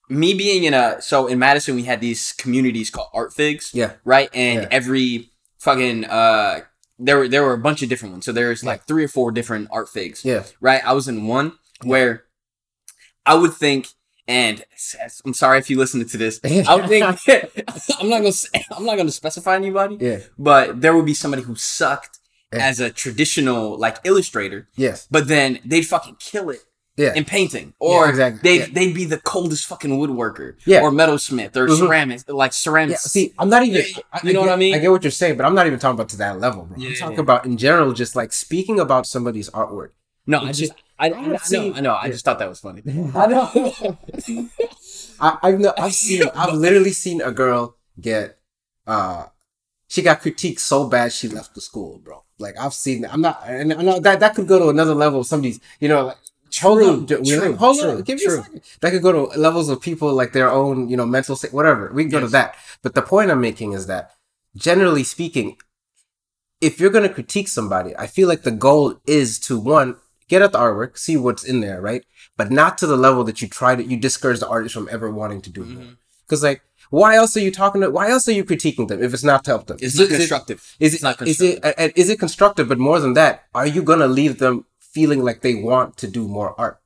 me 0.10 0.34
being 0.34 0.63
in 0.65 0.74
a 0.74 1.02
so 1.02 1.28
in 1.28 1.39
Madison 1.39 1.76
we 1.76 1.84
had 1.84 2.02
these 2.02 2.34
communities 2.34 2.89
called 2.89 3.08
art 3.13 3.34
figs, 3.34 3.69
yeah, 3.74 3.93
right? 4.04 4.30
And 4.34 4.63
Yeah. 4.63 4.67
every 4.71 5.30
fucking 5.60 6.06
uh 6.06 6.62
there 7.00 7.17
were 7.17 7.28
there 7.28 7.43
were 7.43 7.54
a 7.54 7.58
bunch 7.67 7.82
of 7.82 7.89
different 7.89 8.12
ones. 8.13 8.26
So 8.26 8.32
there's 8.32 8.63
like 8.63 8.86
three 8.86 9.04
or 9.04 9.08
four 9.08 9.32
different 9.32 9.69
art 9.71 9.89
figs, 9.89 10.24
yeah. 10.26 10.43
right? 10.60 10.82
I 10.86 10.93
was 10.93 11.08
in 11.08 11.28
one 11.28 11.54
where 11.84 12.26
I 13.25 13.36
would 13.36 13.53
think 13.53 13.88
and 14.27 14.63
I'm 15.25 15.34
sorry 15.34 15.57
if 15.60 15.69
you 15.69 15.77
listen 15.77 16.05
to 16.07 16.17
this. 16.17 16.39
I 16.45 16.75
would 16.75 16.88
think 16.88 17.03
I'm 17.99 18.10
not 18.10 18.19
gonna 18.23 18.31
I'm 18.77 18.86
not 18.86 18.97
gonna 18.97 19.12
specify 19.12 19.55
anybody, 19.55 19.97
Yeah. 19.99 20.19
but 20.38 20.81
there 20.81 20.95
would 20.95 21.05
be 21.05 21.13
somebody 21.13 21.43
who 21.43 21.55
sucked 21.55 22.19
Yeah. 22.53 22.65
as 22.67 22.79
a 22.79 22.89
traditional 22.89 23.77
like 23.77 23.97
illustrator, 24.03 24.67
Yes. 24.75 25.07
but 25.12 25.27
then 25.27 25.60
they'd 25.65 25.84
fucking 25.88 26.17
kill 26.19 26.49
it 26.51 26.60
Yeah. 26.97 27.13
in 27.15 27.25
painting, 27.25 27.73
or 27.79 28.10
exactly. 28.10 28.39
they'd 28.43 28.60
Yeah. 28.60 28.73
they'd 28.73 28.93
be 28.93 29.05
the 29.05 29.17
coldest 29.17 29.65
fucking 29.65 29.91
woodworker, 29.99 30.55
Yeah. 30.65 30.81
or 30.81 30.91
metalsmith, 30.91 31.55
or 31.55 31.67
Mhm. 31.67 31.77
ceramics, 31.79 32.23
like 32.27 32.51
Yeah, 32.51 32.55
ceramics. 32.55 33.03
see, 33.03 33.34
I'm 33.39 33.49
not 33.49 33.63
even. 33.65 33.81
Yeah, 33.88 34.03
I, 34.13 34.19
you 34.27 34.34
know 34.34 34.41
I 34.41 34.45
what 34.45 34.53
I 34.53 34.55
mean? 34.57 34.75
I 34.75 34.79
get 34.79 34.91
what 34.91 35.03
you're 35.03 35.12
saying, 35.12 35.36
but 35.38 35.45
I'm 35.45 35.55
not 35.55 35.65
even 35.67 35.79
talking 35.79 35.95
about 35.99 36.10
to 36.10 36.17
that 36.17 36.39
level, 36.39 36.63
bro. 36.65 36.77
Yeah, 36.77 36.89
I'm 36.89 36.95
talking 36.95 37.19
about 37.19 37.45
in 37.45 37.57
general, 37.57 37.91
just 37.93 38.15
like 38.15 38.31
speaking 38.34 38.79
about 38.79 39.07
somebody's 39.07 39.49
artwork. 39.49 39.89
No, 40.27 40.39
I 40.41 40.51
just 40.51 40.73
I, 40.99 41.10
I, 41.10 41.19
I've 41.19 41.19
I 41.25 41.27
know, 41.29 41.38
seen- 41.38 41.73
I 41.75 41.79
know, 41.81 41.95
I 41.95 42.10
just 42.10 42.23
thought 42.25 42.39
that 42.39 42.49
was 42.49 42.60
funny. 42.60 42.81
I 43.15 43.27
know. 43.27 43.49
I, 45.19 45.38
I've 45.43 45.60
no, 45.60 45.73
I've 45.77 45.93
seen, 45.93 46.23
I've 46.36 46.53
literally 46.53 46.91
seen 46.91 47.21
a 47.21 47.31
girl 47.31 47.75
get, 47.99 48.38
uh, 48.88 49.25
she 49.88 50.01
got 50.01 50.21
critiqued 50.21 50.60
so 50.60 50.88
bad 50.88 51.12
she 51.12 51.27
left 51.27 51.53
the 51.55 51.62
school, 51.62 51.99
bro. 51.99 52.23
Like 52.39 52.55
I've 52.60 52.73
seen, 52.73 53.05
I'm 53.05 53.21
not, 53.21 53.41
and 53.45 53.73
I 53.73 53.81
know 53.81 53.99
that 53.99 54.19
that 54.19 54.36
could 54.36 54.47
go 54.47 54.60
to 54.60 54.69
another 54.69 54.95
level 54.95 55.19
of 55.21 55.27
somebody's, 55.27 55.60
you 55.79 55.88
know, 55.89 56.05
like. 56.07 56.17
Hold 56.62 56.84
on, 56.84 57.07
ju- 57.07 57.23
true, 57.23 57.55
hold 57.55 57.79
true, 57.79 57.89
on, 57.91 58.01
give 58.01 58.19
me 58.19 58.25
a 58.25 58.29
second. 58.29 58.62
That 58.81 58.91
could 58.91 59.01
go 59.01 59.13
to 59.13 59.39
levels 59.39 59.69
of 59.69 59.79
people 59.79 60.13
like 60.13 60.34
their 60.34 60.49
own, 60.51 60.89
you 60.89 60.97
know, 60.97 61.05
mental 61.05 61.38
state, 61.38 61.53
whatever. 61.53 61.89
We 61.93 62.03
can 62.03 62.12
go 62.12 62.19
to 62.19 62.27
that. 62.27 62.55
But 62.81 62.93
the 62.93 63.01
point 63.01 63.31
I'm 63.31 63.39
making 63.39 63.71
is 63.71 63.88
that, 63.88 64.12
generally 64.57 65.05
speaking, 65.05 65.55
if 66.60 66.77
you're 66.77 66.89
going 66.89 67.07
to 67.07 67.13
critique 67.13 67.47
somebody, 67.47 67.95
I 67.95 68.05
feel 68.05 68.27
like 68.27 68.41
the 68.43 68.51
goal 68.51 68.99
is 69.07 69.39
to 69.47 69.57
one, 69.57 69.95
get 70.32 70.41
at 70.46 70.52
the 70.54 70.62
artwork, 70.65 70.91
see 71.06 71.15
what's 71.26 71.44
in 71.52 71.58
there, 71.65 71.80
right? 71.89 72.04
But 72.39 72.48
not 72.62 72.72
to 72.80 72.86
the 72.91 73.00
level 73.08 73.22
that 73.28 73.38
you 73.41 73.48
try 73.60 73.72
to, 73.78 73.84
you 73.91 73.98
discourage 74.08 74.39
the 74.44 74.48
artist 74.56 74.74
from 74.78 74.88
ever 74.96 75.08
wanting 75.22 75.41
to 75.48 75.52
do 75.58 75.63
more. 75.74 75.84
Mhm. 75.84 75.98
Because, 76.26 76.41
like, 76.50 76.62
why 77.00 77.10
else 77.22 77.32
are 77.38 77.46
you 77.48 77.52
talking 77.62 77.82
to, 77.82 77.89
why 77.98 78.06
else 78.13 78.26
are 78.30 78.38
you 78.39 78.46
critiquing 78.52 78.88
them 78.89 79.00
if 79.06 79.10
it's 79.15 79.28
not 79.32 79.41
to 79.46 79.50
help 79.54 79.63
them? 79.67 79.78
It's 79.86 79.94
Is 79.96 80.00
it- 80.00 80.04
is 80.04 80.12
it- 80.13 80.17
constructive. 80.24 80.60
Is 80.86 80.94
It's 80.94 81.04
it, 81.04 81.06
not 81.08 81.15
is 81.32 81.41
it, 81.41 81.58
is 82.04 82.10
it 82.13 82.20
constructive? 82.26 82.65
But 82.72 82.80
more 82.89 83.00
than 83.04 83.13
that, 83.22 83.34
are 83.60 83.67
you 83.76 83.82
to 83.84 84.08
leave 84.22 84.36
them 84.44 84.56
feeling 84.96 85.22
like 85.28 85.39
they 85.46 85.56
want 85.70 85.89
to 86.02 86.08
do 86.17 86.24
more 86.38 86.52
art? 86.65 86.78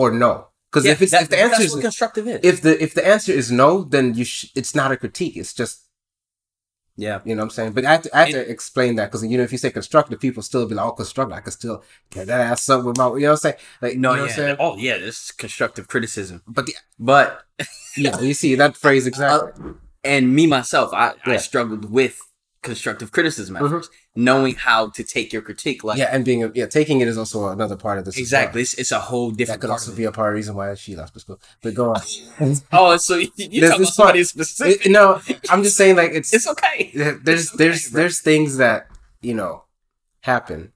Or 0.00 0.08
no? 0.24 0.32
Because 0.70 0.84
Yeah, 0.86 0.92
if 0.96 1.02
it's, 1.02 1.12
that- 1.12 1.24
if 1.24 1.30
the 1.34 1.40
answer 1.46 1.62
is, 1.68 1.74
constructive 1.88 2.24
is. 2.32 2.40
if 2.50 2.56
the, 2.66 2.74
if 2.86 2.90
the 2.98 3.04
answer 3.14 3.32
is 3.40 3.46
no, 3.64 3.70
then 3.94 4.04
you 4.18 4.24
sh- 4.24 4.50
it's 4.60 4.74
not 4.80 4.90
a 4.94 4.96
critique. 5.02 5.36
It's 5.42 5.52
just, 5.62 5.74
yeah, 7.02 7.20
you 7.24 7.34
know 7.34 7.42
what 7.42 7.46
I'm 7.46 7.50
saying? 7.50 7.72
But 7.72 7.84
I 7.84 7.92
have 7.92 8.02
to, 8.02 8.16
I 8.16 8.20
have 8.20 8.30
to 8.30 8.48
explain 8.48 8.94
that 8.96 9.06
because, 9.10 9.26
you 9.26 9.36
know, 9.36 9.42
if 9.42 9.50
you 9.50 9.58
say 9.58 9.70
constructive, 9.70 10.20
people 10.20 10.40
still 10.40 10.66
be 10.66 10.76
like, 10.76 10.86
oh, 10.86 10.92
constructive. 10.92 11.36
I 11.36 11.40
can 11.40 11.50
still 11.50 11.82
get 12.10 12.28
that 12.28 12.40
ass 12.40 12.68
up 12.70 12.84
with 12.84 12.96
my, 12.96 13.06
you 13.08 13.12
know 13.12 13.14
what 13.14 13.30
I'm 13.30 13.36
saying? 13.38 13.54
Like, 13.80 13.96
no, 13.96 13.96
you 13.96 13.98
know 13.98 14.10
what 14.10 14.20
I'm 14.20 14.28
yeah, 14.28 14.34
saying? 14.34 14.56
oh 14.60 14.76
yeah, 14.76 14.98
this 14.98 15.24
is 15.24 15.30
constructive 15.32 15.88
criticism. 15.88 16.42
But 16.46 16.66
the, 16.66 16.74
But 17.00 17.42
yeah, 17.96 18.20
you 18.20 18.34
see 18.34 18.54
that 18.54 18.76
phrase 18.76 19.04
uh, 19.06 19.08
exactly. 19.08 19.72
and 20.04 20.32
me 20.32 20.46
myself, 20.46 20.94
I, 20.94 21.14
I 21.26 21.38
struggled 21.38 21.90
with 21.90 22.20
constructive 22.62 23.10
criticism 23.10 23.56
Mhm. 23.56 23.68
first, 23.70 23.90
knowing 24.14 24.54
how 24.54 24.88
to 24.90 25.02
take 25.02 25.32
your 25.32 25.42
critique. 25.42 25.82
Like 25.84 25.98
yeah, 25.98 26.10
and 26.12 26.24
being, 26.24 26.44
a, 26.44 26.50
yeah, 26.54 26.66
taking 26.66 27.00
it 27.00 27.08
is 27.08 27.18
also 27.18 27.48
another 27.48 27.76
part 27.76 27.98
of 27.98 28.04
this. 28.04 28.16
exactly, 28.16 28.62
it's, 28.62 28.74
it's 28.74 28.92
a 28.92 29.00
whole 29.00 29.30
different. 29.32 29.60
That 29.60 29.66
could 29.66 29.70
part 29.72 29.80
also 29.80 29.94
be 29.96 30.04
a 30.04 30.12
part 30.12 30.28
of 30.28 30.32
the 30.34 30.36
reason 30.36 30.54
why 30.54 30.74
she 30.74 30.94
left 30.96 31.12
the 31.14 31.20
school. 31.20 31.40
But 31.62 31.74
go 31.74 31.94
on. 31.94 32.00
Oh, 32.72 32.96
so 32.96 33.16
you, 33.16 33.28
you 33.36 33.60
There's 33.60 33.74
about 33.74 33.86
somebody 33.88 34.18
part- 34.20 34.26
specific? 34.28 34.86
It- 34.86 34.90
no, 34.92 35.20
I'm 35.50 35.62
just 35.62 35.76
saying 35.76 35.96
like 35.96 36.12
it's 36.12 36.32
it's 36.32 36.46
okay. 36.46 36.90
there's 36.94 37.18
It's 37.44 37.54
okay, 37.54 37.64
there's 37.64 37.90
bro. 37.90 38.00
there's 38.00 38.20
things 38.20 38.56
that 38.58 38.86
you 39.20 39.34
know 39.34 39.64
happen 40.20 40.72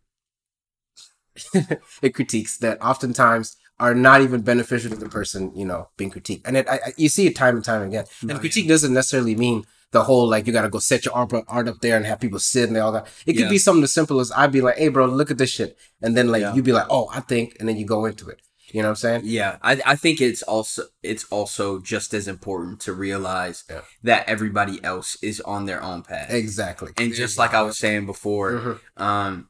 it 2.02 2.14
critiques 2.14 2.56
that 2.58 2.80
oftentimes 2.82 3.56
are 3.78 3.94
not 3.94 4.22
even 4.22 4.40
beneficial 4.40 4.90
to 4.90 4.96
the 4.96 5.08
person 5.08 5.52
you 5.54 5.64
know 5.66 5.88
being 5.98 6.10
critiqued 6.10 6.40
and 6.46 6.56
it 6.56 6.66
I, 6.68 6.78
you 6.96 7.08
see 7.10 7.26
it 7.26 7.36
time 7.36 7.56
and 7.56 7.64
time 7.64 7.82
again 7.82 8.06
and 8.22 8.40
critique 8.40 8.66
doesn't 8.68 8.94
necessarily 8.94 9.36
mean 9.36 9.64
the 9.92 10.02
whole 10.04 10.28
like 10.28 10.46
you 10.46 10.52
got 10.52 10.62
to 10.62 10.68
go 10.68 10.78
set 10.78 11.04
your 11.04 11.14
art, 11.14 11.32
art 11.48 11.68
up 11.68 11.80
there 11.80 11.96
and 11.96 12.04
have 12.06 12.20
people 12.20 12.38
sit 12.38 12.66
and 12.66 12.74
they 12.76 12.80
all 12.80 12.92
that 12.92 13.06
it 13.26 13.32
could 13.34 13.42
Yeah. 13.42 13.48
be 13.50 13.58
something 13.58 13.84
as 13.84 13.92
simple 13.92 14.20
as 14.20 14.32
i'd 14.32 14.52
be 14.52 14.60
like 14.60 14.76
hey 14.76 14.88
bro 14.88 15.06
look 15.06 15.30
at 15.30 15.38
this 15.38 15.50
shit 15.50 15.78
and 16.02 16.16
then 16.16 16.28
like 16.28 16.42
Yeah. 16.42 16.54
you'd 16.54 16.64
be 16.64 16.72
like 16.72 16.86
oh 16.90 17.08
i 17.12 17.20
think 17.20 17.56
and 17.60 17.68
then 17.68 17.76
you 17.76 17.86
go 17.86 18.04
into 18.04 18.28
it 18.28 18.40
you 18.72 18.82
know 18.82 18.88
what 18.88 18.92
i'm 18.92 18.96
saying 18.96 19.20
Yeah, 19.24 19.58
I, 19.62 19.80
I 19.86 19.94
think 19.96 20.20
it's 20.20 20.42
also 20.42 20.82
it's 21.02 21.24
also 21.30 21.78
just 21.78 22.12
as 22.12 22.26
important 22.26 22.80
to 22.80 22.92
realize 22.92 23.62
Yeah. 23.70 23.82
that 24.02 24.28
everybody 24.28 24.82
else 24.84 25.16
is 25.22 25.40
on 25.42 25.66
their 25.66 25.80
own 25.82 26.02
path. 26.02 26.30
exactly 26.32 26.90
And 26.98 27.14
just 27.14 27.38
like 27.38 27.54
I 27.54 27.62
was 27.62 27.78
saying 27.78 28.06
before, 28.06 28.52
Mhm. 28.52 28.78
um, 29.00 29.48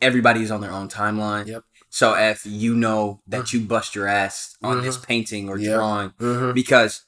everybody 0.00 0.42
is 0.42 0.50
on 0.50 0.60
their 0.60 0.70
own 0.72 0.88
timeline. 0.88 1.46
Yep. 1.46 1.64
So 1.90 2.14
if 2.14 2.44
you 2.46 2.74
know 2.74 3.20
that 3.26 3.52
you 3.52 3.60
bust 3.60 3.94
your 3.94 4.06
ass 4.06 4.56
on 4.62 4.82
this 4.82 4.96
Mhm. 4.96 5.06
painting 5.06 5.48
or 5.48 5.58
Yep. 5.58 5.74
drawing, 5.74 6.10
Mhm. 6.20 6.54
because 6.54 7.02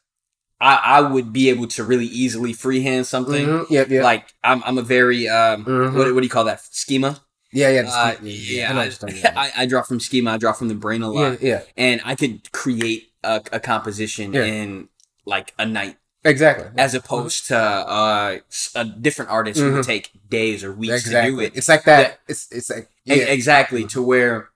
I, 0.61 0.77
I 0.85 1.01
would 1.03 1.33
be 1.33 1.51
able 1.51 1.67
to 1.69 1.85
really 1.85 2.07
easily 2.07 2.53
freehand 2.55 3.07
something. 3.07 3.47
Mhm, 3.47 3.71
Yep, 3.71 3.89
yep. 3.91 4.05
Like 4.05 4.33
I'm 4.43 4.63
I'm 4.65 4.79
a 4.79 4.83
very 4.83 5.29
um 5.29 5.65
Mhm. 5.65 5.95
what, 5.95 6.15
what 6.15 6.21
do 6.21 6.27
you 6.27 6.31
call 6.31 6.45
that 6.45 6.63
schema? 6.75 7.21
yeah, 7.53 7.69
yeah, 7.71 7.83
Uh, 7.89 8.15
scheme- 8.15 8.27
yeah, 8.27 8.69
I 8.69 8.73
I, 8.73 8.77
what 8.77 8.85
you're 8.85 8.93
talking 8.93 9.19
about. 9.21 9.37
I, 9.37 9.53
I 9.63 9.67
draw 9.67 9.83
from 9.83 10.01
schema. 10.01 10.33
I 10.33 10.39
draw 10.39 10.53
from 10.53 10.69
the 10.69 10.75
brain 10.75 11.03
a 11.03 11.11
lot, 11.11 11.41
yeah, 11.43 11.49
yeah, 11.49 11.63
and 11.77 12.01
I 12.05 12.15
could 12.15 12.51
create 12.53 13.11
a, 13.23 13.43
a 13.53 13.61
composition 13.61 14.33
Yeah. 14.33 14.45
in 14.45 14.89
like 15.27 15.53
a 15.59 15.67
night, 15.67 15.97
exactly. 16.25 16.69
as 16.79 16.95
opposed 16.95 17.47
to 17.49 17.57
uh, 17.59 18.39
a 18.77 18.85
different 18.85 19.31
artist 19.31 19.61
who 19.61 19.73
would 19.73 19.83
Mhm. 19.85 19.87
take 19.87 20.11
days 20.29 20.63
or 20.65 20.73
weeks 20.73 20.95
exactly. 21.07 21.31
to 21.31 21.37
do 21.37 21.41
it. 21.43 21.53
It's 21.57 21.69
like 21.69 21.85
that. 21.85 22.21
It's 22.29 22.49
it's 22.51 22.71
like 22.71 22.89
yeah, 23.05 23.17
Exactly 23.17 23.85
to 23.89 24.03
where 24.03 24.51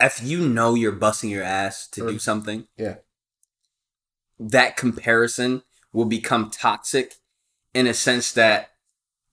if 0.00 0.22
you 0.22 0.48
know 0.48 0.74
you're 0.74 0.92
busting 0.92 1.30
your 1.30 1.44
ass 1.44 1.86
to 1.92 2.00
do 2.00 2.14
Mm. 2.16 2.20
something, 2.20 2.66
Yeah. 2.76 2.96
That 4.50 4.76
comparison 4.76 5.62
will 5.92 6.04
become 6.06 6.50
toxic 6.50 7.14
in 7.74 7.86
a 7.86 7.94
sense 7.94 8.32
that 8.32 8.70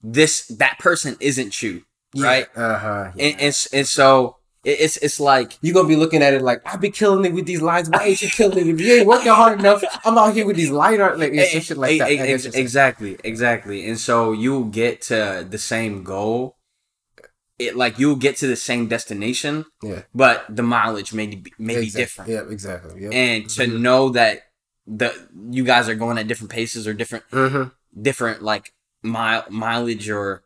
this 0.02 0.48
that 0.48 0.80
person 0.80 1.18
isn't 1.20 1.62
you, 1.62 1.84
right? 2.16 2.48
Uh 2.56 2.78
huh. 2.78 3.12
And, 3.18 3.40
and 3.42 3.68
and 3.74 3.88
so 3.88 4.38
it's 4.66 4.98
it's 4.98 5.20
like 5.22 5.58
You're 5.62 5.74
gonna 5.74 5.88
be 5.88 5.96
looking 5.96 6.22
at 6.22 6.34
it 6.34 6.42
like 6.42 6.62
I've 6.66 6.82
been 6.82 6.92
killing 6.92 7.26
it 7.26 7.34
with 7.34 7.46
these 7.46 7.62
lines. 7.62 7.90
Why 7.90 8.04
ain't 8.06 8.22
you 8.22 8.30
killing 8.30 8.58
it? 8.58 8.68
If 8.68 8.80
you 8.82 8.94
ain't 8.94 9.08
working 9.08 9.32
hard 9.32 9.60
enough, 9.60 9.84
I'm 10.06 10.18
out 10.18 10.34
here 10.34 10.46
with 10.46 10.56
these 10.58 10.70
light 10.72 11.00
art 11.00 11.18
like 11.20 11.32
it's 11.34 11.66
shit 11.66 11.78
like 11.78 11.92
E- 11.94 12.00
that. 12.00 12.12
e- 12.12 12.20
I 12.20 12.28
ex- 12.28 12.44
guess 12.46 12.56
exactly, 12.56 13.18
exactly. 13.24 13.88
And 13.88 13.98
so 14.00 14.32
you'll 14.34 14.66
get 14.66 15.02
to 15.04 15.46
the 15.50 15.58
same 15.58 16.04
goal. 16.04 16.58
It 17.58 17.76
like 17.76 18.00
you'll 18.00 18.16
get 18.16 18.38
to 18.38 18.48
the 18.48 18.56
same 18.56 18.88
destination, 18.88 19.66
Yeah. 19.84 20.04
but 20.16 20.46
the 20.50 20.64
mileage 20.64 21.14
may 21.14 21.28
be 21.28 21.52
may 21.58 21.80
be 21.82 21.90
different. 21.90 22.30
Yeah, 22.30 22.44
exactly. 22.50 23.02
Yeah. 23.04 23.10
and 23.12 23.50
to 23.52 23.64
Mhm. 23.66 23.80
know 23.82 24.10
that 24.10 24.44
the 24.92 25.14
you 25.52 25.64
guys 25.64 25.88
are 25.88 25.96
going 25.96 26.18
at 26.18 26.28
different 26.28 26.50
paces 26.52 26.88
or 26.88 26.94
different 26.94 27.24
Mhm. 27.32 27.72
different 28.02 28.42
like 28.42 28.74
mile 29.04 29.46
mileage 29.50 30.10
or 30.10 30.44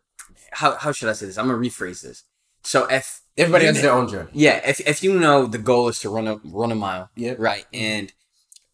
how 0.52 0.76
how 0.76 0.92
should 0.92 1.08
I 1.08 1.14
say 1.14 1.26
this? 1.26 1.38
I'm 1.38 1.46
gonna 1.48 1.58
rephrase 1.58 2.02
this. 2.02 2.24
So 2.62 2.86
if 2.86 3.22
Everybody 3.36 3.64
has 3.66 3.80
their 3.82 3.92
own 3.92 4.06
journey. 4.08 4.30
yeah, 4.32 4.60
if 4.68 4.80
if 4.86 5.02
you 5.02 5.18
know 5.18 5.46
the 5.46 5.58
goal 5.58 5.88
is 5.88 5.98
to 6.00 6.10
run 6.10 6.28
a 6.28 6.36
run 6.44 6.70
a 6.70 6.74
mile, 6.76 7.10
yeah, 7.16 7.34
right, 7.38 7.66
and 7.72 8.12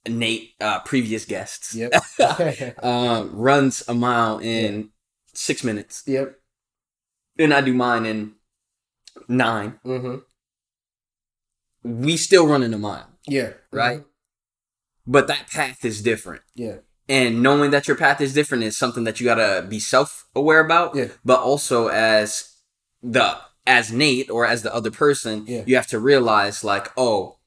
Nate, 0.08 0.54
uh, 0.60 0.80
previous 0.80 1.24
guests, 1.24 1.74
Yep. 1.74 1.92
um, 2.84 3.30
runs 3.34 3.82
a 3.88 3.94
mile 3.94 4.38
in 4.38 4.90
six 5.34 5.62
minutes, 5.64 6.02
yep. 6.06 6.38
and 7.38 7.54
I 7.54 7.60
do 7.62 7.72
mine 7.74 8.04
in 8.06 8.34
nine. 9.28 9.78
Mm-hmm. 9.84 10.16
We 12.02 12.16
still 12.16 12.46
running 12.46 12.74
a 12.74 12.78
mile, 12.78 13.08
Yeah. 13.26 13.52
right? 13.72 14.04
But 15.06 15.26
that 15.28 15.48
path 15.50 15.84
is 15.84 16.02
different. 16.02 16.42
Yeah. 16.54 16.76
and 17.08 17.42
knowing 17.42 17.72
that 17.72 17.88
your 17.88 17.96
path 17.96 18.20
is 18.20 18.32
different 18.34 18.62
is 18.62 18.76
something 18.76 19.02
that 19.02 19.18
you 19.18 19.24
gotta 19.24 19.66
be 19.68 19.80
self-aware 19.80 20.60
about 20.60 20.94
Yeah. 20.94 21.08
but 21.24 21.40
also 21.40 21.88
as 21.88 22.54
the 23.02 23.36
as 23.66 23.90
nate 23.92 24.30
or 24.30 24.46
as 24.46 24.62
the 24.62 24.72
other 24.72 24.90
person 24.92 25.44
Yeah. 25.46 25.64
you 25.66 25.74
have 25.74 25.88
to 25.88 25.98
realize 25.98 26.62
like 26.62 26.86
oh 26.96 27.38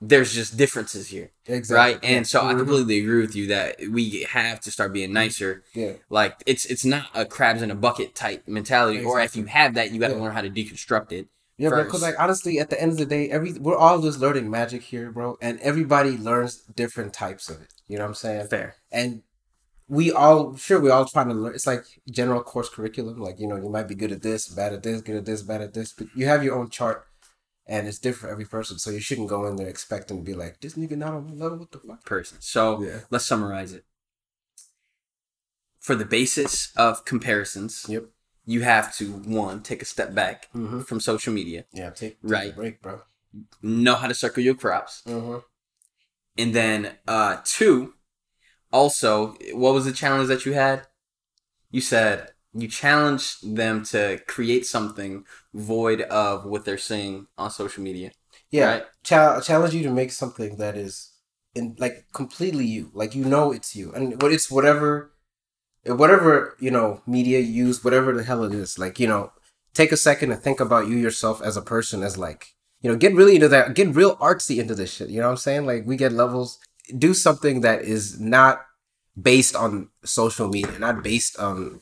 there's 0.00 0.32
just 0.32 0.56
differences 0.56 1.08
here 1.08 1.32
Exactly. 1.46 1.76
right 1.76 1.98
and 2.02 2.26
so 2.26 2.40
i 2.40 2.54
Mhm. 2.54 2.58
completely 2.60 2.98
agree 3.00 3.20
with 3.20 3.36
you 3.36 3.46
that 3.48 3.76
we 3.90 4.22
have 4.30 4.58
to 4.60 4.70
start 4.70 4.92
being 4.94 5.12
nicer 5.12 5.62
Yeah. 5.74 5.94
like 6.08 6.36
it's 6.46 6.64
it's 6.64 6.86
not 6.86 7.08
a 7.14 7.26
crabs 7.26 7.60
in 7.60 7.70
a 7.70 7.74
bucket 7.74 8.14
type 8.14 8.48
mentality 8.48 9.04
or 9.04 9.20
if 9.20 9.36
you 9.36 9.44
have 9.44 9.74
that 9.74 9.90
you 9.90 10.00
got 10.00 10.08
to 10.08 10.14
Yeah. 10.14 10.22
learn 10.22 10.32
how 10.32 10.40
to 10.40 10.48
deconstruct 10.50 11.12
it 11.12 11.26
Yeah, 11.60 11.68
bro. 11.68 11.78
first. 11.78 11.88
Because 11.88 12.02
like 12.02 12.18
honestly, 12.18 12.58
at 12.58 12.70
the 12.70 12.80
end 12.80 12.92
of 12.92 12.98
the 12.98 13.06
day, 13.06 13.28
every 13.30 13.52
we're 13.52 13.76
all 13.76 14.00
just 14.00 14.18
learning 14.18 14.50
magic 14.50 14.82
here, 14.82 15.10
bro, 15.10 15.36
and 15.40 15.60
everybody 15.60 16.16
learns 16.16 16.56
different 16.82 17.12
types 17.12 17.48
of 17.50 17.60
it. 17.60 17.72
You 17.86 17.98
know 17.98 18.04
what 18.04 18.10
I'm 18.10 18.14
saying? 18.14 18.46
fair 18.48 18.76
and 18.92 19.22
we 19.88 20.12
all 20.12 20.54
sure 20.56 20.78
we 20.78 20.88
all 20.88 21.04
trying 21.04 21.26
to 21.28 21.34
learn 21.34 21.52
it's 21.54 21.66
like 21.66 21.84
general 22.08 22.40
course 22.44 22.68
curriculum 22.68 23.18
like 23.18 23.40
you 23.40 23.48
know 23.48 23.56
you 23.56 23.68
might 23.68 23.88
be 23.88 23.96
good 23.96 24.12
at 24.12 24.22
this 24.22 24.46
bad 24.48 24.72
at 24.72 24.84
this 24.84 25.00
good 25.00 25.16
at 25.16 25.24
this 25.26 25.42
bad 25.42 25.60
at 25.60 25.74
this 25.74 25.92
but 25.92 26.06
you 26.14 26.26
have 26.26 26.44
your 26.44 26.54
own 26.56 26.70
chart 26.70 26.98
and 27.66 27.88
it's 27.88 27.98
different 27.98 28.20
for 28.20 28.30
every 28.30 28.44
person 28.44 28.78
so 28.78 28.88
you 28.90 29.00
shouldn't 29.00 29.28
go 29.28 29.44
in 29.46 29.56
there 29.56 29.66
expecting 29.66 30.18
to 30.18 30.22
be 30.22 30.32
like 30.32 30.60
this 30.60 30.74
nigga 30.74 30.96
not 30.96 31.12
on 31.14 31.26
my 31.26 31.32
level 31.32 31.58
what 31.58 31.72
the 31.72 31.78
fuck 31.80 32.04
person 32.04 32.38
so 32.40 32.80
Yeah. 32.80 33.00
let's 33.10 33.26
summarize 33.26 33.72
it 33.72 33.84
for 35.80 35.96
the 35.96 36.04
basis 36.04 36.72
of 36.76 37.04
comparisons 37.04 37.86
yep 37.88 38.04
you 38.52 38.60
have 38.62 38.86
to 38.98 39.04
one 39.42 39.56
take 39.70 39.82
a 39.82 39.90
step 39.94 40.10
back 40.20 40.36
mm-hmm. 40.54 40.80
from 40.88 40.98
social 41.10 41.32
media. 41.40 41.60
Yeah 41.72 41.90
take, 41.90 42.20
take 42.20 42.34
Right. 42.36 42.52
a 42.52 42.56
break 42.60 42.82
bro. 42.84 42.96
Know 43.62 43.96
how 44.00 44.08
to 44.08 44.14
circle 44.24 44.42
your 44.48 44.56
crops. 44.62 44.94
Mm-hmm. 45.06 45.38
and 46.42 46.50
then 46.58 46.78
uh 47.16 47.34
two 47.56 47.94
also 48.78 49.10
what 49.62 49.74
was 49.76 49.84
the 49.84 49.96
challenge 50.02 50.28
that 50.28 50.44
you 50.46 50.52
had? 50.64 50.78
You 51.70 51.82
said 51.92 52.16
you 52.62 52.66
challenged 52.82 53.32
them 53.60 53.84
to 53.92 54.00
create 54.34 54.64
something 54.66 55.12
void 55.54 56.00
of 56.24 56.44
what 56.50 56.64
they're 56.64 56.86
seeing 56.90 57.14
on 57.38 57.48
social 57.62 57.82
media 57.88 58.10
yeah 58.50 58.66
right? 58.70 58.84
Chal- 59.04 59.40
challenge 59.48 59.74
you 59.74 59.84
to 59.84 59.92
make 60.00 60.10
something 60.22 60.56
that 60.62 60.74
is 60.76 60.94
in 61.54 61.76
like 61.78 62.06
completely 62.12 62.64
you. 62.64 62.90
Like 62.92 63.14
you 63.14 63.24
know 63.24 63.52
it's 63.52 63.74
you. 63.74 63.92
And 63.92 64.20
what 64.22 64.32
it's 64.32 64.50
whatever 64.50 65.12
whatever 65.86 66.56
you 66.60 66.70
know 66.70 67.00
media 67.06 67.40
use 67.40 67.82
whatever 67.82 68.12
the 68.12 68.22
hell 68.22 68.44
it 68.44 68.54
is 68.54 68.78
like 68.78 69.00
you 69.00 69.06
know 69.06 69.32
take 69.74 69.92
a 69.92 69.96
second 69.96 70.30
and 70.30 70.42
think 70.42 70.60
about 70.60 70.88
you 70.88 70.96
yourself 70.96 71.40
as 71.42 71.56
a 71.56 71.62
person 71.62 72.02
as 72.02 72.18
like 72.18 72.48
you 72.80 72.90
know 72.90 72.96
get 72.96 73.14
really 73.14 73.34
into 73.34 73.48
that 73.48 73.74
get 73.74 73.94
real 73.94 74.16
artsy 74.16 74.58
into 74.58 74.74
this 74.74 74.92
shit 74.92 75.08
you 75.08 75.20
know 75.20 75.26
what 75.26 75.32
i'm 75.32 75.36
saying 75.36 75.64
like 75.64 75.84
we 75.86 75.96
get 75.96 76.12
levels 76.12 76.58
do 76.98 77.14
something 77.14 77.60
that 77.60 77.82
is 77.82 78.20
not 78.20 78.62
based 79.20 79.56
on 79.56 79.88
social 80.04 80.48
media 80.48 80.78
not 80.78 81.02
based 81.02 81.38
on 81.38 81.80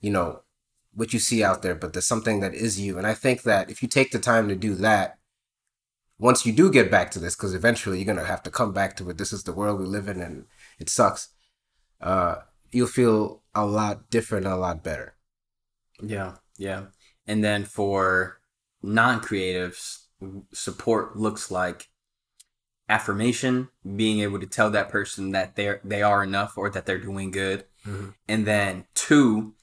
you 0.00 0.10
know 0.10 0.40
what 0.94 1.12
you 1.12 1.18
see 1.18 1.42
out 1.42 1.62
there 1.62 1.74
but 1.74 1.92
there's 1.92 2.06
something 2.06 2.40
that 2.40 2.54
is 2.54 2.78
you 2.78 2.96
and 2.96 3.06
i 3.06 3.14
think 3.14 3.42
that 3.42 3.70
if 3.70 3.82
you 3.82 3.88
take 3.88 4.12
the 4.12 4.18
time 4.18 4.48
to 4.48 4.54
do 4.54 4.74
that 4.74 5.18
once 6.22 6.46
you 6.46 6.52
do 6.52 6.70
get 6.70 6.88
back 6.88 7.10
to 7.10 7.18
this, 7.18 7.34
because 7.34 7.52
eventually 7.52 7.98
you're 7.98 8.06
gonna 8.06 8.24
have 8.24 8.44
to 8.44 8.50
come 8.50 8.72
back 8.72 8.96
to 8.96 9.10
it. 9.10 9.18
This 9.18 9.32
is 9.32 9.42
the 9.42 9.52
world 9.52 9.80
we 9.80 9.86
live 9.86 10.08
in, 10.08 10.20
and 10.20 10.46
it 10.78 10.88
sucks. 10.88 11.30
Uh, 12.00 12.36
you'll 12.72 12.86
feel 12.88 13.42
a 13.54 13.64
lot 13.66 14.10
different, 14.10 14.46
a 14.46 14.56
lot 14.56 14.82
better. 14.82 15.14
yeah 16.02 16.36
yeah 16.58 16.86
and 17.26 17.44
then 17.44 17.64
for 17.64 18.40
non-creatives 18.82 20.06
support 20.52 21.16
looks 21.16 21.50
like 21.50 21.88
affirmation 22.88 23.68
being 23.96 24.20
able 24.20 24.40
to 24.40 24.46
tell 24.46 24.70
that 24.70 24.88
person 24.88 25.30
that 25.32 25.54
they're 25.56 25.80
they 25.84 26.02
are 26.02 26.22
enough 26.24 26.58
or 26.58 26.68
that 26.70 26.84
they're 26.86 26.98
doing 27.10 27.30
good 27.30 27.64
Mhm. 27.86 28.14
and 28.28 28.46
then 28.46 28.84
two 28.94 29.54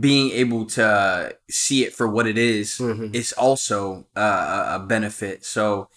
being 0.00 0.30
able 0.32 0.66
to 0.66 1.36
see 1.50 1.84
it 1.84 1.94
for 1.94 2.06
what 2.08 2.26
it 2.26 2.36
is 2.36 2.78
Mhm. 2.78 3.14
is 3.14 3.32
also 3.32 4.06
uh, 4.16 4.66
a 4.72 4.76
a 4.76 4.78
benefit 4.86 5.44
so 5.44 5.88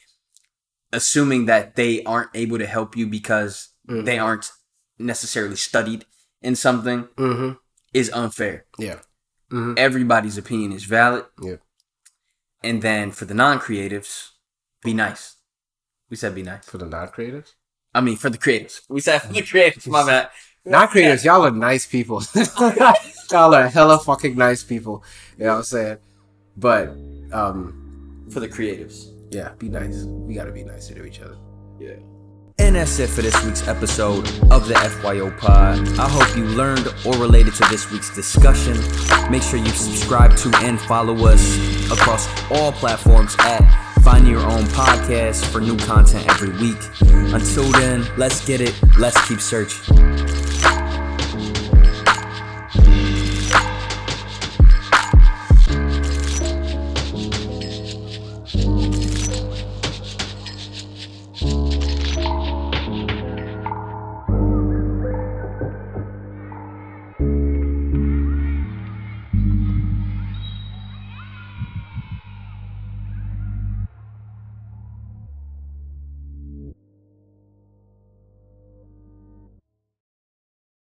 assuming 0.93 1.45
that 1.45 1.75
they 1.75 2.03
aren't 2.03 2.29
able 2.33 2.57
to 2.57 2.67
help 2.67 2.95
you 2.95 3.07
because 3.07 3.69
Mhm. 3.87 4.05
they 4.05 4.19
aren't 4.19 4.51
necessarily 4.97 5.55
studied 5.55 6.05
in 6.41 6.55
something 6.55 7.07
Mm-hmm. 7.17 7.51
is 7.93 8.09
unfair 8.11 8.65
Yeah. 8.79 8.99
Mm-hmm. 9.51 9.73
everybody's 9.77 10.37
opinion 10.37 10.71
is 10.71 10.83
valid 10.85 11.25
Yeah. 11.41 11.57
and 12.63 12.81
then 12.81 13.11
for 13.11 13.25
the 13.25 13.33
non-creatives 13.33 14.29
be 14.83 14.93
nice 14.93 15.35
we 16.09 16.15
said 16.17 16.33
be 16.35 16.43
nice 16.43 16.65
For 16.65 16.77
the 16.77 16.85
non-creatives, 16.85 17.53
i 17.93 18.01
mean 18.01 18.17
for 18.17 18.29
the 18.29 18.37
creatives 18.37 18.81
we 18.89 19.01
said 19.01 19.19
for 19.21 19.33
the 19.33 19.41
creatives 19.41 19.87
my 19.87 20.05
bad 20.05 20.29
non-creatives, 20.65 21.23
y'all 21.25 21.43
are 21.45 21.49
nice 21.51 21.87
people. 21.87 22.21
y'all 23.31 23.55
are 23.55 23.67
hella 23.67 23.97
fucking 23.97 24.35
nice 24.37 24.63
people. 24.63 25.03
You 25.35 25.45
know 25.45 25.51
what 25.53 25.57
I'm 25.57 25.63
saying? 25.63 25.97
But 26.55 26.89
um, 27.33 28.27
for 28.31 28.39
the 28.41 28.47
creatives 28.47 28.97
yeah, 29.31 29.53
be 29.57 29.69
nice. 29.69 30.03
We 30.03 30.35
gotta 30.35 30.51
be 30.51 30.63
nicer 30.63 30.93
to 30.93 31.03
each 31.05 31.19
other. 31.21 31.37
yeah 31.79 31.95
And 32.61 32.75
that's 32.75 32.99
it 32.99 33.09
for 33.09 33.23
this 33.23 33.43
week's 33.43 33.67
episode 33.67 34.27
of 34.51 34.67
the 34.67 34.75
FYO 34.75 35.31
Pod. 35.31 35.79
I 35.97 36.07
hope 36.07 36.37
you 36.37 36.45
learned 36.45 36.87
or 37.05 37.15
related 37.15 37.55
to 37.55 37.67
this 37.69 37.91
week's 37.91 38.13
discussion. 38.13 38.77
Make 39.31 39.41
sure 39.41 39.57
you 39.57 39.69
subscribe 39.69 40.37
to 40.37 40.51
and 40.57 40.79
follow 40.79 41.15
us 41.25 41.57
across 41.91 42.27
all 42.51 42.71
platforms 42.71 43.35
at 43.39 43.61
Find 44.03 44.27
Your 44.27 44.41
Own 44.41 44.65
Podcast 44.65 45.43
for 45.45 45.59
new 45.59 45.75
content 45.75 46.27
every 46.27 46.51
week. 46.61 46.77
Until 47.33 47.69
then, 47.71 48.07
let's 48.15 48.45
get 48.45 48.61
it. 48.61 48.79
Let's 48.97 49.27
keep 49.27 49.41
searching. 49.41 50.40